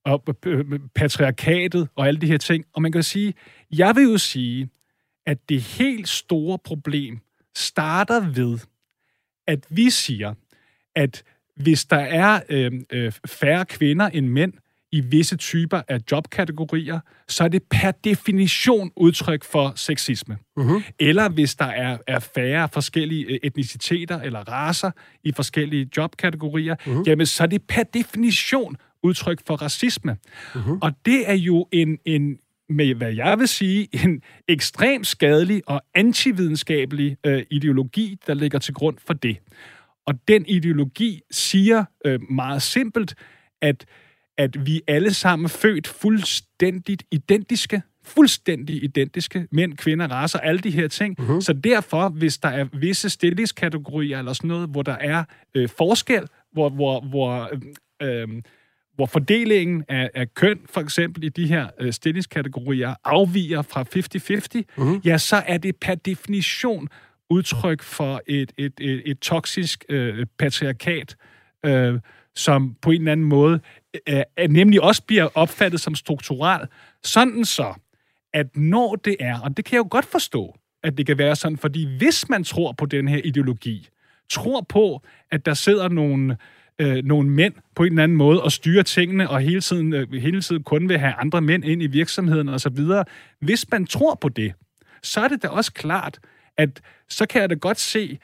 og 0.06 0.24
øh, 0.46 0.80
patriarkatet 0.96 1.88
og 1.96 2.08
alle 2.08 2.22
de 2.22 2.28
her 2.28 2.38
ting. 2.38 2.65
Og 2.74 2.82
man 2.82 2.91
kan 2.91 3.04
sige, 3.04 3.34
jeg 3.72 3.96
vil 3.96 4.04
jo 4.04 4.17
sige, 4.17 4.70
at 5.26 5.50
det 5.50 5.62
helt 5.62 6.10
store 6.10 6.60
problem 6.60 7.20
starter 7.56 8.30
ved, 8.30 8.60
at 9.48 9.65
vi 9.70 9.89
siger, 9.89 10.34
at 10.96 11.24
hvis 11.56 11.86
der 11.86 11.98
er 11.98 12.39
øh, 12.50 12.72
øh, 12.91 13.12
færre 13.26 13.65
kvinder 13.65 14.10
end 14.10 14.28
mænd, 14.28 14.54
i 14.91 15.02
visse 15.02 15.38
typer 15.38 15.82
af 15.88 16.00
jobkategorier, 16.12 17.00
så 17.28 17.43
er 17.43 17.47
det 17.47 17.63
per 17.63 17.91
definition 17.91 18.91
udtryk 18.95 19.43
for 19.43 19.73
sexisme. 19.76 20.38
Uh-huh. 20.60 20.91
Eller 21.00 21.30
hvis 21.30 21.56
der 21.56 21.65
er, 21.65 21.97
er 22.08 22.19
færre 22.19 22.69
forskellige 22.73 23.26
øh, 23.26 23.39
etniciteter 23.43 24.21
eller 24.21 24.39
raser 24.39 24.91
i 25.23 25.32
forskellige 25.32 25.89
jobkategorier, 25.97 26.76
uh-huh. 26.76 27.04
jamen 27.06 27.26
så 27.26 27.43
er 27.43 27.47
det 27.47 27.62
per 27.62 27.84
definition 27.84 28.76
udtryk 29.04 29.39
for 29.47 29.56
racisme. 29.56 30.17
Uh-huh. 30.54 30.78
Og 30.82 30.91
det 31.06 31.30
er 31.30 31.36
jo 31.36 31.67
en, 31.71 31.97
en 32.06 32.38
med, 32.69 32.95
hvad 32.95 33.13
jeg 33.13 33.39
vil 33.39 33.47
sige, 33.47 33.88
en 34.06 34.21
ekstremt 34.47 35.08
skadelig 35.08 35.62
og 35.67 35.82
antividenskabelig 35.95 37.17
øh, 37.26 37.43
ideologi, 37.52 38.17
der 38.28 38.34
ligger 38.34 38.60
til 38.60 38.73
grund 38.73 38.97
for 39.08 39.13
det. 39.13 39.38
Og 40.06 40.13
den 40.28 40.45
ideologi 40.45 41.21
siger 41.32 41.86
øh, 42.06 42.19
meget 42.32 42.62
simpelt, 42.62 43.15
at 43.62 43.86
at 44.38 44.65
vi 44.65 44.82
alle 44.88 45.13
sammen 45.13 45.50
født 45.50 45.88
fuldstændigt 45.88 47.04
identiske, 47.12 47.82
fuldstændig 48.04 48.84
identiske, 48.84 49.47
mænd, 49.52 49.78
kvinder, 49.78 50.08
raser, 50.08 50.39
alle 50.39 50.60
de 50.60 50.71
her 50.71 50.88
ting. 50.88 51.19
Uh-huh. 51.19 51.41
Så 51.41 51.54
derfor, 51.54 52.10
hvis 52.10 52.38
der 52.38 52.50
er 52.50 52.65
visse 52.73 53.10
stillingskategorier 53.10 54.19
eller 54.19 54.34
sådan 54.34 54.47
noget, 54.47 54.69
hvor 54.69 54.82
der 54.82 54.95
er 54.95 55.23
øh, 55.56 55.69
forskel, 55.78 56.28
hvor, 56.54 56.69
hvor, 56.69 57.02
hvor, 57.02 57.50
øh, 58.02 58.21
øh, 58.21 58.28
hvor 58.95 59.06
fordelingen 59.06 59.84
af, 59.88 60.10
af 60.13 60.34
køn, 60.34 60.60
for 60.69 60.82
eksempel 60.82 61.23
i 61.23 61.30
de 61.30 61.47
her 61.47 61.67
øh, 61.80 61.93
stillingskategorier, 61.93 62.95
afviger 63.04 63.62
fra 63.62 63.82
50-50, 63.82 64.63
uh-huh. 64.78 65.02
ja, 65.06 65.17
så 65.17 65.36
er 65.36 65.58
det 65.58 65.76
per 65.76 65.95
definition 65.95 66.88
udtryk 67.30 67.84
for 67.84 68.21
et, 68.28 68.52
et, 68.58 68.73
et, 68.80 69.02
et 69.06 69.19
toksisk 69.19 69.86
øh, 69.89 70.26
patriarkat, 70.39 71.15
øh, 71.65 72.00
som 72.38 72.76
på 72.82 72.91
en 72.91 73.02
eller 73.02 73.12
anden 73.12 73.26
måde 73.26 73.60
øh, 74.10 74.23
øh, 74.39 74.50
nemlig 74.50 74.82
også 74.82 75.04
bliver 75.04 75.30
opfattet 75.34 75.82
som 75.82 75.95
strukturel, 75.95 76.67
sådan 77.04 77.45
så, 77.45 77.73
at 78.34 78.58
når 78.58 78.95
det 78.95 79.15
er, 79.19 79.39
og 79.39 79.58
det 79.58 79.65
kan 79.65 79.76
jeg 79.76 79.84
jo 79.84 79.88
godt 79.91 80.06
forstå, 80.06 80.56
at 80.84 80.97
det 80.97 81.06
kan 81.06 81.17
være 81.17 81.36
sådan, 81.36 81.58
fordi 81.58 81.97
hvis 81.97 82.30
man 82.30 82.43
tror 82.43 82.71
på 82.71 82.86
den 82.86 83.08
her 83.08 83.21
ideologi, 83.26 83.88
tror 84.30 84.62
på, 84.62 85.02
at 85.32 85.45
der 85.45 85.54
sidder 85.54 85.89
nogle, 85.89 86.38
øh, 86.80 87.04
nogle 87.06 87.30
mænd 87.30 87.54
på 87.76 87.84
en 87.84 87.91
eller 87.91 88.04
anden 88.04 88.17
måde 88.17 88.43
og 88.43 88.52
styrer 88.52 88.84
tingene, 88.84 89.30
og 89.30 89.41
hele 89.41 89.62
tiden, 89.62 89.93
øh, 89.93 90.13
hele 90.13 90.41
tiden 90.41 90.63
kun 90.63 90.89
vil 90.89 90.97
have 90.97 91.13
andre 91.13 91.41
mænd 91.41 91.65
ind 91.65 91.84
i 91.84 91.88
virksomheden 91.88 92.50
osv., 92.50 92.80
hvis 93.41 93.71
man 93.71 93.86
tror 93.86 94.15
på 94.15 94.30
det, 94.30 94.54
så 95.04 95.21
er 95.21 95.28
det 95.28 95.43
da 95.43 95.47
også 95.47 95.73
klart, 95.73 96.19
at 96.58 96.82
så 97.10 97.26
kan 97.26 97.41
jeg 97.41 97.50
da 97.50 97.56
godt 97.56 97.80
se, 97.80 98.19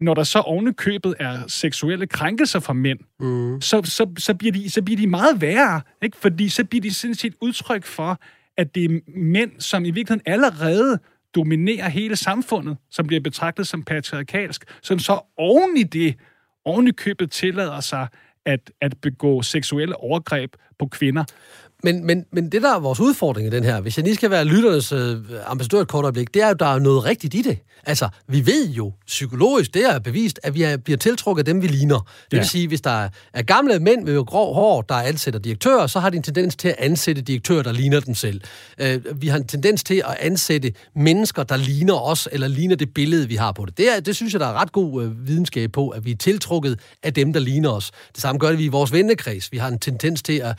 når 0.00 0.14
der 0.14 0.22
så 0.22 0.38
ovenikøbet 0.38 1.14
er 1.18 1.38
seksuelle 1.48 2.06
krænkelser 2.06 2.60
fra 2.60 2.72
mænd, 2.72 2.98
mm. 3.20 3.60
så, 3.60 3.82
så, 3.84 4.10
så, 4.18 4.34
bliver 4.34 4.52
de, 4.52 4.70
så 4.70 4.82
bliver 4.82 4.96
de 4.96 5.06
meget 5.06 5.40
værre, 5.40 5.80
ikke? 6.02 6.16
fordi 6.16 6.48
så 6.48 6.64
bliver 6.64 6.82
de 6.82 6.94
sådan 6.94 7.14
set 7.14 7.34
udtryk 7.40 7.84
for, 7.84 8.20
at 8.56 8.74
det 8.74 8.84
er 8.84 9.00
mænd, 9.16 9.50
som 9.58 9.84
i 9.84 9.90
virkeligheden 9.90 10.22
allerede 10.26 10.98
dominerer 11.34 11.88
hele 11.88 12.16
samfundet, 12.16 12.76
som 12.90 13.06
bliver 13.06 13.20
betragtet 13.20 13.66
som 13.66 13.82
patriarkalsk, 13.82 14.64
som 14.82 14.98
så 14.98 15.20
oven 15.36 15.76
i 15.76 15.82
det, 15.82 16.14
oven 16.64 16.88
i 16.88 16.90
købet 16.90 17.30
tillader 17.30 17.80
sig 17.80 18.06
at, 18.46 18.70
at 18.80 18.94
begå 19.02 19.42
seksuelle 19.42 19.96
overgreb 19.96 20.56
på 20.78 20.86
kvinder. 20.86 21.24
Men, 21.84 22.06
men, 22.06 22.24
men 22.32 22.52
det, 22.52 22.62
der 22.62 22.74
er 22.74 22.78
vores 22.78 23.00
udfordring 23.00 23.46
i 23.46 23.50
den 23.50 23.64
her, 23.64 23.80
hvis 23.80 23.96
jeg 23.96 24.04
lige 24.04 24.14
skal 24.14 24.30
være 24.30 24.44
lytternes 24.44 24.92
øh, 24.92 25.16
ambassadør 25.46 25.80
et 25.80 25.88
kort 25.88 26.04
øjeblik, 26.04 26.34
det 26.34 26.42
er 26.42 26.48
jo, 26.48 26.54
der 26.54 26.66
er 26.66 26.78
noget 26.78 27.04
rigtigt 27.04 27.34
i 27.34 27.42
det. 27.42 27.58
Altså, 27.86 28.08
vi 28.28 28.46
ved 28.46 28.68
jo 28.68 28.92
psykologisk, 29.06 29.74
det 29.74 29.84
er 29.84 29.98
bevist, 29.98 30.40
at 30.42 30.54
vi 30.54 30.62
er, 30.62 30.76
bliver 30.76 30.96
tiltrukket 30.96 31.40
af 31.40 31.44
dem, 31.44 31.62
vi 31.62 31.66
ligner. 31.66 31.98
Det 31.98 32.32
ja. 32.32 32.36
vil 32.36 32.48
sige, 32.48 32.68
hvis 32.68 32.80
der 32.80 33.08
er 33.32 33.42
gamle 33.42 33.78
mænd 33.78 34.04
med 34.04 34.24
grov 34.24 34.54
hår, 34.54 34.82
der 34.82 34.94
ansætter 34.94 35.40
direktører, 35.40 35.86
så 35.86 36.00
har 36.00 36.10
de 36.10 36.16
en 36.16 36.22
tendens 36.22 36.56
til 36.56 36.68
at 36.68 36.74
ansætte 36.78 37.22
direktører, 37.22 37.62
der 37.62 37.72
ligner 37.72 38.00
dem 38.00 38.14
selv. 38.14 38.40
Øh, 38.78 39.00
vi 39.14 39.28
har 39.28 39.36
en 39.36 39.46
tendens 39.46 39.84
til 39.84 39.94
at 39.94 40.16
ansætte 40.20 40.72
mennesker, 40.94 41.42
der 41.42 41.56
ligner 41.56 41.94
os, 41.94 42.28
eller 42.32 42.48
ligner 42.48 42.76
det 42.76 42.94
billede, 42.94 43.28
vi 43.28 43.34
har 43.34 43.52
på 43.52 43.64
det. 43.64 43.78
Det, 43.78 43.96
er, 43.96 44.00
det 44.00 44.16
synes 44.16 44.32
jeg, 44.32 44.40
der 44.40 44.46
er 44.46 44.54
ret 44.54 44.72
god 44.72 45.04
øh, 45.04 45.28
videnskab 45.28 45.72
på, 45.72 45.88
at 45.88 46.04
vi 46.04 46.10
er 46.10 46.16
tiltrukket 46.16 46.80
af 47.02 47.14
dem, 47.14 47.32
der 47.32 47.40
ligner 47.40 47.70
os. 47.70 47.90
Det 48.12 48.22
samme 48.22 48.38
gør 48.38 48.48
det 48.48 48.58
vi 48.58 48.64
i 48.64 48.68
vores 48.68 48.92
vennekreds. 48.92 49.52
Vi 49.52 49.58
har 49.58 49.68
en 49.68 49.78
tendens 49.78 50.22
til 50.22 50.38
at 50.38 50.58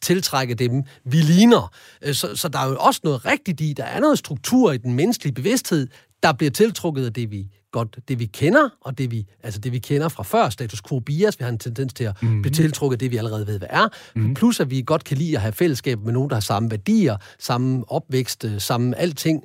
tiltrække 0.00 0.54
dem, 0.58 0.82
vi 1.04 1.16
ligner. 1.16 1.72
Øh, 2.02 2.14
så, 2.14 2.36
så 2.36 2.48
der 2.48 2.58
er 2.58 2.68
jo 2.68 2.76
også 2.78 3.00
noget 3.04 3.26
rigtigt 3.26 3.60
i, 3.60 3.72
der 3.72 3.84
er 3.84 4.00
noget 4.00 4.18
struktur 4.18 4.72
i 4.72 4.78
den 4.78 4.94
menneskelige 4.94 5.34
bevidsthed, 5.34 5.88
der 6.22 6.32
bliver 6.32 6.50
tiltrukket 6.50 7.06
af 7.06 7.12
det, 7.12 7.30
vi 7.30 7.48
godt, 7.72 7.98
det 8.08 8.18
vi 8.18 8.26
kender, 8.26 8.68
og 8.80 8.98
det 8.98 9.10
vi, 9.10 9.26
altså 9.42 9.60
det 9.60 9.72
vi 9.72 9.78
kender 9.78 10.08
fra 10.08 10.22
før, 10.22 10.48
status 10.48 10.82
quo 10.82 11.00
bias, 11.00 11.38
vi 11.38 11.42
har 11.42 11.48
en 11.48 11.58
tendens 11.58 11.94
til 11.94 12.04
at 12.04 12.22
mm. 12.22 12.42
blive 12.42 12.52
tiltrukket 12.52 12.94
af 12.94 12.98
det, 12.98 13.10
vi 13.10 13.16
allerede 13.16 13.46
ved, 13.46 13.58
hvad 13.58 13.68
er, 13.70 13.88
mm. 14.14 14.34
plus 14.34 14.60
at 14.60 14.70
vi 14.70 14.82
godt 14.86 15.04
kan 15.04 15.16
lide 15.16 15.36
at 15.36 15.42
have 15.42 15.52
fællesskab 15.52 16.04
med 16.04 16.12
nogen, 16.12 16.30
der 16.30 16.36
har 16.36 16.40
samme 16.40 16.70
værdier, 16.70 17.16
samme 17.38 17.84
opvækst, 17.88 18.44
øh, 18.44 18.60
samme 18.60 18.98
alting. 18.98 19.44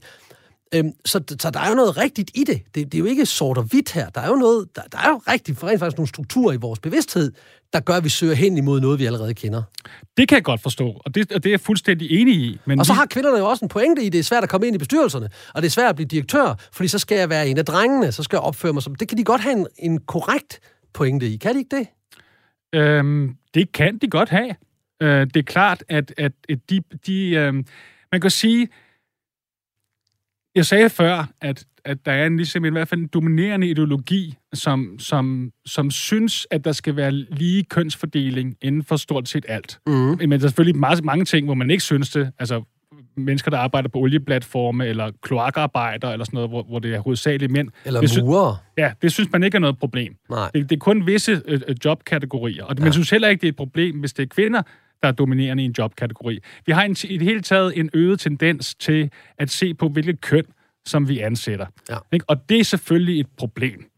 Øhm, 0.75 0.91
så, 1.05 1.23
så 1.39 1.49
der 1.49 1.59
er 1.59 1.69
jo 1.69 1.75
noget 1.75 1.97
rigtigt 1.97 2.31
i 2.33 2.43
det. 2.43 2.61
det. 2.75 2.91
Det 2.91 2.93
er 2.93 2.99
jo 2.99 3.05
ikke 3.05 3.25
sort 3.25 3.57
og 3.57 3.63
hvidt 3.63 3.91
her. 3.91 4.09
Der 4.09 4.21
er 4.21 4.27
jo 4.27 4.35
noget, 4.35 4.67
der, 4.75 4.81
der 4.91 4.97
er 4.97 5.09
jo 5.09 5.21
rigtig, 5.27 5.57
for 5.57 5.67
rent 5.67 5.79
faktisk 5.79 5.97
nogle 5.97 6.07
strukturer 6.07 6.53
i 6.53 6.57
vores 6.57 6.79
bevidsthed, 6.79 7.31
der 7.73 7.79
gør, 7.79 7.93
at 7.93 8.03
vi 8.03 8.09
søger 8.09 8.33
hen 8.33 8.57
imod 8.57 8.81
noget, 8.81 8.99
vi 8.99 9.05
allerede 9.05 9.33
kender. 9.33 9.63
Det 10.17 10.27
kan 10.27 10.35
jeg 10.35 10.43
godt 10.43 10.61
forstå, 10.61 11.01
og 11.05 11.15
det, 11.15 11.31
og 11.31 11.43
det 11.43 11.49
er 11.49 11.53
jeg 11.53 11.59
fuldstændig 11.59 12.21
enig 12.21 12.35
i. 12.35 12.59
Men 12.65 12.79
og 12.79 12.85
så 12.85 12.93
vi... 12.93 12.97
har 12.97 13.05
kvinderne 13.05 13.37
jo 13.37 13.49
også 13.49 13.65
en 13.65 13.69
pointe 13.69 14.03
i, 14.03 14.09
det 14.09 14.19
er 14.19 14.23
svært 14.23 14.43
at 14.43 14.49
komme 14.49 14.67
ind 14.67 14.75
i 14.75 14.79
bestyrelserne, 14.79 15.29
og 15.53 15.61
det 15.61 15.67
er 15.67 15.71
svært 15.71 15.89
at 15.89 15.95
blive 15.95 16.07
direktør, 16.07 16.55
fordi 16.71 16.87
så 16.87 16.99
skal 16.99 17.17
jeg 17.17 17.29
være 17.29 17.47
en 17.47 17.57
af 17.57 17.65
drengene, 17.65 18.11
så 18.11 18.23
skal 18.23 18.37
jeg 18.37 18.41
opføre 18.41 18.73
mig 18.73 18.83
som... 18.83 18.95
Det 18.95 19.07
kan 19.07 19.17
de 19.17 19.23
godt 19.23 19.41
have 19.41 19.57
en, 19.57 19.67
en 19.79 20.01
korrekt 20.01 20.59
pointe 20.93 21.27
i. 21.27 21.37
Kan 21.37 21.53
de 21.53 21.59
ikke 21.59 21.77
det? 21.77 21.87
Øhm, 22.79 23.35
det 23.53 23.71
kan 23.71 23.97
de 23.97 24.07
godt 24.07 24.29
have. 24.29 24.55
Øh, 25.01 25.27
det 25.27 25.37
er 25.37 25.43
klart, 25.43 25.83
at, 25.89 26.13
at, 26.17 26.31
at 26.49 26.59
de... 26.69 26.81
de 27.07 27.29
øh, 27.29 27.53
man 28.11 28.21
kan 28.21 28.29
sige, 28.29 28.67
jeg 30.55 30.65
sagde 30.65 30.89
før, 30.89 31.27
at, 31.41 31.65
at 31.85 32.05
der 32.05 32.11
er 32.11 32.27
en, 32.27 32.37
ligesom 32.37 32.65
i 32.65 32.69
hvert 32.69 32.87
fald 32.87 33.01
en 33.01 33.07
dominerende 33.07 33.67
ideologi, 33.67 34.35
som, 34.53 34.95
som, 34.99 35.51
som 35.65 35.91
synes, 35.91 36.47
at 36.51 36.65
der 36.65 36.71
skal 36.71 36.95
være 36.95 37.11
lige 37.11 37.63
kønsfordeling 37.63 38.55
inden 38.61 38.83
for 38.83 38.95
stort 38.95 39.29
set 39.29 39.45
alt. 39.47 39.79
Mm. 39.87 39.93
Men 39.93 40.31
der 40.31 40.35
er 40.35 40.39
selvfølgelig 40.39 40.79
meget, 40.79 41.03
mange 41.03 41.25
ting, 41.25 41.45
hvor 41.45 41.53
man 41.53 41.71
ikke 41.71 41.83
synes 41.83 42.09
det. 42.09 42.31
Altså 42.39 42.63
mennesker, 43.17 43.51
der 43.51 43.57
arbejder 43.57 43.89
på 43.89 43.99
olieplatforme, 43.99 44.87
eller 44.87 45.11
kloakarbejder, 45.21 46.09
eller 46.09 46.25
sådan 46.25 46.37
noget, 46.37 46.49
hvor, 46.49 46.63
hvor 46.63 46.79
det 46.79 46.93
er 46.93 46.99
hovedsageligt 46.99 47.51
mænd. 47.51 47.69
Eller 47.85 48.01
det 48.01 48.23
murer. 48.23 48.55
Synes, 48.55 48.77
ja, 48.77 48.91
det 49.01 49.11
synes 49.11 49.31
man 49.31 49.43
ikke 49.43 49.55
er 49.55 49.59
noget 49.59 49.79
problem. 49.79 50.15
Nej. 50.29 50.51
Det, 50.53 50.69
det 50.69 50.75
er 50.75 50.79
kun 50.79 51.07
visse 51.07 51.41
øh, 51.45 51.61
øh 51.67 51.75
jobkategorier. 51.85 52.63
Og 52.63 52.75
ja. 52.77 52.83
man 52.83 52.93
synes 52.93 53.09
heller 53.09 53.27
ikke, 53.27 53.41
det 53.41 53.47
er 53.47 53.51
et 53.51 53.55
problem, 53.55 53.99
hvis 53.99 54.13
det 54.13 54.23
er 54.23 54.27
kvinder, 54.27 54.61
der 55.03 55.09
er 55.09 55.13
dominerende 55.13 55.63
i 55.63 55.65
en 55.65 55.75
jobkategori. 55.77 56.39
Vi 56.65 56.71
har 56.71 56.83
en, 56.83 56.95
i 57.03 57.17
det 57.17 57.27
hele 57.27 57.41
taget 57.41 57.79
en 57.79 57.89
øget 57.93 58.19
tendens 58.19 58.75
til 58.75 59.11
at 59.37 59.49
se 59.49 59.73
på, 59.73 59.89
hvilket 59.89 60.21
køn, 60.21 60.43
som 60.85 61.09
vi 61.09 61.19
ansætter. 61.19 61.65
Ja. 61.89 61.97
Ikke? 62.11 62.25
Og 62.29 62.49
det 62.49 62.59
er 62.59 62.63
selvfølgelig 62.63 63.19
et 63.19 63.27
problem. 63.37 63.89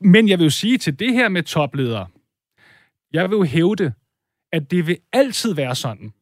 Men 0.00 0.28
jeg 0.28 0.38
vil 0.38 0.44
jo 0.44 0.50
sige 0.50 0.78
til 0.78 0.98
det 0.98 1.12
her 1.12 1.28
med 1.28 1.42
topledere, 1.42 2.06
Jeg 3.12 3.30
vil 3.30 3.36
jo 3.36 3.44
hævde, 3.44 3.92
at 4.52 4.70
det 4.70 4.86
vil 4.86 4.98
altid 5.12 5.54
være 5.54 5.74
sådan, 5.74 6.12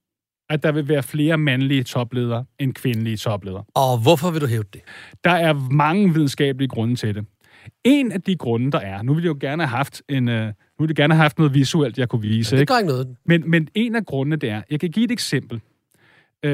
at 0.51 0.62
der 0.62 0.72
vil 0.72 0.89
være 0.89 1.03
flere 1.03 1.39
mandlige 1.39 1.83
topledere 1.83 2.45
end 2.59 2.74
kvindelige 2.74 3.16
topledere. 3.16 3.64
Og 3.74 3.99
hvorfor 4.03 4.30
vil 4.30 4.41
du 4.41 4.47
hæve 4.47 4.64
det? 4.72 4.80
Der 5.24 5.30
er 5.30 5.53
mange 5.70 6.14
videnskabelige 6.14 6.68
grunde 6.68 6.97
til 6.97 7.14
det. 7.14 7.26
En 7.85 8.12
af 8.12 8.22
de 8.22 8.37
grunde, 8.37 8.70
der 8.70 8.80
er, 8.80 9.03
nu 9.03 9.14
ville 9.14 9.26
jeg 9.26 9.35
jo 9.35 9.39
gerne 9.49 9.66
have 9.66 9.76
haft 9.76 10.03
en, 10.09 10.28
uh, 10.28 10.49
nu 10.83 10.87
ville 10.87 10.91
jeg 10.99 11.03
gerne 11.03 11.14
have 11.14 11.22
haft 11.22 11.39
noget 11.39 11.55
visuelt, 11.55 11.99
jeg 11.99 12.09
kunne 12.09 12.22
vise. 12.22 12.55
Ja, 12.55 12.61
det 12.61 12.68
gør 12.68 12.78
ikke 12.78 12.89
noget. 12.89 13.16
Men, 13.24 13.51
men 13.51 13.68
en 13.74 13.97
af 13.97 14.07
grundene, 14.07 14.37
det 14.37 14.49
er, 14.49 14.62
jeg 14.70 14.80
kan 14.80 14.91
give 14.91 15.05
et 15.05 15.11
eksempel. 15.11 15.61
Uh, 16.47 16.53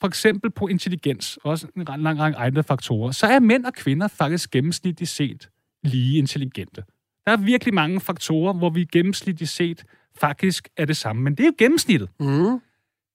for 0.00 0.06
eksempel 0.06 0.50
på 0.50 0.68
intelligens, 0.68 1.38
også 1.44 1.66
en 1.76 1.84
lang, 1.84 2.02
lang 2.02 2.20
række 2.20 2.38
andre 2.38 2.62
faktorer, 2.64 3.10
så 3.10 3.26
er 3.26 3.40
mænd 3.40 3.64
og 3.64 3.72
kvinder 3.72 4.08
faktisk 4.08 4.50
gennemsnitligt 4.50 5.10
set 5.10 5.48
lige 5.82 6.18
intelligente. 6.18 6.84
Der 7.26 7.32
er 7.32 7.36
virkelig 7.36 7.74
mange 7.74 8.00
faktorer, 8.00 8.52
hvor 8.52 8.70
vi 8.70 8.84
gennemsnitligt 8.84 9.50
set 9.50 9.84
faktisk 10.20 10.68
er 10.76 10.84
det 10.84 10.96
samme. 10.96 11.22
Men 11.22 11.34
det 11.34 11.42
er 11.42 11.46
jo 11.46 11.54
gennemsnittet. 11.58 12.08
Mm. 12.20 12.60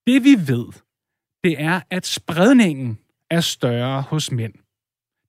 Det 0.08 0.24
vi 0.24 0.36
ved, 0.48 0.66
det 1.44 1.62
er, 1.62 1.82
at 1.90 2.06
spredningen 2.06 3.00
er 3.30 3.42
større 3.42 4.02
hos 4.02 4.32
mænd. 4.32 4.54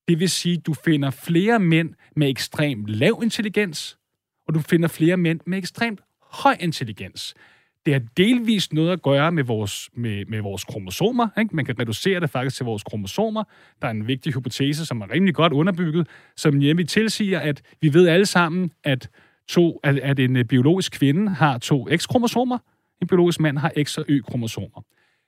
Det 0.08 0.20
vil 0.20 0.30
sige, 0.30 0.56
at 0.58 0.66
du 0.66 0.74
finder 0.74 1.10
flere 1.10 1.58
mænd 1.58 1.94
med 2.16 2.28
ekstremt 2.28 2.88
lav 2.88 3.20
intelligens, 3.22 3.98
og 4.52 4.54
du 4.54 4.60
finder 4.60 4.88
flere 4.88 5.16
mænd 5.16 5.40
med 5.46 5.58
ekstremt 5.58 6.00
høj 6.30 6.56
intelligens. 6.60 7.34
Det 7.86 7.94
har 7.94 8.02
delvist 8.16 8.72
noget 8.72 8.90
at 8.90 9.02
gøre 9.02 9.32
med 9.32 9.44
vores, 9.44 9.90
med, 9.94 10.24
med 10.26 10.40
vores 10.40 10.64
kromosomer. 10.64 11.28
Ikke? 11.38 11.56
Man 11.56 11.64
kan 11.64 11.78
reducere 11.78 12.20
det 12.20 12.30
faktisk 12.30 12.56
til 12.56 12.64
vores 12.64 12.82
kromosomer. 12.82 13.44
Der 13.82 13.86
er 13.88 13.90
en 13.90 14.06
vigtig 14.06 14.32
hypotese, 14.32 14.86
som 14.86 15.00
er 15.00 15.10
rimelig 15.10 15.34
godt 15.34 15.52
underbygget, 15.52 16.08
som 16.36 16.54
nemlig 16.54 16.88
tilsiger, 16.88 17.40
at 17.40 17.62
vi 17.80 17.94
ved 17.94 18.08
alle 18.08 18.26
sammen, 18.26 18.70
at, 18.84 19.08
to, 19.48 19.80
at, 19.82 19.98
at 19.98 20.18
en 20.18 20.36
øh, 20.36 20.44
biologisk 20.44 20.92
kvinde 20.92 21.34
har 21.34 21.58
to 21.58 21.88
X-kromosomer, 21.96 22.58
en 23.02 23.08
biologisk 23.08 23.40
mand 23.40 23.58
har 23.58 23.72
X- 23.82 23.98
og 23.98 24.04
Y-kromosomer. 24.08 24.84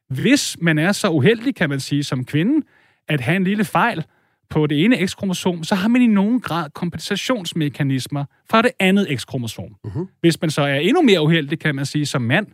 Hvis 0.08 0.56
man 0.60 0.78
er 0.78 0.92
så 0.92 1.08
uheldig, 1.08 1.54
kan 1.54 1.68
man 1.68 1.80
sige, 1.80 2.04
som 2.04 2.24
kvinde, 2.24 2.66
at 3.08 3.20
have 3.20 3.36
en 3.36 3.44
lille 3.44 3.64
fejl 3.64 4.04
på 4.50 4.66
det 4.66 4.84
ene 4.84 5.06
X-kromosom, 5.06 5.64
så 5.64 5.74
har 5.74 5.88
man 5.88 6.02
i 6.02 6.06
nogen 6.06 6.40
grad 6.40 6.70
kompensationsmekanismer 6.70 8.24
fra 8.50 8.62
det 8.62 8.70
andet 8.78 9.08
X-kromosom. 9.18 9.76
Uh-huh. 9.86 10.18
Hvis 10.20 10.40
man 10.40 10.50
så 10.50 10.62
er 10.62 10.74
endnu 10.74 11.02
mere 11.02 11.22
uheldig, 11.22 11.58
kan 11.58 11.74
man 11.74 11.86
sige, 11.86 12.06
som 12.06 12.22
mand, 12.22 12.46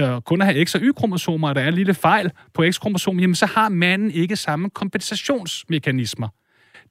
øh, 0.00 0.20
kun 0.20 0.40
at 0.40 0.46
have 0.46 0.66
X- 0.66 0.74
og 0.74 0.80
Y-kromosomer, 0.80 1.48
og 1.48 1.54
der 1.54 1.60
er 1.60 1.68
en 1.68 1.74
lille 1.74 1.94
fejl 1.94 2.30
på 2.54 2.64
X-kromosom, 2.70 3.20
jamen 3.20 3.34
så 3.34 3.46
har 3.46 3.68
manden 3.68 4.10
ikke 4.10 4.36
samme 4.36 4.70
kompensationsmekanismer. 4.70 6.28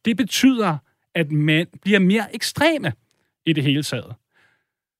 Det 0.06 0.18
betyder, 0.18 0.78
at 1.16 1.32
mænd 1.32 1.68
bliver 1.82 2.00
mere 2.00 2.36
ekstreme 2.36 2.92
i 3.46 3.54
det 3.54 3.64
hele 3.64 3.84
taget. 3.84 4.16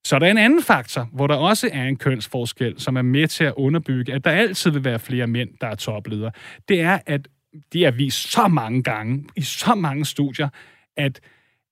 Så 0.04 0.16
er 0.16 0.20
der 0.20 0.28
en 0.28 0.38
anden 0.38 0.64
faktor, 0.64 1.10
hvor 1.14 1.28
der 1.28 1.36
også 1.36 1.70
er 1.74 1.84
en 1.84 1.98
kønsforskel, 1.98 2.80
som 2.80 2.98
er 2.98 3.02
med 3.02 3.28
til 3.28 3.44
at 3.44 3.54
underbygge, 3.58 4.14
at 4.14 4.24
der 4.24 4.32
altid 4.32 4.72
vil 4.72 4.84
være 4.84 5.00
flere 5.00 5.28
mænd, 5.28 5.50
der 5.62 5.68
er 5.68 5.76
topledere. 5.76 6.32
Det 6.68 6.82
er, 6.82 7.00
at 7.06 7.28
det 7.74 7.86
er 7.86 7.92
vist 7.92 8.32
så 8.32 8.48
mange 8.48 8.84
gange, 8.84 9.26
i 9.36 9.42
så 9.42 9.76
mange 9.76 10.06
studier, 10.06 10.50
at, 10.98 11.20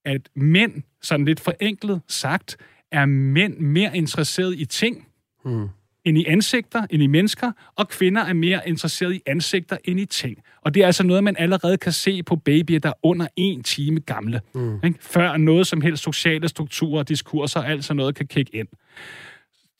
at 0.06 0.30
mænd, 0.36 0.84
sådan 1.02 1.26
lidt 1.26 1.40
forenklet 1.40 2.02
sagt, 2.08 2.58
er 2.92 3.06
mænd 3.06 3.58
mere 3.58 3.98
interesseret 3.98 4.60
i 4.60 4.66
ting, 4.66 5.08
hmm. 5.46 5.68
end 6.06 6.18
i 6.18 6.26
ansigter, 6.26 6.86
end 6.90 7.04
i 7.04 7.08
mennesker, 7.08 7.52
og 7.76 7.90
kvinder 7.90 8.22
er 8.22 8.34
mere 8.34 8.62
interesseret 8.70 9.14
i 9.14 9.22
ansigter 9.26 9.78
end 9.84 10.00
i 10.00 10.06
ting. 10.06 10.38
Og 10.62 10.74
det 10.74 10.82
er 10.82 10.86
altså 10.86 11.04
noget, 11.04 11.24
man 11.24 11.36
allerede 11.40 11.78
kan 11.78 11.92
se 11.92 12.24
på 12.24 12.36
babyer, 12.36 12.80
der 12.80 12.90
er 12.90 13.00
under 13.04 13.28
en 13.36 13.64
time 13.64 14.00
gamle. 14.00 14.42
Mm. 14.56 14.80
Ikke? 14.84 14.98
Før 15.02 15.38
noget 15.38 15.68
som 15.68 15.82
helst 15.82 16.04
sociale 16.04 16.48
strukturer, 16.48 17.04
diskurser 17.04 17.60
og 17.60 17.70
alt 17.70 17.86
sådan 17.86 17.98
noget 17.98 18.16
kan 18.16 18.28
kigge 18.28 18.56
ind. 18.56 18.68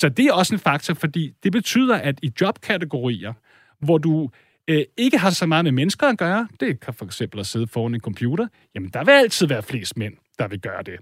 Så 0.02 0.10
det 0.10 0.26
er 0.26 0.34
også 0.34 0.56
en 0.56 0.60
faktor, 0.60 0.94
fordi 0.94 1.34
det 1.44 1.52
betyder, 1.52 1.96
at 1.96 2.20
i 2.24 2.32
jobkategorier, 2.42 3.34
hvor 3.80 3.98
du 3.98 4.30
øh, 4.68 4.84
ikke 4.98 5.18
har 5.18 5.30
så 5.30 5.46
meget 5.46 5.66
med 5.66 5.72
mennesker 5.72 6.08
at 6.08 6.18
gøre, 6.18 6.48
det 6.60 6.80
kan 6.80 6.94
for 6.94 7.06
eksempel 7.06 7.40
at 7.40 7.48
sidde 7.48 7.68
foran 7.68 7.94
en 7.94 8.02
computer, 8.02 8.48
jamen 8.76 8.90
der 8.90 9.04
vil 9.04 9.12
altid 9.12 9.48
være 9.48 9.64
flest 9.64 9.98
mænd, 9.98 10.14
der 10.40 10.48
vil 10.48 10.60
gøre 10.60 10.84
det. 10.84 10.96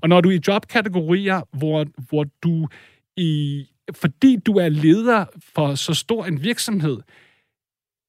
Og 0.00 0.08
når 0.08 0.20
du 0.20 0.28
er 0.30 0.34
i 0.34 0.40
jobkategorier, 0.48 1.40
hvor, 1.52 1.86
hvor 2.08 2.26
du 2.42 2.68
i, 3.16 3.64
fordi 3.94 4.36
du 4.46 4.52
er 4.52 4.68
leder 4.68 5.24
for 5.54 5.74
så 5.74 5.94
stor 5.94 6.26
en 6.26 6.42
virksomhed, 6.42 6.98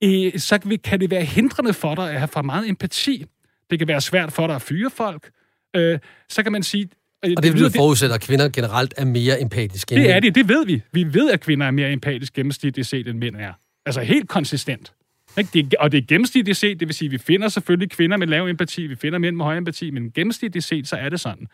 øh, 0.04 0.40
så 0.40 0.78
kan 0.84 1.00
det 1.00 1.12
være 1.12 1.24
hindrende 1.24 1.74
for 1.74 1.96
dig 1.96 2.12
at 2.12 2.20
have 2.20 2.28
for 2.28 2.42
meget 2.42 2.70
empati. 2.70 3.26
Det 3.70 3.80
kan 3.80 3.88
være 3.88 4.02
svært 4.02 4.32
for 4.32 4.48
dig 4.48 4.56
at 4.56 4.62
fyre 4.62 4.90
folk. 4.90 5.30
Øh, 5.76 6.00
så 6.30 6.44
kan 6.44 6.52
man 6.52 6.64
sige... 6.64 6.90
Øh, 7.26 7.34
og 7.38 7.44
det 7.44 7.54
vil 7.54 7.72
forudsætte, 7.76 8.16
at 8.16 8.22
kvinder 8.22 8.50
generelt 8.50 8.94
er 8.98 9.06
mere 9.06 9.42
empatiske 9.42 9.96
Det 9.96 10.12
er 10.12 10.20
det, 10.20 10.36
det 10.36 10.50
ved 10.50 10.66
vi. 10.66 10.82
Vi 10.92 11.14
ved, 11.14 11.32
at 11.32 11.42
kvinder 11.42 11.68
er 11.68 11.72
mere 11.72 11.92
empatiske 11.92 12.36
gennemsnitligt 12.36 12.88
set, 12.88 13.08
end 13.08 13.18
mænd 13.18 13.36
er. 13.36 13.54
Altså 13.86 14.02
helt 14.02 14.30
konsistent. 14.30 14.94
Ikke? 15.38 15.50
Det 15.54 15.74
er, 15.74 15.78
og 15.80 15.92
det 15.92 15.98
er 15.98 16.06
gennemsnitligt 16.08 16.58
set, 16.58 16.80
det 16.80 16.88
vil 16.88 16.96
sige, 16.96 17.08
at 17.08 17.12
vi 17.12 17.18
finder 17.18 17.48
selvfølgelig 17.48 17.90
kvinder 17.90 18.18
med 18.18 18.28
lav 18.28 18.48
empati, 18.48 18.88
vi 18.88 18.96
finder 18.96 19.20
mænd 19.20 19.36
med 19.36 19.46
høj 19.46 19.58
empati, 19.58 19.92
men 19.92 20.12
gennemsnitligt 20.12 20.66
set, 20.66 20.88
så 20.88 20.96
er 20.96 21.10
det 21.10 21.20
sådan. 21.20 21.48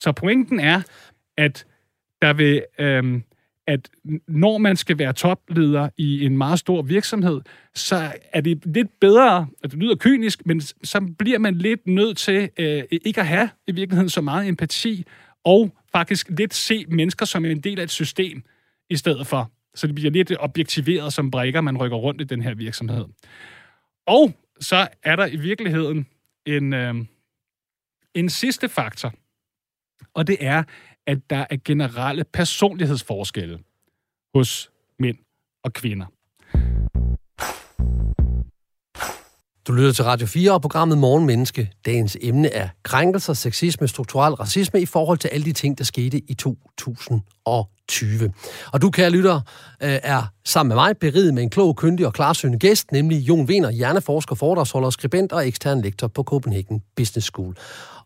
Så 0.00 0.12
pointen 0.12 0.60
er, 0.60 0.82
at 1.36 1.66
der 2.22 2.32
vil, 2.32 2.64
øhm, 2.78 3.22
at 3.66 3.90
når 4.28 4.58
man 4.58 4.76
skal 4.76 4.98
være 4.98 5.12
topleder 5.12 5.88
i 5.96 6.24
en 6.24 6.36
meget 6.36 6.58
stor 6.58 6.82
virksomhed, 6.82 7.40
så 7.74 8.12
er 8.32 8.40
det 8.40 8.66
lidt 8.66 9.00
bedre, 9.00 9.46
at 9.64 9.70
det 9.70 9.78
lyder 9.78 9.96
kynisk, 9.96 10.46
men 10.46 10.60
så 10.60 11.14
bliver 11.18 11.38
man 11.38 11.54
lidt 11.54 11.86
nødt 11.86 12.16
til 12.16 12.50
øh, 12.58 12.82
ikke 12.90 13.20
at 13.20 13.26
have 13.26 13.50
i 13.66 13.72
virkeligheden 13.72 14.08
så 14.08 14.20
meget 14.20 14.48
empati, 14.48 15.04
og 15.44 15.74
faktisk 15.92 16.28
lidt 16.28 16.54
se 16.54 16.84
mennesker 16.88 17.26
som 17.26 17.44
en 17.44 17.60
del 17.60 17.78
af 17.78 17.84
et 17.84 17.90
system, 17.90 18.42
i 18.90 18.96
stedet 18.96 19.26
for. 19.26 19.50
Så 19.74 19.86
det 19.86 19.94
bliver 19.94 20.10
lidt 20.10 20.32
objektiveret 20.38 21.12
som 21.12 21.30
brækker, 21.30 21.60
man 21.60 21.78
rykker 21.78 21.96
rundt 21.96 22.20
i 22.20 22.24
den 22.24 22.42
her 22.42 22.54
virksomhed. 22.54 23.04
Og 24.06 24.32
så 24.60 24.88
er 25.02 25.16
der 25.16 25.26
i 25.26 25.36
virkeligheden 25.36 26.06
en, 26.46 26.72
øh, 26.72 26.94
en 28.14 28.28
sidste 28.28 28.68
faktor, 28.68 29.12
og 30.14 30.26
det 30.26 30.36
er, 30.40 30.62
at 31.06 31.30
der 31.30 31.46
er 31.50 31.56
generelle 31.64 32.24
personlighedsforskelle 32.24 33.58
hos 34.34 34.70
mænd 34.98 35.18
og 35.64 35.72
kvinder. 35.72 36.06
Du 39.66 39.72
lytter 39.72 39.92
til 39.92 40.04
Radio 40.04 40.26
4 40.26 40.52
og 40.52 40.62
programmet 40.62 40.98
Morgenmenneske. 40.98 41.72
Dagens 41.86 42.16
emne 42.20 42.48
er 42.48 42.68
krænkelser, 42.82 43.32
sexisme, 43.32 43.88
strukturel 43.88 44.34
racisme 44.34 44.80
i 44.80 44.86
forhold 44.86 45.18
til 45.18 45.28
alle 45.28 45.44
de 45.44 45.52
ting, 45.52 45.78
der 45.78 45.84
skete 45.84 46.18
i 46.18 46.34
2000 46.34 47.20
Og 47.44 47.70
20. 47.90 48.32
Og 48.72 48.82
du, 48.82 48.90
kære 48.90 49.10
lytter, 49.10 49.40
øh, 49.82 49.98
er 50.02 50.22
sammen 50.44 50.68
med 50.68 50.76
mig 50.76 50.96
beriget 50.96 51.34
med 51.34 51.42
en 51.42 51.50
klog, 51.50 51.76
kyndig 51.76 52.06
og 52.06 52.12
klarsynende 52.12 52.58
gæst, 52.58 52.92
nemlig 52.92 53.18
Jon 53.18 53.46
Wiener, 53.46 53.70
hjerneforsker, 53.70 54.34
foredragsholder, 54.34 54.90
skribent 54.90 55.32
og 55.32 55.48
ekstern 55.48 55.80
lektor 55.80 56.08
på 56.08 56.22
Copenhagen 56.22 56.82
Business 56.96 57.26
School. 57.26 57.56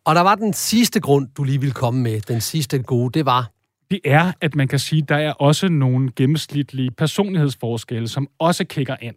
Og 0.04 0.14
der 0.14 0.20
var 0.20 0.34
den 0.34 0.52
sidste 0.52 1.00
grund, 1.00 1.28
du 1.36 1.44
lige 1.44 1.60
ville 1.60 1.72
komme 1.72 2.00
med, 2.00 2.20
den 2.20 2.40
sidste 2.40 2.78
gode, 2.82 3.12
det 3.18 3.26
var, 3.26 3.50
det 3.90 4.00
er, 4.04 4.32
at 4.40 4.54
man 4.54 4.68
kan 4.68 4.78
sige, 4.78 5.02
at 5.02 5.08
der 5.08 5.16
er 5.16 5.32
også 5.32 5.68
nogle 5.68 6.10
gennemsnitlige 6.16 6.90
personlighedsforskelle, 6.90 8.08
som 8.08 8.28
også 8.38 8.64
kigger 8.64 8.96
ind, 9.00 9.16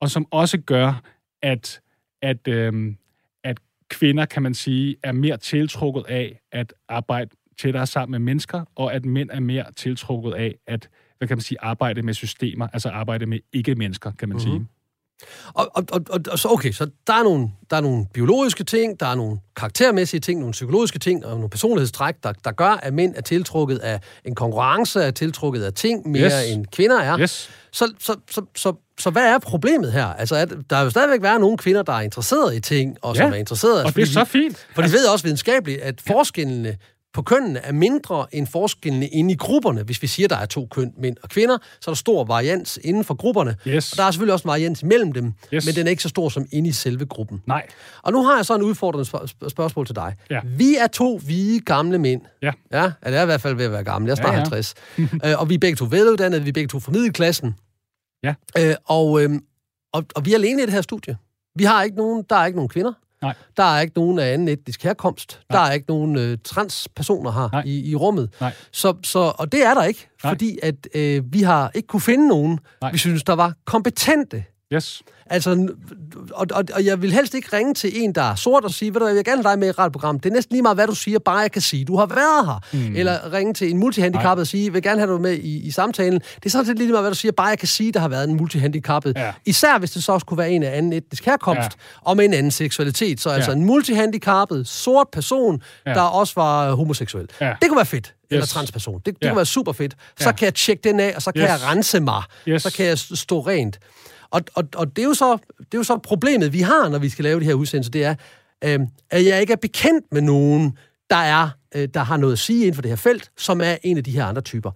og 0.00 0.10
som 0.10 0.26
også 0.30 0.58
gør, 0.58 1.02
at, 1.42 1.80
at, 2.22 2.48
øhm, 2.48 2.96
at 3.44 3.58
kvinder, 3.88 4.24
kan 4.24 4.42
man 4.42 4.54
sige, 4.54 4.96
er 5.02 5.12
mere 5.12 5.36
tiltrukket 5.36 6.04
af 6.08 6.40
at 6.52 6.74
arbejde 6.88 7.30
tættere 7.60 7.86
sammen 7.86 8.10
med 8.10 8.18
mennesker, 8.18 8.64
og 8.76 8.94
at 8.94 9.04
mænd 9.04 9.30
er 9.32 9.40
mere 9.40 9.64
tiltrukket 9.76 10.32
af 10.32 10.54
at 10.66 10.88
hvad 11.18 11.28
kan 11.28 11.36
man 11.36 11.42
sige, 11.42 11.58
arbejde 11.60 12.02
med 12.02 12.14
systemer, 12.14 12.68
altså 12.72 12.88
arbejde 12.88 13.26
med 13.26 13.38
ikke-mennesker, 13.52 14.12
kan 14.18 14.28
man 14.28 14.36
mm-hmm. 14.36 14.52
sige. 14.52 14.66
Og, 15.54 15.70
og, 15.74 15.84
og, 16.10 16.20
og 16.30 16.38
så 16.38 16.48
okay, 16.48 16.72
så 16.72 16.90
der 17.06 17.12
er, 17.12 17.22
nogle, 17.22 17.48
der 17.70 17.76
er 17.76 17.80
nogle 17.80 18.06
biologiske 18.14 18.64
ting, 18.64 19.00
der 19.00 19.06
er 19.06 19.14
nogle 19.14 19.38
karaktermæssige 19.56 20.20
ting, 20.20 20.40
nogle 20.40 20.52
psykologiske 20.52 20.98
ting 20.98 21.26
og 21.26 21.34
nogle 21.34 21.48
personlighedstræk, 21.48 22.14
der, 22.22 22.32
der 22.32 22.52
gør, 22.52 22.70
at 22.70 22.94
mænd 22.94 23.14
er 23.16 23.20
tiltrukket 23.20 23.78
af 23.78 24.00
en 24.24 24.34
konkurrence, 24.34 25.00
er 25.00 25.10
tiltrukket 25.10 25.62
af 25.62 25.72
ting 25.72 26.10
mere 26.10 26.24
yes. 26.24 26.52
end 26.52 26.66
kvinder 26.66 27.00
er. 27.00 27.18
Yes. 27.18 27.50
Så, 27.72 27.92
så, 27.98 28.16
så, 28.30 28.42
så, 28.56 28.72
så 28.98 29.10
hvad 29.10 29.34
er 29.34 29.38
problemet 29.38 29.92
her? 29.92 30.06
Altså, 30.06 30.36
at 30.36 30.52
der 30.70 30.76
er 30.76 30.82
jo 30.82 30.90
stadigvæk 30.90 31.22
være 31.22 31.38
nogle 31.38 31.58
kvinder, 31.58 31.82
der 31.82 31.92
er 31.92 32.00
interesseret 32.00 32.56
i 32.56 32.60
ting, 32.60 32.96
og 33.02 33.16
som 33.16 33.26
ja. 33.26 33.32
er 33.32 33.36
interesseret... 33.36 33.84
Og 33.84 33.96
det 33.96 34.02
er 34.02 34.06
så 34.06 34.24
fint. 34.24 34.66
For 34.74 34.82
de 34.82 34.92
ved 34.92 35.06
også 35.06 35.22
videnskabeligt, 35.24 35.80
at 35.80 36.00
forskellene 36.00 36.76
på 37.14 37.22
kønnene 37.22 37.58
er 37.58 37.72
mindre 37.72 38.26
end 38.32 38.46
forskellene 38.46 39.08
inde 39.08 39.34
i 39.34 39.36
grupperne. 39.36 39.82
Hvis 39.82 40.02
vi 40.02 40.06
siger, 40.06 40.28
der 40.28 40.36
er 40.36 40.46
to 40.46 40.66
køn, 40.70 40.92
mænd 40.98 41.16
og 41.22 41.28
kvinder, 41.28 41.58
så 41.80 41.90
er 41.90 41.92
der 41.92 41.96
stor 41.96 42.24
varians 42.24 42.78
inden 42.84 43.04
for 43.04 43.14
grupperne. 43.14 43.56
Yes. 43.68 43.92
Og 43.92 43.98
der 43.98 44.04
er 44.04 44.10
selvfølgelig 44.10 44.32
også 44.32 44.44
en 44.44 44.48
varians 44.48 44.82
mellem 44.84 45.12
dem, 45.12 45.32
yes. 45.54 45.66
men 45.66 45.74
den 45.74 45.86
er 45.86 45.90
ikke 45.90 46.02
så 46.02 46.08
stor 46.08 46.28
som 46.28 46.46
inde 46.52 46.68
i 46.68 46.72
selve 46.72 47.06
gruppen. 47.06 47.42
Nej. 47.46 47.66
Og 48.02 48.12
nu 48.12 48.22
har 48.24 48.36
jeg 48.36 48.46
så 48.46 48.54
en 48.54 48.62
udfordrende 48.62 49.04
spørg- 49.04 49.50
spørgsmål 49.50 49.86
til 49.86 49.94
dig. 49.96 50.14
Ja. 50.30 50.40
Vi 50.44 50.76
er 50.76 50.86
to 50.86 51.18
hvide 51.18 51.60
gamle 51.60 51.98
mænd. 51.98 52.20
Ja. 52.42 52.52
Ja, 52.72 52.82
det 53.06 53.14
er 53.14 53.22
i 53.22 53.26
hvert 53.26 53.40
fald 53.40 53.54
ved 53.56 53.64
at 53.64 53.72
være 53.72 53.84
gamle. 53.84 54.06
Jeg 54.06 54.12
er 54.12 54.16
snart 54.16 54.32
ja, 54.32 54.38
ja. 54.38 54.40
50. 54.40 54.74
øh, 55.24 55.40
og 55.40 55.48
vi 55.48 55.54
er 55.54 55.58
begge 55.58 55.76
to 55.76 55.86
veluddannede, 55.90 56.42
vi 56.42 56.48
er 56.48 56.52
begge 56.52 56.68
to 56.68 56.80
fra 56.80 56.92
middelklassen. 56.92 57.54
Ja. 58.22 58.34
Øh, 58.58 58.74
og, 58.84 59.22
øh, 59.22 59.30
og, 59.92 60.04
og 60.16 60.26
vi 60.26 60.32
er 60.32 60.36
alene 60.36 60.62
i 60.62 60.64
det 60.66 60.74
her 60.74 60.82
studie. 60.82 61.16
Vi 61.56 61.64
har 61.64 61.82
ikke 61.82 61.96
nogen, 61.96 62.24
der 62.30 62.36
er 62.36 62.46
ikke 62.46 62.56
nogen 62.56 62.68
kvinder. 62.68 62.92
Nej. 63.24 63.34
Der 63.56 63.62
er 63.64 63.80
ikke 63.80 63.92
nogen 63.96 64.18
af 64.18 64.32
anden 64.32 64.48
etnisk 64.48 64.82
herkomst. 64.82 65.40
Nej. 65.50 65.58
Der 65.58 65.68
er 65.68 65.72
ikke 65.72 65.86
nogen 65.88 66.18
øh, 66.18 66.38
transpersoner 66.44 67.30
her 67.32 67.62
i, 67.64 67.90
i 67.90 67.94
rummet. 67.94 68.34
Nej. 68.40 68.52
Så, 68.72 68.94
så, 69.04 69.32
og 69.38 69.52
det 69.52 69.66
er 69.66 69.74
der 69.74 69.84
ikke, 69.84 70.08
Nej. 70.24 70.32
fordi 70.32 70.58
at 70.62 70.74
øh, 70.94 71.22
vi 71.32 71.42
har 71.42 71.70
ikke 71.74 71.86
kunne 71.88 72.00
finde 72.00 72.28
nogen, 72.28 72.58
Nej. 72.80 72.92
vi 72.92 72.98
synes, 72.98 73.24
der 73.24 73.32
var 73.32 73.52
kompetente 73.64 74.44
Yes. 74.72 75.02
Altså, 75.26 75.68
og, 76.32 76.46
og, 76.52 76.64
og 76.74 76.84
jeg 76.84 77.02
vil 77.02 77.12
helst 77.12 77.34
ikke 77.34 77.56
ringe 77.56 77.74
til 77.74 78.02
en, 78.02 78.12
der 78.12 78.22
er 78.22 78.34
sort 78.34 78.64
og 78.64 78.70
sige, 78.70 78.94
ved 78.94 79.00
du, 79.00 79.06
jeg 79.06 79.16
vil 79.16 79.24
gerne 79.24 79.42
dig 79.42 79.58
med 79.58 79.66
i 79.66 79.70
et 79.70 79.78
radioprogram. 79.78 80.20
Det 80.20 80.28
er 80.28 80.34
næsten 80.34 80.54
lige 80.54 80.62
meget, 80.62 80.76
hvad 80.76 80.86
du 80.86 80.94
siger, 80.94 81.18
bare 81.18 81.38
jeg 81.38 81.52
kan 81.52 81.62
sige, 81.62 81.84
du 81.84 81.96
har 81.96 82.06
været 82.06 82.46
her. 82.46 82.60
Mm. 82.72 82.96
Eller 82.96 83.32
ringe 83.32 83.54
til 83.54 83.70
en 83.70 83.78
multihandicappet 83.78 84.40
og 84.40 84.46
sige, 84.46 84.64
jeg 84.64 84.72
vil 84.72 84.82
gerne 84.82 85.00
have 85.00 85.12
dig 85.12 85.20
med 85.20 85.32
i, 85.32 85.66
i 85.66 85.70
samtalen. 85.70 86.20
Det 86.34 86.46
er 86.46 86.50
sådan 86.50 86.66
set 86.66 86.78
lige 86.78 86.90
meget, 86.90 87.02
hvad 87.02 87.10
du 87.10 87.16
siger, 87.16 87.32
bare 87.32 87.46
jeg 87.46 87.58
kan 87.58 87.68
sige, 87.68 87.92
der 87.92 88.00
har 88.00 88.08
været 88.08 88.28
en 88.28 88.36
multihandicappet. 88.36 89.16
Ja. 89.16 89.32
Især 89.44 89.78
hvis 89.78 89.90
det 89.90 90.04
så 90.04 90.12
også 90.12 90.26
kunne 90.26 90.38
være 90.38 90.50
en 90.50 90.62
af 90.62 90.76
anden 90.76 90.92
etnisk 90.92 91.24
herkomst, 91.24 91.60
ja. 91.60 91.68
og 92.00 92.16
med 92.16 92.24
en 92.24 92.34
anden 92.34 92.52
seksualitet. 92.52 93.20
Så 93.20 93.30
altså 93.30 93.50
ja. 93.50 93.56
en 93.56 93.64
multihandicappet, 93.64 94.68
sort 94.68 95.06
person, 95.12 95.62
ja. 95.86 95.94
der 95.94 96.00
også 96.00 96.32
var 96.36 96.74
homoseksuel. 96.74 97.28
Ja. 97.40 97.54
Det 97.62 97.68
kunne 97.68 97.76
være 97.76 97.86
fedt. 97.86 98.06
Yes. 98.06 98.14
Eller 98.30 98.46
transperson. 98.46 98.94
Det, 98.94 99.06
det 99.06 99.16
ja. 99.22 99.28
kunne 99.28 99.36
være 99.36 99.46
super 99.46 99.72
fedt. 99.72 99.94
Så 100.18 100.28
ja. 100.28 100.32
kan 100.32 100.44
jeg 100.44 100.54
tjekke 100.54 100.88
den 100.88 101.00
af, 101.00 101.12
og 101.16 101.22
så 101.22 101.32
kan 101.32 101.42
yes. 101.42 101.48
jeg 101.48 101.58
rense 101.62 102.00
mig. 102.00 102.22
Yes. 102.48 102.62
Så 102.62 102.72
kan 102.72 102.86
jeg 102.86 102.98
stå 102.98 103.40
rent. 103.40 103.78
Og, 104.34 104.40
og, 104.54 104.64
og 104.76 104.96
det, 104.96 105.02
er 105.02 105.06
jo 105.06 105.14
så, 105.14 105.38
det 105.58 105.74
er 105.74 105.78
jo 105.78 105.82
så 105.82 105.98
problemet, 105.98 106.52
vi 106.52 106.60
har, 106.60 106.88
når 106.88 106.98
vi 106.98 107.08
skal 107.08 107.22
lave 107.22 107.40
de 107.40 107.44
her 107.44 107.54
udsendelser, 107.54 107.90
det 107.90 108.04
er, 108.04 108.14
øh, 108.64 108.80
at 109.10 109.26
jeg 109.26 109.40
ikke 109.40 109.52
er 109.52 109.56
bekendt 109.56 110.04
med 110.12 110.22
nogen, 110.22 110.78
der, 111.10 111.16
er, 111.16 111.48
øh, 111.74 111.88
der 111.94 112.00
har 112.00 112.16
noget 112.16 112.32
at 112.32 112.38
sige 112.38 112.60
inden 112.60 112.74
for 112.74 112.82
det 112.82 112.90
her 112.90 112.96
felt, 112.96 113.30
som 113.36 113.60
er 113.60 113.76
en 113.82 113.96
af 113.96 114.04
de 114.04 114.10
her 114.10 114.24
andre 114.24 114.42
typer. 114.42 114.70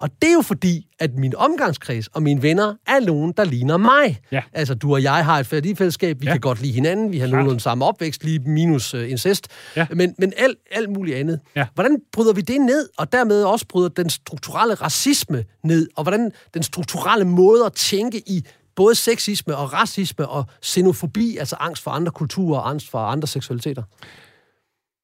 Og 0.00 0.10
det 0.22 0.28
er 0.28 0.32
jo 0.32 0.42
fordi, 0.42 0.86
at 0.98 1.14
min 1.14 1.34
omgangskreds 1.36 2.06
og 2.06 2.22
mine 2.22 2.42
venner 2.42 2.74
er 2.86 3.00
nogen, 3.00 3.32
der 3.36 3.44
ligner 3.44 3.76
mig. 3.76 4.20
Ja. 4.32 4.42
Altså, 4.52 4.74
du 4.74 4.92
og 4.92 5.02
jeg 5.02 5.24
har 5.24 5.38
et 5.38 5.46
fællesskab, 5.46 6.20
vi 6.20 6.26
ja. 6.26 6.32
kan 6.32 6.40
godt 6.40 6.62
lide 6.62 6.72
hinanden, 6.72 7.12
vi 7.12 7.18
har 7.18 7.26
nogenlunde 7.26 7.60
samme 7.60 7.84
opvækst, 7.84 8.24
lige 8.24 8.38
minus 8.38 8.94
uh, 8.94 9.10
incest, 9.10 9.48
ja. 9.76 9.86
men, 9.90 10.14
men 10.18 10.32
alt, 10.36 10.58
alt 10.70 10.90
muligt 10.90 11.16
andet. 11.16 11.40
Ja. 11.56 11.66
Hvordan 11.74 11.96
bryder 12.12 12.32
vi 12.32 12.40
det 12.40 12.60
ned, 12.60 12.88
og 12.98 13.12
dermed 13.12 13.42
også 13.42 13.66
bryder 13.68 13.88
den 13.88 14.10
strukturelle 14.10 14.74
racisme 14.74 15.44
ned, 15.64 15.88
og 15.96 16.02
hvordan 16.02 16.32
den 16.54 16.62
strukturelle 16.62 17.24
måde 17.24 17.64
at 17.66 17.72
tænke 17.72 18.22
i 18.26 18.44
både 18.76 18.94
sexisme 18.94 19.56
og 19.56 19.72
racisme 19.72 20.28
og 20.28 20.44
xenofobi, 20.64 21.36
altså 21.36 21.56
angst 21.60 21.82
for 21.82 21.90
andre 21.90 22.12
kulturer 22.12 22.60
og 22.60 22.70
angst 22.70 22.90
for 22.90 22.98
andre 22.98 23.28
seksualiteter? 23.28 23.82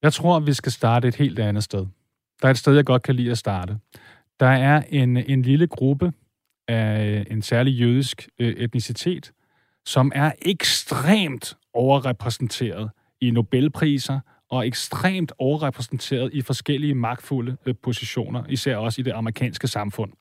Jeg 0.03 0.12
tror, 0.12 0.41
vi 0.41 0.53
skal 0.53 0.73
starte 0.73 1.09
et 1.09 1.14
helt 1.14 1.39
andet 1.39 1.64
sted. 1.64 1.87
Der 2.43 2.49
er 2.49 2.51
et 2.51 2.59
sted, 2.59 2.75
jeg 2.75 2.85
godt 2.85 3.03
kan 3.03 3.14
lide 3.14 3.31
at 3.31 3.39
starte. 3.39 3.79
Der 4.41 4.47
er 4.47 4.83
en, 4.89 5.17
en 5.17 5.43
lille 5.43 5.67
gruppe 5.67 6.12
af 6.69 7.27
en 7.31 7.43
særlig 7.43 7.81
jødisk 7.81 8.29
øh, 8.39 8.49
etnicitet, 8.49 9.33
som 9.87 10.12
er 10.14 10.33
ekstremt 10.43 11.57
overrepræsenteret 11.75 12.91
i 13.21 13.31
Nobelpriser 13.31 14.21
og 14.51 14.67
ekstremt 14.67 15.33
overrepræsenteret 15.39 16.35
i 16.35 16.43
forskellige 16.43 16.95
magtfulde 16.95 17.57
øh, 17.67 17.75
positioner, 17.83 18.45
især 18.49 18.77
også 18.77 19.01
i 19.01 19.05
det 19.05 19.12
amerikanske 19.12 19.69
samfund. 19.69 20.12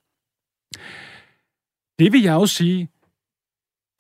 Det 2.00 2.14
vil 2.14 2.22
jeg 2.22 2.34
jo 2.34 2.46
sige, 2.46 2.90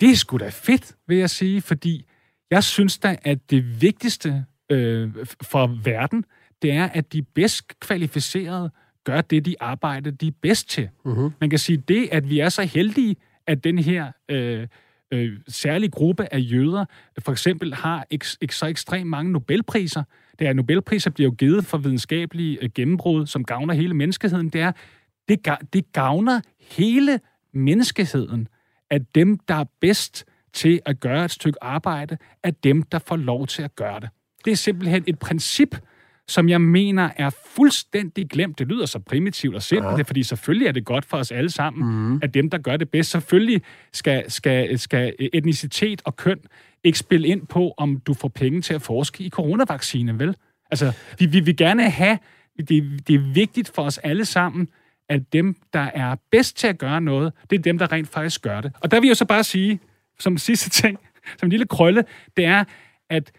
det 0.01 0.09
er 0.09 0.15
sgu 0.15 0.37
da 0.37 0.49
fedt, 0.49 0.95
vil 1.07 1.17
jeg 1.17 1.29
sige, 1.29 1.61
fordi 1.61 2.05
jeg 2.51 2.63
synes 2.63 2.97
da, 2.97 3.15
at 3.21 3.51
det 3.51 3.81
vigtigste 3.81 4.45
øh, 4.71 5.11
for 5.41 5.79
verden, 5.83 6.25
det 6.61 6.71
er, 6.71 6.85
at 6.85 7.13
de 7.13 7.21
bedst 7.21 7.79
kvalificerede 7.79 8.71
gør 9.03 9.21
det, 9.21 9.45
de 9.45 9.55
arbejder 9.59 10.11
de 10.11 10.27
er 10.27 10.31
bedst 10.41 10.69
til. 10.69 10.89
Uh-huh. 11.05 11.31
Man 11.41 11.49
kan 11.49 11.59
sige, 11.59 11.77
det, 11.77 12.09
at 12.11 12.29
vi 12.29 12.39
er 12.39 12.49
så 12.49 12.63
heldige, 12.63 13.15
at 13.47 13.63
den 13.63 13.79
her 13.79 14.11
øh, 14.29 14.67
øh, 15.11 15.39
særlige 15.47 15.91
gruppe 15.91 16.33
af 16.33 16.39
jøder 16.39 16.85
for 17.19 17.31
eksempel 17.31 17.73
har 17.73 18.05
ek, 18.09 18.25
ek, 18.41 18.51
så 18.51 18.65
ekstremt 18.65 19.09
mange 19.09 19.31
Nobelpriser. 19.31 20.03
Det 20.39 20.45
er, 20.45 20.49
at 20.49 20.55
Nobelpriser 20.55 21.09
bliver 21.09 21.29
jo 21.29 21.35
givet 21.37 21.65
for 21.65 21.77
videnskabelige 21.77 22.57
øh, 22.63 22.69
gennembrud, 22.75 23.25
som 23.25 23.43
gavner 23.43 23.73
hele 23.73 23.93
menneskeheden. 23.93 24.49
Det 24.49 24.61
er, 24.61 24.71
det, 25.27 25.47
det 25.73 25.91
gavner 25.93 26.41
hele 26.59 27.19
menneskeheden 27.53 28.47
at 28.89 29.15
dem, 29.15 29.37
der 29.37 29.55
er 29.55 29.65
bedst 29.81 30.25
til 30.53 30.81
at 30.85 30.99
gøre 30.99 31.25
et 31.25 31.31
stykke 31.31 31.63
arbejde, 31.63 32.17
er 32.43 32.51
dem, 32.51 32.83
der 32.83 32.99
får 32.99 33.15
lov 33.15 33.47
til 33.47 33.61
at 33.63 33.75
gøre 33.75 33.99
det. 33.99 34.09
Det 34.45 34.51
er 34.51 34.55
simpelthen 34.55 35.03
et 35.07 35.19
princip, 35.19 35.77
som 36.27 36.49
jeg 36.49 36.61
mener 36.61 37.09
er 37.15 37.29
fuldstændig 37.29 38.29
glemt. 38.29 38.59
Det 38.59 38.67
lyder 38.67 38.85
så 38.85 38.99
primitivt 38.99 39.55
og 39.55 39.61
simpelt, 39.61 39.97
ja. 39.97 40.01
fordi 40.01 40.23
selvfølgelig 40.23 40.67
er 40.67 40.71
det 40.71 40.85
godt 40.85 41.05
for 41.05 41.17
os 41.17 41.31
alle 41.31 41.49
sammen, 41.49 42.09
mm. 42.13 42.19
at 42.23 42.33
dem, 42.33 42.49
der 42.49 42.57
gør 42.57 42.77
det 42.77 42.89
bedst, 42.89 43.11
selvfølgelig 43.11 43.61
skal, 43.93 44.31
skal, 44.31 44.79
skal 44.79 45.13
etnicitet 45.33 46.01
og 46.05 46.15
køn 46.15 46.39
ikke 46.83 46.99
spille 46.99 47.27
ind 47.27 47.47
på, 47.47 47.73
om 47.77 47.99
du 47.99 48.13
får 48.13 48.27
penge 48.27 48.61
til 48.61 48.73
at 48.73 48.81
forske 48.81 49.23
i 49.23 49.29
coronavaccine, 49.29 50.19
vel? 50.19 50.35
Altså, 50.71 50.93
vi, 51.19 51.25
vi 51.25 51.39
vil 51.39 51.57
gerne 51.57 51.89
have, 51.89 52.19
det, 52.57 53.07
det 53.07 53.15
er 53.15 53.33
vigtigt 53.33 53.71
for 53.75 53.81
os 53.81 53.97
alle 53.97 54.25
sammen, 54.25 54.67
at 55.09 55.33
dem, 55.33 55.55
der 55.73 55.79
er 55.93 56.15
bedst 56.31 56.57
til 56.57 56.67
at 56.67 56.77
gøre 56.77 57.01
noget, 57.01 57.33
det 57.49 57.59
er 57.59 57.61
dem, 57.61 57.77
der 57.77 57.91
rent 57.91 58.07
faktisk 58.07 58.41
gør 58.41 58.61
det. 58.61 58.71
Og 58.81 58.91
der 58.91 58.99
vil 58.99 59.07
jeg 59.07 59.17
så 59.17 59.25
bare 59.25 59.43
sige, 59.43 59.79
som 60.19 60.37
sidste 60.37 60.69
ting, 60.81 60.99
som 61.39 61.47
en 61.47 61.49
lille 61.49 61.65
krølle, 61.65 62.03
det 62.37 62.45
er, 62.45 62.63
at 63.09 63.31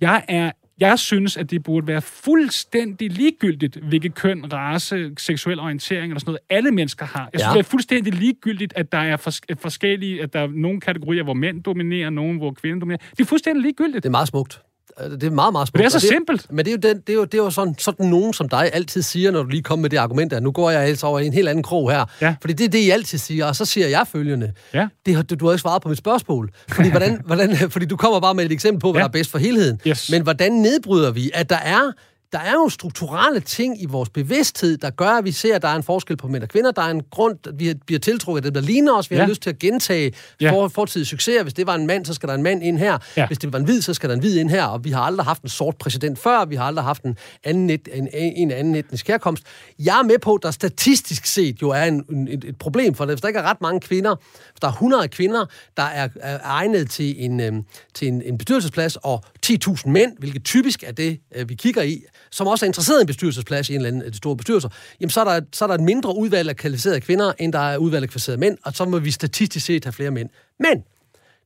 jeg 0.00 0.24
er 0.28 0.50
jeg 0.80 0.98
synes, 0.98 1.36
at 1.36 1.50
det 1.50 1.62
burde 1.62 1.86
være 1.86 2.02
fuldstændig 2.02 3.10
ligegyldigt, 3.10 3.76
hvilket 3.76 4.14
køn, 4.14 4.52
race, 4.52 5.10
seksuel 5.18 5.60
orientering 5.60 6.04
eller 6.04 6.20
sådan 6.20 6.30
noget, 6.30 6.40
alle 6.50 6.70
mennesker 6.70 7.06
har. 7.06 7.28
Jeg 7.32 7.40
synes, 7.40 7.48
ja. 7.48 7.52
det 7.52 7.58
er 7.58 7.70
fuldstændig 7.70 8.14
ligegyldigt, 8.14 8.72
at 8.76 8.92
der 8.92 8.98
er 8.98 9.16
fors- 9.16 9.54
forskellige, 9.58 10.22
at 10.22 10.32
der 10.32 10.40
er 10.40 10.46
nogle 10.46 10.80
kategorier, 10.80 11.22
hvor 11.22 11.34
mænd 11.34 11.62
dominerer, 11.62 12.10
nogle, 12.10 12.38
hvor 12.38 12.52
kvinder 12.52 12.78
dominerer. 12.80 13.00
Det 13.10 13.20
er 13.20 13.24
fuldstændig 13.24 13.62
ligegyldigt. 13.62 14.02
Det 14.02 14.08
er 14.08 14.10
meget 14.10 14.28
smukt. 14.28 14.62
Øh, 15.00 15.10
det 15.10 15.22
er 15.22 15.30
meget, 15.30 15.52
meget 15.52 15.68
smukt. 15.68 15.74
Men 15.74 15.80
det 15.80 15.86
er 15.86 15.98
så 15.98 16.06
det, 16.06 16.08
simpelt. 16.08 16.52
Men 16.52 16.64
det 16.64 16.70
er 16.70 16.88
jo, 16.88 16.94
den, 16.94 17.00
det 17.00 17.12
er 17.12 17.14
jo, 17.14 17.24
det 17.24 17.34
er 17.34 17.38
jo 17.38 17.50
sådan, 17.50 17.74
sådan 17.78 18.06
nogen 18.06 18.32
som 18.32 18.48
dig 18.48 18.70
altid 18.72 19.02
siger, 19.02 19.30
når 19.30 19.42
du 19.42 19.48
lige 19.48 19.62
kommer 19.62 19.82
med 19.82 19.90
det 19.90 19.96
argument, 19.96 20.32
at 20.32 20.42
nu 20.42 20.50
går 20.50 20.70
jeg 20.70 20.80
altså 20.80 21.06
over 21.06 21.18
i 21.18 21.26
en 21.26 21.32
helt 21.32 21.48
anden 21.48 21.62
krog 21.62 21.90
her. 21.90 22.04
Ja. 22.20 22.34
Fordi 22.40 22.52
det 22.52 22.64
er 22.64 22.68
det, 22.68 22.78
I 22.78 22.90
altid 22.90 23.18
siger. 23.18 23.46
Og 23.46 23.56
så 23.56 23.64
siger 23.64 23.88
jeg 23.88 24.06
følgende. 24.06 24.52
Ja. 24.74 24.88
Det, 25.06 25.30
du, 25.30 25.34
du 25.34 25.46
har 25.46 25.52
ikke 25.52 25.62
svaret 25.62 25.82
på 25.82 25.88
mit 25.88 25.98
spørgsmål. 25.98 26.50
Fordi, 26.68 26.90
hvordan, 26.90 27.20
hvordan, 27.26 27.70
fordi 27.70 27.86
du 27.86 27.96
kommer 27.96 28.20
bare 28.20 28.34
med 28.34 28.44
et 28.44 28.52
eksempel 28.52 28.80
på, 28.80 28.92
hvad 28.92 29.00
ja. 29.00 29.02
der 29.02 29.08
er 29.08 29.12
bedst 29.12 29.30
for 29.30 29.38
helheden. 29.38 29.80
Yes. 29.86 30.10
Men 30.10 30.22
hvordan 30.22 30.52
nedbryder 30.52 31.10
vi, 31.10 31.30
at 31.34 31.50
der 31.50 31.56
er 31.56 31.92
der 32.32 32.38
er 32.38 32.52
jo 32.52 32.68
strukturelle 32.68 33.40
ting 33.40 33.82
i 33.82 33.86
vores 33.86 34.08
bevidsthed, 34.08 34.78
der 34.78 34.90
gør, 34.90 35.08
at 35.08 35.24
vi 35.24 35.32
ser, 35.32 35.56
at 35.56 35.62
der 35.62 35.68
er 35.68 35.76
en 35.76 35.82
forskel 35.82 36.16
på 36.16 36.28
mænd 36.28 36.42
og 36.42 36.48
kvinder. 36.48 36.70
Der 36.70 36.82
er 36.82 36.90
en 36.90 37.02
grund, 37.10 37.46
at 37.46 37.60
vi 37.60 37.74
bliver 37.86 37.98
tiltrukket 37.98 38.38
af 38.38 38.42
det, 38.42 38.54
der 38.54 38.60
ligner 38.60 38.98
os. 38.98 39.10
Vi 39.10 39.16
ja. 39.16 39.22
har 39.22 39.28
lyst 39.28 39.42
til 39.42 39.50
at 39.50 39.58
gentage 39.58 40.12
ja. 40.40 40.52
for, 40.52 40.68
fortidige 40.68 41.06
succeser. 41.06 41.42
Hvis 41.42 41.54
det 41.54 41.66
var 41.66 41.74
en 41.74 41.86
mand, 41.86 42.06
så 42.06 42.14
skal 42.14 42.28
der 42.28 42.34
en 42.34 42.42
mand 42.42 42.62
ind 42.62 42.78
her. 42.78 42.98
Ja. 43.16 43.26
Hvis 43.26 43.38
det 43.38 43.52
var 43.52 43.58
en 43.58 43.64
hvid, 43.64 43.82
så 43.82 43.94
skal 43.94 44.08
der 44.08 44.14
en 44.14 44.20
hvid 44.20 44.36
ind 44.36 44.50
her. 44.50 44.64
Og 44.64 44.84
vi 44.84 44.90
har 44.90 45.00
aldrig 45.00 45.24
haft 45.24 45.42
en 45.42 45.48
sort 45.48 45.76
præsident 45.76 46.18
før. 46.18 46.44
Vi 46.44 46.56
har 46.56 46.64
aldrig 46.64 46.84
haft 46.84 47.02
en 47.02 47.16
anden, 47.44 47.70
et, 47.70 47.88
en, 47.92 48.08
en 48.12 48.50
anden 48.50 48.74
etnisk 48.74 49.08
herkomst. 49.08 49.42
Jeg 49.78 49.98
er 49.98 50.02
med 50.02 50.18
på, 50.18 50.34
at 50.34 50.42
der 50.42 50.50
statistisk 50.50 51.26
set 51.26 51.62
jo 51.62 51.68
er 51.70 51.82
en, 51.82 52.04
en, 52.10 52.28
et, 52.28 52.44
et 52.44 52.56
problem 52.56 52.94
for 52.94 53.04
det. 53.04 53.14
Hvis 53.14 53.20
der 53.20 53.28
ikke 53.28 53.40
er 53.40 53.50
ret 53.50 53.60
mange 53.60 53.80
kvinder, 53.80 54.14
hvis 54.50 54.60
der 54.60 54.68
er 54.68 54.72
100 54.72 55.08
kvinder, 55.08 55.46
der 55.76 55.82
er, 55.82 56.08
er 56.20 56.38
egnet 56.44 56.90
til 56.90 57.24
en, 57.24 57.40
øhm, 57.40 57.64
til 57.94 58.08
en, 58.08 58.22
en 58.22 58.38
bestyrelsesplads, 58.38 58.96
og 58.96 59.24
10.000 59.46 59.88
mænd, 59.88 60.12
hvilket 60.18 60.44
typisk 60.44 60.82
er 60.86 60.92
det, 60.92 61.20
øh, 61.34 61.48
vi 61.48 61.54
kigger 61.54 61.82
i, 61.82 62.02
som 62.32 62.46
også 62.46 62.64
er 62.64 62.68
interesseret 62.68 62.98
i 62.98 63.00
en 63.00 63.06
bestyrelsesplads 63.06 63.68
i 63.68 63.72
en 63.72 63.76
eller 63.76 63.88
anden 63.88 64.02
af 64.02 64.10
de 64.12 64.16
store 64.16 64.36
bestyrelser, 64.36 64.68
jamen 65.00 65.10
så 65.10 65.20
er, 65.20 65.24
der, 65.24 65.40
så 65.52 65.64
er 65.64 65.66
der 65.66 65.74
et 65.74 65.80
mindre 65.80 66.16
udvalg 66.16 66.48
af 66.48 66.56
kvalificerede 66.56 67.00
kvinder, 67.00 67.32
end 67.38 67.52
der 67.52 67.58
er 67.58 67.76
udvalg 67.76 68.02
af 68.02 68.08
kvalificerede 68.08 68.40
mænd, 68.40 68.58
og 68.64 68.72
så 68.72 68.84
må 68.84 68.98
vi 68.98 69.10
statistisk 69.10 69.66
set 69.66 69.84
have 69.84 69.92
flere 69.92 70.10
mænd. 70.10 70.28
Men 70.60 70.84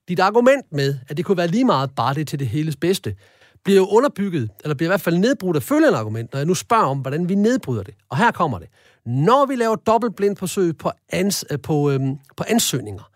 dit 0.09 0.21
argument 0.21 0.73
med, 0.73 0.99
at 1.09 1.17
det 1.17 1.25
kunne 1.25 1.39
være 1.39 1.47
lige 1.47 1.65
meget 1.65 1.91
bare 1.97 2.15
det 2.15 2.29
til 2.29 2.39
det 2.39 2.49
heles 2.49 2.77
bedste, 2.77 3.15
bliver 3.65 3.77
jo 3.77 3.87
underbygget, 3.87 4.51
eller 4.65 4.75
bliver 4.75 4.89
i 4.89 4.91
hvert 4.91 5.01
fald 5.01 5.19
nedbrudt 5.19 5.57
af 5.57 5.63
følgende 5.63 5.99
argument, 5.99 6.33
når 6.33 6.39
jeg 6.39 6.47
nu 6.47 6.55
spørger 6.55 6.85
om, 6.85 6.99
hvordan 6.99 7.29
vi 7.29 7.35
nedbryder 7.35 7.83
det. 7.83 7.95
Og 8.11 8.17
her 8.17 8.31
kommer 8.31 8.59
det. 8.59 8.69
Når 9.07 9.47
vi 9.47 9.57
laver 9.57 9.77
dobbeltblindforsøg 9.77 10.79
på, 10.79 10.91
ans, 11.13 11.45
øh, 11.51 11.59
på, 11.61 11.91
øhm, 11.91 12.17
på 12.37 12.45
ansøgninger, 12.49 13.11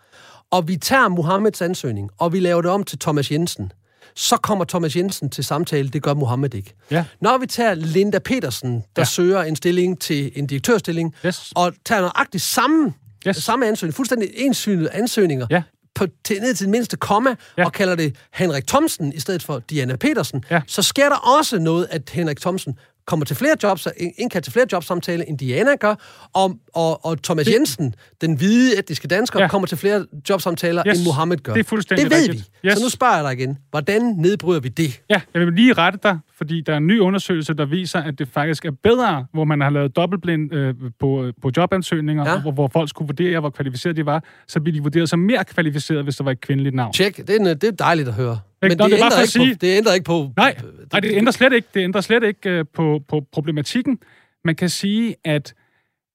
og 0.51 0.67
vi 0.67 0.77
tager 0.77 1.07
Mohammeds 1.07 1.61
ansøgning, 1.61 2.09
og 2.17 2.33
vi 2.33 2.39
laver 2.39 2.61
det 2.61 2.71
om 2.71 2.83
til 2.83 2.99
Thomas 2.99 3.31
Jensen, 3.31 3.71
så 4.15 4.37
kommer 4.37 4.65
Thomas 4.65 4.95
Jensen 4.95 5.29
til 5.29 5.43
samtale. 5.43 5.89
Det 5.89 6.03
gør 6.03 6.13
Mohammed 6.13 6.53
ikke. 6.53 6.73
Ja. 6.91 7.05
Når 7.21 7.37
vi 7.37 7.45
tager 7.45 7.73
Linda 7.73 8.19
Petersen, 8.19 8.73
der 8.73 9.01
ja. 9.01 9.05
søger 9.05 9.43
en 9.43 9.55
stilling 9.55 9.99
til 9.99 10.31
en 10.35 10.47
direktørstilling, 10.47 11.15
yes. 11.25 11.51
og 11.55 11.73
tager 11.85 12.01
nøjagtigt 12.01 12.43
samme, 12.43 12.93
yes. 13.27 13.35
samme 13.35 13.67
ansøgning, 13.67 13.95
fuldstændig 13.95 14.29
ensynede 14.35 14.91
ansøgninger, 14.91 15.47
ja 15.49 15.61
på, 15.95 16.07
til, 16.23 16.41
ned 16.41 16.53
til 16.53 16.65
det 16.65 16.71
mindste 16.71 16.97
komma, 16.97 17.35
ja. 17.57 17.65
og 17.65 17.71
kalder 17.71 17.95
det 17.95 18.15
Henrik 18.33 18.67
Thomsen 18.67 19.13
i 19.13 19.19
stedet 19.19 19.43
for 19.43 19.59
Diana 19.59 19.95
Petersen, 19.95 20.43
ja. 20.51 20.61
så 20.67 20.81
sker 20.81 21.09
der 21.09 21.15
også 21.15 21.59
noget, 21.59 21.87
at 21.89 22.09
Henrik 22.09 22.41
Thomsen 22.41 22.79
kommer 23.11 23.25
til 23.25 23.35
flere 23.35 23.55
jobs, 23.63 23.87
indkaldt 24.17 24.43
til 24.43 24.53
flere 24.53 24.65
jobsamtaler, 24.71 25.23
end 25.27 25.37
Diana 25.37 25.75
gør, 25.75 25.95
og, 26.33 26.57
og, 26.73 27.05
og 27.05 27.23
Thomas 27.23 27.45
det, 27.45 27.53
Jensen, 27.53 27.95
den 28.21 28.33
hvide 28.37 28.79
etniske 28.79 29.07
dansker, 29.07 29.41
ja. 29.41 29.47
kommer 29.47 29.67
til 29.67 29.77
flere 29.77 30.05
jobsamtaler, 30.29 30.83
yes, 30.87 30.97
end 30.97 31.05
Mohammed 31.05 31.37
gør. 31.37 31.53
Det 31.53 31.59
er 31.59 31.63
fuldstændig 31.63 32.03
Det 32.05 32.11
ved 32.11 32.17
rigtigt. 32.17 32.49
vi. 32.63 32.69
Yes. 32.69 32.77
Så 32.77 32.83
nu 32.83 32.89
spørger 32.89 33.15
jeg 33.15 33.23
dig 33.23 33.33
igen. 33.33 33.57
Hvordan 33.69 34.01
nedbryder 34.01 34.59
vi 34.59 34.69
det? 34.69 35.01
Ja, 35.09 35.21
jeg 35.33 35.41
vil 35.41 35.53
lige 35.53 35.73
rette 35.73 35.99
dig, 36.03 36.19
fordi 36.37 36.61
der 36.61 36.73
er 36.73 36.77
en 36.77 36.87
ny 36.87 36.99
undersøgelse, 36.99 37.53
der 37.53 37.65
viser, 37.65 37.99
at 37.99 38.19
det 38.19 38.27
faktisk 38.27 38.65
er 38.65 38.71
bedre, 38.83 39.25
hvor 39.33 39.43
man 39.43 39.61
har 39.61 39.69
lavet 39.69 39.95
dobbeltblind 39.95 40.53
øh, 40.53 40.73
på, 40.99 41.31
på 41.41 41.51
jobansøgninger, 41.57 42.29
ja. 42.29 42.41
hvor, 42.41 42.51
hvor 42.51 42.69
folk 42.73 42.89
skulle 42.89 43.07
vurdere, 43.07 43.39
hvor 43.39 43.49
kvalificerede 43.49 43.97
de 43.97 44.05
var, 44.05 44.23
så 44.47 44.59
bliver 44.59 44.73
de 44.73 44.83
vurderet 44.83 45.09
som 45.09 45.19
mere 45.19 45.43
kvalificerede, 45.45 46.03
hvis 46.03 46.15
der 46.15 46.23
var 46.23 46.31
et 46.31 46.41
kvindeligt 46.41 46.75
navn. 46.75 46.93
Tjek, 46.93 47.17
det 47.17 47.29
er, 47.29 47.53
det 47.53 47.63
er 47.63 47.71
dejligt 47.71 48.07
at 48.07 48.13
høre. 48.13 48.39
Men 48.61 48.77
Nå, 48.77 48.83
det, 48.83 48.91
det 48.91 48.99
er 49.01 49.03
det, 49.03 49.05
ændrer 49.05 49.21
ikke 49.21 49.31
sige- 49.31 49.55
på, 49.55 49.59
det 49.61 49.77
ændrer 49.77 49.93
ikke 49.93 50.03
på... 50.03 50.31
Nej, 50.37 50.57
nej, 50.91 50.99
det 50.99 51.11
ændrer 51.13 51.31
slet 51.31 51.53
ikke, 51.53 51.67
det 51.73 51.81
ændrer 51.83 52.01
slet 52.01 52.23
ikke 52.23 52.49
øh, 52.49 52.65
på, 52.73 53.03
på 53.07 53.25
problematikken. 53.31 53.99
Man 54.45 54.55
kan 54.55 54.69
sige, 54.69 55.15
at 55.23 55.53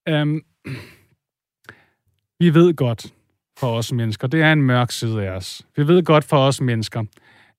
øhm, 0.08 0.40
vi 2.40 2.54
ved 2.54 2.74
godt 2.74 3.06
for 3.58 3.66
os 3.76 3.92
mennesker, 3.92 4.26
det 4.28 4.42
er 4.42 4.52
en 4.52 4.62
mørk 4.62 4.90
side 4.90 5.22
af 5.26 5.30
os. 5.30 5.62
Vi 5.76 5.88
ved 5.88 6.02
godt 6.02 6.24
for 6.24 6.36
os 6.38 6.60
mennesker, 6.60 7.04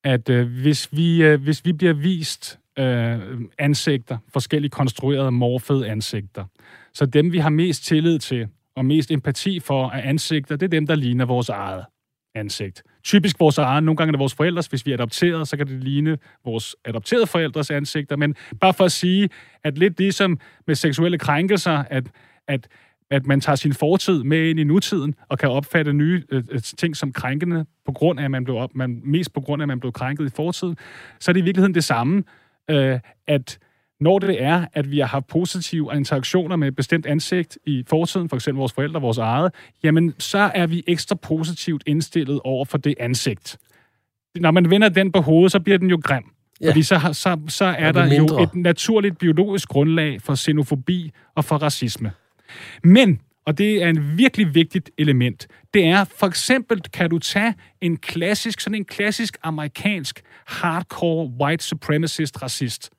at 0.03 0.29
øh, 0.29 0.47
hvis, 0.61 0.89
vi, 0.91 1.23
øh, 1.23 1.41
hvis 1.41 1.65
vi 1.65 1.73
bliver 1.73 1.93
vist 1.93 2.59
øh, 2.79 3.19
ansigter, 3.57 4.17
forskellige 4.33 4.69
konstruerede, 4.71 5.31
morfede 5.31 5.89
ansigter, 5.89 6.45
så 6.93 7.05
dem, 7.05 7.31
vi 7.31 7.38
har 7.38 7.49
mest 7.49 7.85
tillid 7.85 8.19
til 8.19 8.47
og 8.75 8.85
mest 8.85 9.11
empati 9.11 9.59
for 9.59 9.89
af 9.89 10.09
ansigter, 10.09 10.55
det 10.55 10.65
er 10.65 10.69
dem, 10.69 10.88
der 10.88 10.95
ligner 10.95 11.25
vores 11.25 11.49
eget 11.49 11.85
ansigt. 12.35 12.83
Typisk 13.08 13.39
vores 13.39 13.58
egen, 13.58 13.84
Nogle 13.84 13.97
gange 13.97 14.10
er 14.10 14.12
det 14.12 14.20
vores 14.20 14.34
forældres. 14.36 14.68
Hvis 14.68 14.86
vi 14.86 14.91
er 14.91 14.95
adopteret, 14.95 15.47
så 15.47 15.58
kan 15.58 15.68
det 15.68 15.84
ligne 15.84 16.18
vores 16.45 16.76
adopterede 16.86 17.28
forældres 17.28 17.72
ansigter. 17.72 18.16
Men 18.16 18.36
bare 18.62 18.74
for 18.74 18.86
at 18.86 18.91
sige, 18.91 19.30
at 19.64 19.78
lidt 19.78 19.99
ligesom 19.99 20.39
med 20.68 20.76
seksuelle 20.76 21.18
krænkelser, 21.18 21.84
at, 21.89 22.03
at, 22.47 22.68
at 23.12 23.26
man 23.26 23.41
tager 23.41 23.55
sin 23.55 23.74
fortid 23.74 24.24
med 24.24 24.49
ind 24.49 24.60
i 24.60 24.64
nutiden 24.64 25.16
og 25.30 25.39
kan 25.39 25.49
opfatte 25.49 25.93
nye 25.93 26.24
øh, 26.30 26.43
øh, 26.51 26.62
ting 26.62 26.95
som 26.95 27.14
krænkende 27.14 27.66
på 27.86 27.91
grund 27.91 28.20
af, 28.20 28.24
at 28.24 28.32
man 28.32 28.43
blev 28.43 28.58
op, 28.58 28.76
man, 28.76 29.01
mest 29.03 29.34
på 29.34 29.41
grund 29.41 29.62
af, 29.62 29.64
at 29.64 29.68
man 29.68 29.80
blev 29.80 29.91
krænket 29.91 30.26
i 30.26 30.36
fortiden, 30.36 30.78
så 31.20 31.32
er 31.32 31.34
det 31.34 31.39
i 31.39 31.43
virkeligheden 31.43 31.76
det 31.76 31.84
samme, 31.84 32.24
øh, 32.70 32.99
at 33.28 33.60
når 33.99 34.19
det 34.19 34.43
er, 34.43 34.65
at 34.73 34.91
vi 34.91 34.99
har 34.99 35.07
haft 35.07 35.27
positive 35.27 35.89
interaktioner 35.95 36.55
med 36.55 36.67
et 36.67 36.75
bestemt 36.75 37.05
ansigt 37.05 37.57
i 37.65 37.83
fortiden, 37.87 38.29
for 38.29 38.35
eksempel 38.35 38.59
vores 38.59 38.73
forældre, 38.73 39.01
vores 39.01 39.17
eget, 39.17 39.51
jamen 39.83 40.13
så 40.19 40.51
er 40.55 40.67
vi 40.67 40.83
ekstra 40.87 41.15
positivt 41.15 41.83
indstillet 41.85 42.39
over 42.43 42.65
for 42.65 42.77
det 42.77 42.95
ansigt. 42.99 43.57
Når 44.35 44.51
man 44.51 44.69
vender 44.69 44.89
den 44.89 45.11
på 45.11 45.19
hovedet, 45.19 45.51
så 45.51 45.59
bliver 45.59 45.77
den 45.77 45.89
jo 45.89 46.01
grim. 46.03 46.23
Ja. 46.61 46.69
Fordi 46.69 46.83
så, 46.83 46.99
så, 47.13 47.37
så 47.47 47.65
er 47.65 47.87
Og 47.87 47.93
der 47.93 48.01
er 48.01 48.15
jo 48.15 48.21
mindre. 48.21 48.43
et 48.43 48.55
naturligt 48.55 49.17
biologisk 49.17 49.67
grundlag 49.69 50.21
for 50.21 50.35
xenofobi 50.35 51.11
og 51.35 51.45
for 51.45 51.57
racisme. 51.57 52.11
Men, 52.83 53.21
og 53.45 53.57
det 53.57 53.83
er 53.83 53.89
en 53.89 54.17
virkelig 54.17 54.55
vigtigt 54.55 54.91
element, 54.97 55.47
det 55.73 55.85
er 55.85 56.03
for 56.03 56.27
eksempel, 56.27 56.81
kan 56.81 57.09
du 57.09 57.19
tage 57.19 57.53
en 57.81 57.97
klassisk, 57.97 58.59
sådan 58.59 58.75
en 58.75 58.85
klassisk 58.85 59.37
amerikansk 59.43 60.21
hardcore 60.47 61.31
white 61.41 61.63
supremacist 61.63 62.41
racist, 62.41 62.89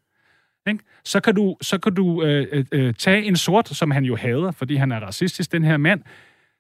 ikke? 0.67 0.85
Så 1.05 1.21
kan 1.21 1.35
du, 1.35 1.57
så 1.63 1.79
kan 1.79 1.95
du 1.95 2.23
øh, 2.23 2.47
øh, 2.53 2.65
øh, 2.73 2.95
tage 2.95 3.23
en 3.25 3.37
sort, 3.37 3.69
som 3.69 3.91
han 3.91 4.05
jo 4.05 4.17
hader, 4.17 4.51
fordi 4.51 4.77
han 4.77 4.93
er 4.93 5.01
racistisk, 5.01 5.53
den 5.53 5.65
her 5.65 5.77
mand. 5.77 6.03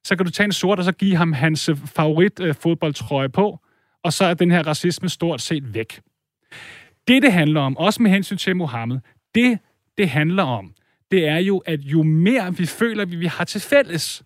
Så 0.04 0.16
kan 0.16 0.26
du 0.26 0.32
tage 0.32 0.44
en 0.44 0.52
sort, 0.52 0.78
og 0.78 0.84
så 0.84 0.92
give 0.92 1.16
ham 1.16 1.32
hans 1.32 1.68
øh, 1.68 1.76
favorit 1.76 2.40
øh, 2.40 2.54
fodboldtrøje 2.54 3.28
på, 3.28 3.58
og 4.02 4.12
så 4.12 4.24
er 4.24 4.34
den 4.34 4.50
her 4.50 4.62
racisme 4.66 5.08
stort 5.08 5.40
set 5.40 5.74
væk. 5.74 6.00
Det, 7.08 7.22
det 7.22 7.32
handler 7.32 7.60
om, 7.60 7.76
også 7.76 8.02
med 8.02 8.10
hensyn 8.10 8.36
til 8.36 8.56
Mohammed, 8.56 8.98
det, 9.34 9.58
det 9.98 10.08
handler 10.08 10.42
om, 10.42 10.74
det 11.10 11.28
er 11.28 11.38
jo, 11.38 11.58
at 11.58 11.80
jo 11.80 12.02
mere 12.02 12.56
vi 12.56 12.66
føler, 12.66 13.04
vi, 13.04 13.16
vi 13.16 13.26
har 13.26 13.44
til 13.44 13.60
fælles 13.60 14.22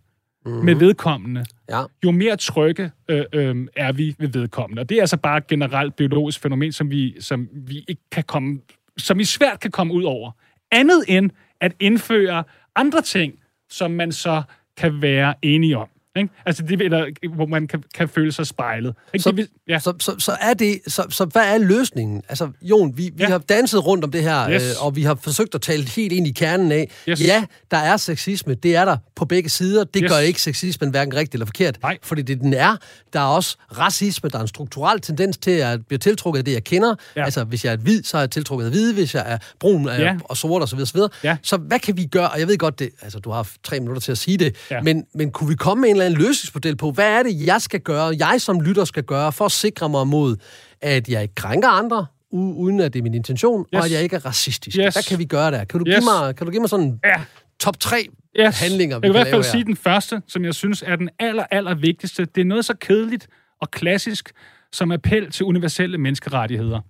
mm-hmm. 0.47 0.64
med 0.64 0.75
vedkommende, 0.75 1.45
Ja. 1.68 1.83
jo 2.05 2.11
mere 2.11 2.37
trygge 2.37 2.91
øh, 3.09 3.25
øh, 3.33 3.66
er 3.77 3.93
vi 3.93 4.14
ved 4.18 4.29
vedkommende. 4.29 4.81
Og 4.81 4.89
det 4.89 4.97
er 4.97 5.01
altså 5.01 5.16
bare 5.16 5.39
et 5.39 5.47
generelt 5.47 5.97
biologisk 5.97 6.41
fænomen, 6.41 6.73
som 6.73 6.91
vi, 6.91 7.20
som 7.20 7.49
vi 7.53 7.85
ikke 7.89 8.03
kan 8.12 8.25
komme, 8.25 8.61
som 8.99 9.20
I 9.20 9.24
svært 9.24 9.61
kan 9.61 9.70
komme 9.70 9.95
ud 9.95 10.05
over. 10.05 10.30
Andet 10.70 11.05
end 11.09 11.30
at 11.61 11.72
indføre 11.80 12.45
andre 12.76 13.03
ting, 13.03 13.34
som 13.68 13.90
man 13.90 14.12
så 14.12 14.43
kan 14.76 15.03
være 15.03 15.34
enige 15.43 15.78
om. 15.78 15.88
Ikke? 16.16 16.30
Altså, 16.46 16.62
det, 16.62 16.80
eller, 16.82 17.06
hvor 17.34 17.46
man 17.46 17.66
kan, 17.66 17.82
kan 17.94 18.08
føle 18.08 18.32
sig 18.32 18.46
spejlet. 18.46 18.94
Ikke? 19.14 19.22
Så- 19.22 19.30
det, 19.32 19.48
ja. 19.68 19.78
Så, 19.78 19.92
så, 20.00 20.14
så 20.18 20.32
er 20.40 20.54
det, 20.54 20.78
så, 20.86 21.04
så 21.10 21.24
hvad 21.24 21.42
er 21.42 21.58
løsningen? 21.58 22.22
Altså, 22.28 22.48
Jon, 22.62 22.96
vi, 22.96 23.02
vi 23.02 23.12
Ja. 23.22 23.28
har 23.28 23.38
danset 23.38 23.86
rundt 23.86 24.04
om 24.04 24.10
det 24.10 24.22
her, 24.22 24.50
Yes. 24.50 24.62
øh, 24.62 24.86
og 24.86 24.96
vi 24.96 25.02
har 25.02 25.14
forsøgt 25.14 25.54
at 25.54 25.60
tale 25.60 25.82
helt 25.88 26.12
ind 26.12 26.26
i 26.26 26.30
kernen 26.30 26.72
af, 26.72 26.90
Yes. 27.08 27.20
ja, 27.20 27.44
der 27.70 27.76
er 27.76 27.96
sexisme, 27.96 28.54
det 28.54 28.76
er 28.76 28.84
der 28.84 28.96
på 29.16 29.24
begge 29.24 29.48
sider. 29.50 29.84
Det 29.84 30.00
Yes. 30.04 30.10
gør 30.12 30.18
ikke 30.18 30.42
sexismen 30.42 30.90
hverken 30.90 31.14
rigtigt 31.14 31.34
eller 31.34 31.46
forkert, 31.46 31.78
Nej. 31.82 31.98
fordi 32.02 32.22
det 32.22 32.40
den 32.40 32.54
er. 32.54 32.76
Der 33.12 33.20
er 33.20 33.24
også 33.24 33.56
racisme, 33.78 34.28
der 34.28 34.38
er 34.38 34.42
en 34.42 34.48
strukturel 34.48 35.00
tendens 35.00 35.38
til 35.38 35.50
at 35.50 35.86
blive 35.86 35.98
tiltrukket 35.98 36.38
af 36.38 36.44
det, 36.44 36.52
jeg 36.52 36.64
kender. 36.64 36.94
Ja. 37.16 37.24
Altså, 37.24 37.44
hvis 37.44 37.64
jeg 37.64 37.72
er 37.72 37.76
hvid, 37.76 38.02
så 38.02 38.16
er 38.16 38.20
jeg 38.20 38.30
tiltrukket 38.30 38.64
af 38.64 38.70
hvide, 38.70 38.94
hvis 38.94 39.14
jeg 39.14 39.24
er 39.26 39.38
brun 39.60 39.84
Ja. 39.88 40.16
og 40.24 40.36
sort 40.36 40.62
osv. 40.62 40.78
osv. 40.80 41.00
Ja. 41.24 41.36
Så 41.42 41.56
hvad 41.56 41.78
kan 41.78 41.96
vi 41.96 42.04
gøre? 42.06 42.30
Og 42.30 42.38
jeg 42.40 42.48
ved 42.48 42.58
godt, 42.58 42.78
det, 42.78 42.90
altså, 43.02 43.18
du 43.18 43.30
har 43.30 43.36
haft 43.36 43.52
tre 43.64 43.80
minutter 43.80 44.00
til 44.00 44.12
at 44.12 44.18
sige 44.18 44.36
det, 44.36 44.56
Ja. 44.70 44.80
men, 44.82 45.04
men 45.14 45.30
kunne 45.30 45.48
vi 45.48 45.54
komme 45.54 45.80
med 45.80 45.90
en 45.90 46.01
eller 46.07 46.16
anden 46.16 46.26
løsningsmodel 46.28 46.76
på, 46.76 46.90
hvad 46.90 47.18
er 47.18 47.22
det, 47.22 47.46
jeg 47.46 47.61
skal 47.62 47.80
gøre, 47.80 48.14
jeg 48.18 48.40
som 48.40 48.61
lytter 48.61 48.84
skal 48.84 49.03
gøre, 49.03 49.32
for 49.32 49.44
at 49.44 49.53
sikre 49.53 49.88
mig 49.88 50.07
mod, 50.07 50.36
at 50.80 51.09
jeg 51.09 51.22
ikke 51.22 51.34
krænker 51.34 51.68
andre, 51.68 52.07
uden 52.32 52.80
at 52.80 52.92
det 52.92 52.98
er 52.98 53.03
min 53.03 53.14
intention, 53.14 53.61
yes. 53.74 53.78
og 53.80 53.84
at 53.84 53.92
jeg 53.92 54.03
ikke 54.03 54.16
er 54.16 54.26
racistisk. 54.26 54.76
Yes. 54.78 54.94
Hvad 54.94 55.03
kan 55.09 55.18
vi 55.18 55.24
gøre 55.24 55.50
der? 55.50 55.64
Kan 55.64 55.80
du, 55.80 55.86
Yes. 55.88 55.94
give, 55.94 56.05
mig, 56.05 56.36
kan 56.36 56.46
du 56.46 56.50
give 56.50 56.61
mig 56.61 56.70
sådan 56.70 57.00
Ja. 57.05 57.20
top 57.61 57.80
tre 57.80 58.09
yes. 58.40 58.61
handlinger, 58.61 58.98
vi 58.98 59.07
Jeg 59.07 59.14
kan 59.14 59.20
i 59.20 59.24
kan 59.24 59.30
hvert 59.30 59.44
fald 59.44 59.53
sige 59.53 59.64
den 59.64 59.76
første, 59.76 60.22
som 60.28 60.44
jeg 60.44 60.55
synes 60.55 60.84
er 60.86 60.96
den 60.96 61.09
aller, 61.18 61.44
aller 61.50 61.74
vigtigste. 61.74 62.24
Det 62.24 62.40
er 62.40 62.44
noget 62.44 62.64
så 62.64 62.74
kedeligt 62.80 63.26
og 63.61 63.70
klassisk 63.70 64.32
som 64.72 64.92
appel 64.92 65.30
til 65.30 65.46
universelle 65.46 65.98
menneskerettigheder. 65.98 66.80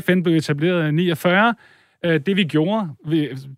FN 0.00 0.22
blev 0.22 0.36
etableret 0.36 0.88
i 0.88 0.90
49. 0.90 1.54
Øh, 2.04 2.20
Det 2.26 2.36
vi 2.36 2.44
gjorde, 2.44 2.88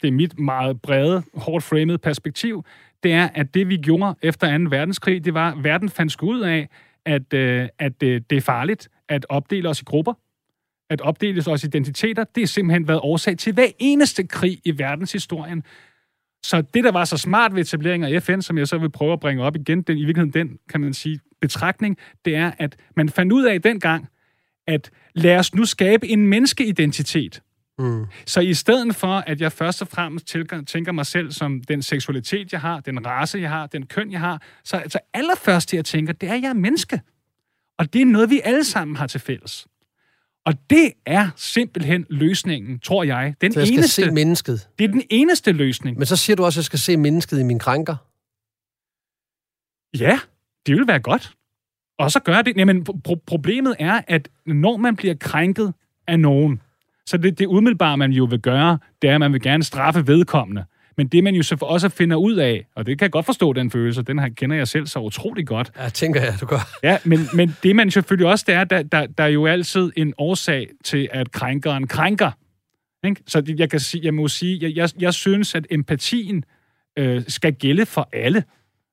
det 0.02 0.08
er 0.08 0.10
mit 0.12 0.38
meget 0.38 0.80
brede, 0.82 1.22
hårdt 1.34 1.64
framed 1.64 1.98
perspektiv, 1.98 2.64
det 3.02 3.12
er, 3.12 3.28
at 3.34 3.54
det 3.54 3.68
vi 3.68 3.76
gjorde 3.76 4.14
efter 4.22 4.58
2. 4.58 4.64
verdenskrig, 4.70 5.24
det 5.24 5.34
var, 5.34 5.52
at 5.52 5.64
verden 5.64 5.88
fandt 5.88 6.12
sgu 6.12 6.30
ud 6.30 6.40
af, 6.40 6.68
at, 7.04 7.34
øh, 7.34 7.68
at 7.78 8.02
øh, 8.02 8.20
det 8.30 8.36
er 8.36 8.40
farligt 8.40 8.88
at 9.08 9.26
opdele 9.28 9.68
os 9.68 9.80
i 9.80 9.84
grupper, 9.84 10.12
at 10.90 11.00
opdele 11.00 11.42
os 11.46 11.64
i 11.64 11.66
identiteter. 11.66 12.24
Det 12.24 12.42
er 12.42 12.46
simpelthen 12.46 12.88
været 12.88 13.00
årsag 13.02 13.38
til 13.38 13.52
hver 13.52 13.66
eneste 13.78 14.26
krig 14.26 14.60
i 14.64 14.78
verdenshistorien. 14.78 15.62
Så 16.42 16.62
det, 16.74 16.84
der 16.84 16.92
var 16.92 17.04
så 17.04 17.16
smart 17.16 17.54
ved 17.54 17.60
etableringen 17.60 18.14
af 18.14 18.22
FN, 18.22 18.40
som 18.40 18.58
jeg 18.58 18.68
så 18.68 18.78
vil 18.78 18.90
prøve 18.90 19.12
at 19.12 19.20
bringe 19.20 19.42
op 19.42 19.56
igen, 19.56 19.82
den, 19.82 19.98
i 19.98 20.04
virkeligheden 20.04 20.48
den, 20.48 20.58
kan 20.68 20.80
man 20.80 20.94
sige, 20.94 21.20
betragtning, 21.40 21.98
det 22.24 22.36
er, 22.36 22.52
at 22.58 22.76
man 22.96 23.08
fandt 23.08 23.32
ud 23.32 23.44
af 23.44 23.62
dengang, 23.62 24.08
at 24.66 24.90
lad 25.14 25.36
os 25.36 25.54
nu 25.54 25.64
skabe 25.64 26.08
en 26.08 26.26
menneskeidentitet. 26.26 27.42
Mm. 27.80 28.06
Så 28.26 28.40
i 28.40 28.54
stedet 28.54 28.96
for, 28.96 29.06
at 29.26 29.40
jeg 29.40 29.52
først 29.52 29.82
og 29.82 29.88
fremmest 29.88 30.26
tænker, 30.26 30.62
tænker 30.62 30.92
mig 30.92 31.06
selv 31.06 31.32
som 31.32 31.62
den 31.68 31.82
seksualitet, 31.82 32.52
jeg 32.52 32.60
har, 32.60 32.80
den 32.80 33.06
race, 33.06 33.38
jeg 33.38 33.50
har, 33.50 33.66
den 33.66 33.86
køn, 33.86 34.12
jeg 34.12 34.20
har, 34.20 34.42
så 34.64 34.76
altså 34.76 34.98
allerførst 35.14 35.70
det, 35.70 35.76
jeg 35.76 35.84
tænker, 35.84 36.12
det 36.12 36.28
er, 36.28 36.34
at 36.34 36.42
jeg 36.42 36.48
er 36.48 36.54
menneske. 36.54 37.00
Og 37.78 37.92
det 37.92 38.02
er 38.02 38.06
noget, 38.06 38.30
vi 38.30 38.40
alle 38.44 38.64
sammen 38.64 38.96
har 38.96 39.06
til 39.06 39.20
fælles. 39.20 39.66
Og 40.44 40.54
det 40.70 40.92
er 41.06 41.30
simpelthen 41.36 42.06
løsningen, 42.10 42.78
tror 42.78 43.04
jeg. 43.04 43.34
Den 43.40 43.52
Så 43.52 43.60
jeg 43.60 43.66
skal 43.66 43.78
eneste, 43.78 44.02
se 44.02 44.10
mennesket. 44.10 44.68
det 44.78 44.84
er 44.84 44.88
den 44.88 45.02
eneste 45.10 45.52
løsning. 45.52 45.98
Men 45.98 46.06
så 46.06 46.16
siger 46.16 46.36
du 46.36 46.44
også, 46.44 46.56
at 46.56 46.62
jeg 46.62 46.64
skal 46.64 46.78
se 46.78 46.96
mennesket 46.96 47.40
i 47.40 47.42
min 47.42 47.58
krænker. 47.58 47.96
Ja, 49.98 50.20
det 50.66 50.76
vil 50.76 50.86
være 50.86 51.00
godt. 51.00 51.34
Og 51.98 52.10
så 52.10 52.20
gør 52.20 52.42
det. 52.42 52.56
Jamen, 52.56 52.86
pro- 52.88 53.24
problemet 53.26 53.76
er, 53.78 54.00
at 54.08 54.28
når 54.46 54.76
man 54.76 54.96
bliver 54.96 55.14
krænket 55.14 55.74
af 56.06 56.20
nogen, 56.20 56.60
så 57.10 57.16
det, 57.16 57.38
det 57.38 57.46
umiddelbare, 57.46 57.96
man 57.96 58.12
jo 58.12 58.24
vil 58.24 58.40
gøre, 58.40 58.78
det 59.02 59.10
er, 59.10 59.14
at 59.14 59.20
man 59.20 59.32
vil 59.32 59.40
gerne 59.42 59.62
straffe 59.64 60.06
vedkommende. 60.06 60.64
Men 60.96 61.06
det, 61.08 61.24
man 61.24 61.34
jo 61.34 61.42
så 61.42 61.56
også 61.62 61.88
finder 61.88 62.16
ud 62.16 62.34
af, 62.36 62.66
og 62.76 62.86
det 62.86 62.98
kan 62.98 63.04
jeg 63.04 63.10
godt 63.12 63.26
forstå, 63.26 63.52
den 63.52 63.70
følelse, 63.70 64.02
den 64.02 64.18
her 64.18 64.28
kender 64.28 64.56
jeg 64.56 64.68
selv 64.68 64.86
så 64.86 64.98
utrolig 64.98 65.46
godt. 65.46 65.72
Ja, 65.78 65.88
tænker 65.88 66.20
jeg, 66.22 66.34
du 66.40 66.46
gør. 66.46 66.68
Ja, 66.82 66.98
men, 67.04 67.18
men 67.34 67.56
det 67.62 67.76
man 67.76 67.90
selvfølgelig 67.90 68.26
også, 68.28 68.44
det 68.48 68.54
er, 68.54 68.64
der, 68.64 68.82
der, 68.82 69.06
der 69.06 69.24
er 69.24 69.28
jo 69.28 69.46
altid 69.46 69.92
en 69.96 70.14
årsag 70.18 70.68
til, 70.84 71.08
at 71.12 71.32
krænkeren 71.32 71.86
krænker. 71.86 72.30
Ikke? 73.06 73.22
Så 73.26 73.40
det- 73.40 73.60
jeg 73.60 73.70
kan 73.70 73.80
sige, 73.80 74.04
jeg 74.04 74.14
må 74.14 74.28
sige, 74.28 74.58
jeg, 74.62 74.76
jeg, 74.76 74.88
jeg 75.02 75.14
synes, 75.14 75.54
at 75.54 75.66
empatien 75.70 76.44
øh, 76.98 77.22
skal 77.28 77.52
gælde 77.54 77.86
for 77.86 78.08
alle. 78.12 78.44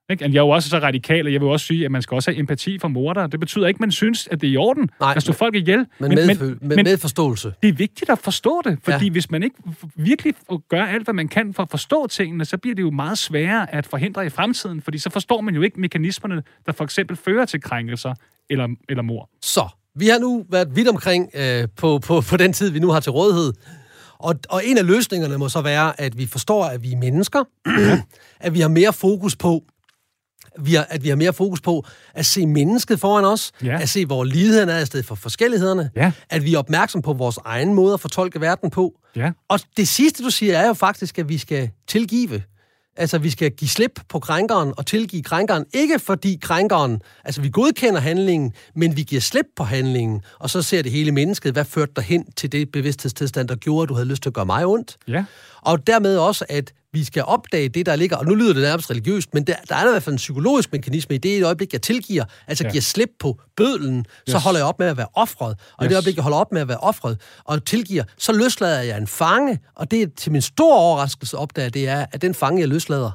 Ikke? 0.09 0.23
Jeg 0.25 0.29
er 0.35 0.41
jo 0.41 0.49
også 0.49 0.69
så 0.69 0.79
radikal, 0.79 1.25
og 1.25 1.33
jeg 1.33 1.41
vil 1.41 1.49
også 1.49 1.65
sige, 1.65 1.85
at 1.85 1.91
man 1.91 2.01
skal 2.01 2.15
også 2.15 2.31
have 2.31 2.39
empati 2.39 2.79
for 2.79 2.87
morder. 2.87 3.27
Det 3.27 3.39
betyder 3.39 3.67
ikke, 3.67 3.77
at 3.77 3.81
man 3.81 3.91
synes, 3.91 4.27
at 4.31 4.41
det 4.41 4.47
er 4.47 4.51
i 4.51 4.57
orden 4.57 4.89
Nej, 4.99 5.13
at 5.15 5.23
slå 5.23 5.33
folk 5.33 5.55
ihjel. 5.55 5.77
Men, 5.99 6.09
men, 6.09 6.15
med, 6.15 6.35
med, 6.35 6.55
men 6.75 6.83
med 6.83 6.97
forståelse. 6.97 7.53
det 7.63 7.69
er 7.69 7.73
vigtigt 7.73 8.09
at 8.09 8.19
forstå 8.19 8.61
det, 8.65 8.77
fordi 8.83 9.05
Ja. 9.05 9.11
hvis 9.11 9.31
man 9.31 9.43
ikke 9.43 9.55
virkelig 9.95 10.33
gør 10.69 10.85
alt, 10.85 11.03
hvad 11.03 11.13
man 11.13 11.27
kan 11.27 11.53
for 11.53 11.63
at 11.63 11.69
forstå 11.69 12.07
tingene, 12.07 12.45
så 12.45 12.57
bliver 12.57 12.75
det 12.75 12.81
jo 12.81 12.91
meget 12.91 13.17
sværere 13.17 13.75
at 13.75 13.85
forhindre 13.85 14.25
i 14.25 14.29
fremtiden, 14.29 14.81
fordi 14.81 14.97
så 14.97 15.09
forstår 15.09 15.41
man 15.41 15.55
jo 15.55 15.61
ikke 15.61 15.79
mekanismerne, 15.79 16.43
der 16.65 16.71
for 16.71 16.83
eksempel 16.83 17.17
fører 17.17 17.45
til 17.45 17.61
krænkelser 17.61 18.13
eller, 18.49 18.67
eller 18.89 19.03
mor. 19.03 19.29
Så, 19.41 19.67
vi 19.95 20.07
har 20.07 20.19
nu 20.19 20.45
været 20.49 20.75
vidt 20.75 20.87
omkring 20.87 21.29
øh, 21.33 21.67
på, 21.77 21.99
på, 21.99 22.21
på 22.29 22.37
den 22.37 22.53
tid, 22.53 22.69
vi 22.69 22.79
nu 22.79 22.89
har 22.89 22.99
til 22.99 23.11
rådighed. 23.11 23.53
Og, 24.19 24.35
og 24.49 24.61
en 24.65 24.77
af 24.77 24.85
løsningerne 24.87 25.37
må 25.37 25.49
så 25.49 25.61
være, 25.61 26.01
at 26.01 26.17
vi 26.17 26.25
forstår, 26.25 26.65
at 26.65 26.83
vi 26.83 26.91
er 26.93 26.97
mennesker. 26.97 27.43
at 28.39 28.53
vi 28.53 28.59
har 28.59 28.67
mere 28.69 28.93
fokus 28.93 29.35
på, 29.35 29.63
vi 30.59 30.73
har, 30.73 30.87
at 30.89 31.03
vi 31.03 31.09
har 31.09 31.15
mere 31.15 31.33
fokus 31.33 31.61
på 31.61 31.85
at 32.13 32.25
se 32.25 32.45
mennesket 32.47 32.99
foran 32.99 33.25
os, 33.25 33.51
Ja. 33.63 33.81
at 33.81 33.89
se, 33.89 34.05
hvor 34.05 34.23
ligheden 34.23 34.69
er 34.69 34.79
i 34.79 34.85
stedet 34.85 35.05
for 35.05 35.15
forskellighederne, 35.15 35.89
Ja. 35.95 36.11
at 36.29 36.43
vi 36.45 36.53
er 36.53 36.59
opmærksom 36.59 37.01
på 37.01 37.13
vores 37.13 37.39
egen 37.45 37.73
måde 37.73 37.93
at 37.93 37.99
fortolke 37.99 38.41
verden 38.41 38.69
på. 38.69 38.93
Ja. 39.15 39.31
Og 39.49 39.59
det 39.77 39.87
sidste, 39.87 40.23
du 40.23 40.29
siger, 40.29 40.57
er 40.57 40.67
jo 40.67 40.73
faktisk, 40.73 41.19
at 41.19 41.29
vi 41.29 41.37
skal 41.37 41.69
tilgive. 41.87 42.41
Altså, 42.99 43.17
vi 43.17 43.29
skal 43.29 43.51
give 43.51 43.69
slip 43.69 43.99
på 44.09 44.19
krænkeren 44.19 44.73
og 44.77 44.85
tilgive 44.85 45.23
krænkeren. 45.23 45.65
Ikke 45.73 45.99
fordi 45.99 46.39
krænkeren, 46.41 47.01
altså 47.25 47.41
vi 47.41 47.49
godkender 47.49 47.99
handlingen, 47.99 48.53
men 48.75 48.95
vi 48.95 49.03
giver 49.03 49.21
slip 49.21 49.45
på 49.55 49.63
handlingen, 49.63 50.21
og 50.39 50.49
så 50.49 50.61
ser 50.61 50.81
det 50.81 50.91
hele 50.91 51.11
mennesket, 51.11 51.53
hvad 51.53 51.65
førte 51.65 51.91
dig 51.95 52.03
hen 52.03 52.31
til 52.31 52.51
det 52.51 52.71
bevidsthedstilstand, 52.71 53.47
der 53.47 53.55
gjorde, 53.55 53.83
at 53.83 53.89
du 53.89 53.93
havde 53.93 54.07
lyst 54.07 54.21
til 54.23 54.29
at 54.29 54.33
gøre 54.33 54.45
mig 54.45 54.65
ondt. 54.65 54.97
Ja. 55.07 55.25
Og 55.61 55.87
dermed 55.87 56.17
også, 56.17 56.45
at 56.49 56.71
vi 56.93 57.03
skal 57.03 57.23
opdage 57.23 57.69
det, 57.69 57.85
der 57.85 57.95
ligger, 57.95 58.17
og 58.17 58.25
nu 58.25 58.35
lyder 58.35 58.53
det 58.53 58.61
nærmest 58.61 58.91
religiøst, 58.91 59.33
men 59.33 59.43
der, 59.43 59.55
der 59.69 59.75
er 59.75 59.87
i 59.87 59.91
hvert 59.91 60.03
fald 60.03 60.13
en 60.13 60.17
psykologisk 60.17 60.71
mekanisme 60.71 61.15
i 61.15 61.17
det, 61.17 61.29
i 61.29 61.35
det 61.35 61.45
øjeblik, 61.45 61.73
jeg 61.73 61.81
tilgiver, 61.81 62.25
altså 62.47 62.63
ja. 62.63 62.69
giver 62.69 62.81
slip 62.81 63.09
på 63.19 63.39
bødlen, 63.55 63.97
yes. 63.97 64.05
så 64.27 64.37
holder 64.37 64.59
jeg 64.59 64.67
op 64.67 64.79
med 64.79 64.87
at 64.87 64.97
være 64.97 65.07
offret. 65.13 65.59
Og 65.77 65.83
yes. 65.83 65.85
i 65.85 65.89
det 65.89 65.95
øjeblik, 65.95 66.15
jeg 66.15 66.23
holder 66.23 66.37
op 66.37 66.51
med 66.51 66.61
at 66.61 66.67
være 66.67 66.77
offret 66.77 67.21
og 67.43 67.65
tilgiver, 67.65 68.03
så 68.17 68.31
løslader 68.33 68.81
jeg 68.81 68.97
en 68.97 69.07
fange, 69.07 69.59
og 69.75 69.91
det 69.91 70.13
til 70.13 70.31
min 70.31 70.41
store 70.41 70.77
overraskelse 70.77 71.37
opdager, 71.37 71.69
det 71.69 71.87
er, 71.87 72.05
at 72.11 72.21
den 72.21 72.33
fange, 72.33 72.59
jeg 72.59 72.67
løslader, 72.67 73.11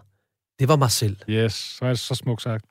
det 0.58 0.68
var 0.68 0.76
mig 0.76 0.90
selv. 0.90 1.16
Yes, 1.28 1.52
så 1.52 1.84
er 1.84 1.88
det 1.88 1.98
så 1.98 2.14
smukt 2.14 2.42
sagt. 2.42 2.64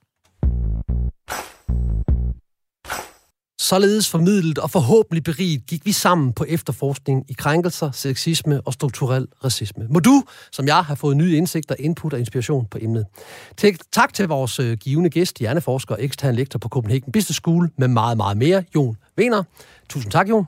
Således 3.61 4.09
formidlet 4.09 4.57
og 4.57 4.71
forhåbentlig 4.71 5.23
beriget 5.23 5.65
gik 5.65 5.85
vi 5.85 5.91
sammen 5.91 6.33
på 6.33 6.45
efterforskning 6.47 7.25
i 7.29 7.33
krænkelser, 7.33 7.91
sexisme 7.91 8.61
og 8.61 8.73
strukturel 8.73 9.27
racisme. 9.43 9.87
Må 9.89 9.99
du, 9.99 10.23
som 10.51 10.67
jeg, 10.67 10.83
har 10.83 10.95
fået 10.95 11.17
nye 11.17 11.37
indsigter, 11.37 11.75
input 11.79 12.13
og 12.13 12.19
inspiration 12.19 12.65
på 12.71 12.77
emnet. 12.81 13.05
Tak 13.91 14.13
til 14.13 14.27
vores 14.27 14.59
øh, 14.59 14.77
givende 14.77 15.09
gæst, 15.09 15.37
hjerneforsker 15.37 15.95
og 15.95 16.03
ekstern 16.03 16.35
lektor 16.35 16.59
på 16.59 16.69
Copenhagen 16.69 17.11
Business 17.11 17.37
School 17.37 17.69
med 17.77 17.87
meget, 17.87 18.17
meget 18.17 18.37
mere, 18.37 18.63
Jon 18.75 18.97
Vener. 19.17 19.43
Tusind 19.89 20.11
tak, 20.11 20.29
Jon. 20.29 20.45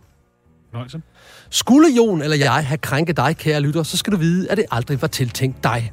Nøjse. 0.74 1.01
Skulle 1.49 1.88
Jon 1.97 2.22
eller 2.22 2.38
jeg 2.38 2.68
have 2.68 2.78
krænket 2.78 3.18
dig, 3.18 3.38
kære 3.38 3.61
lytter, 3.61 3.84
så 3.84 3.97
skal 3.97 4.14
du 4.14 4.18
vide, 4.18 4.51
at 4.51 4.57
det 4.57 4.66
aldrig 4.72 5.01
var 5.01 5.07
tiltænkt 5.07 5.64
dig. 5.64 5.91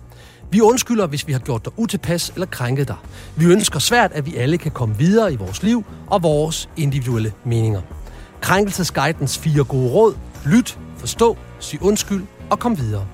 Vi 0.51 0.61
undskylder, 0.61 1.07
hvis 1.07 1.27
vi 1.27 1.33
har 1.33 1.41
gjort 1.41 1.65
dig 1.65 1.73
utilpas 1.77 2.31
eller 2.31 2.47
krænket 2.47 2.89
dig. 2.89 2.97
Vi 3.37 3.45
ønsker 3.45 3.79
svært, 3.79 4.13
at 4.13 4.27
vi 4.27 4.37
alle 4.37 4.59
kan 4.59 4.71
komme 4.71 4.99
videre 4.99 5.33
i 5.33 5.37
vores 5.37 5.63
liv 5.63 5.85
og 6.07 6.23
vores 6.23 6.69
individuelle 6.77 7.33
meninger. 7.45 7.81
Krænkelsesguidens 8.41 9.39
fire 9.39 9.65
gode 9.65 9.91
råd. 9.91 10.15
Lyt, 10.47 10.79
forstå, 10.97 11.37
sig 11.59 11.83
undskyld 11.83 12.23
og 12.51 12.59
kom 12.59 12.79
videre. 12.79 13.07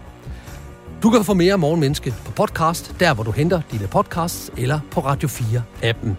Du 1.03 1.11
kan 1.11 1.25
få 1.25 1.35
mere 1.35 1.59
Morgenmenneske 1.59 2.15
på 2.25 2.33
podcast, 2.33 2.95
der 3.01 3.15
hvor 3.15 3.25
du 3.25 3.31
henter 3.31 3.61
dine 3.73 3.87
podcasts, 3.87 4.51
eller 4.57 4.81
på 4.91 5.01
Radio 5.01 5.29
4-appen. 5.29 6.11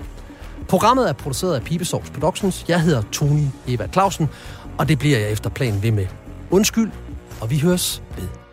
Programmet 0.67 1.09
er 1.09 1.13
produceret 1.13 1.55
af 1.55 1.63
Pibesovs 1.63 2.09
Productions. 2.09 2.65
Jeg 2.67 2.81
hedder 2.81 3.01
Tony 3.11 3.45
Eva 3.67 3.87
Clausen, 3.93 4.29
og 4.77 4.89
det 4.89 4.99
bliver 4.99 5.19
jeg 5.19 5.31
efter 5.31 5.49
planen 5.49 5.83
ved 5.83 5.91
med. 5.91 6.07
Undskyld, 6.51 6.91
og 7.41 7.49
vi 7.49 7.59
høres 7.59 8.03
ved. 8.17 8.46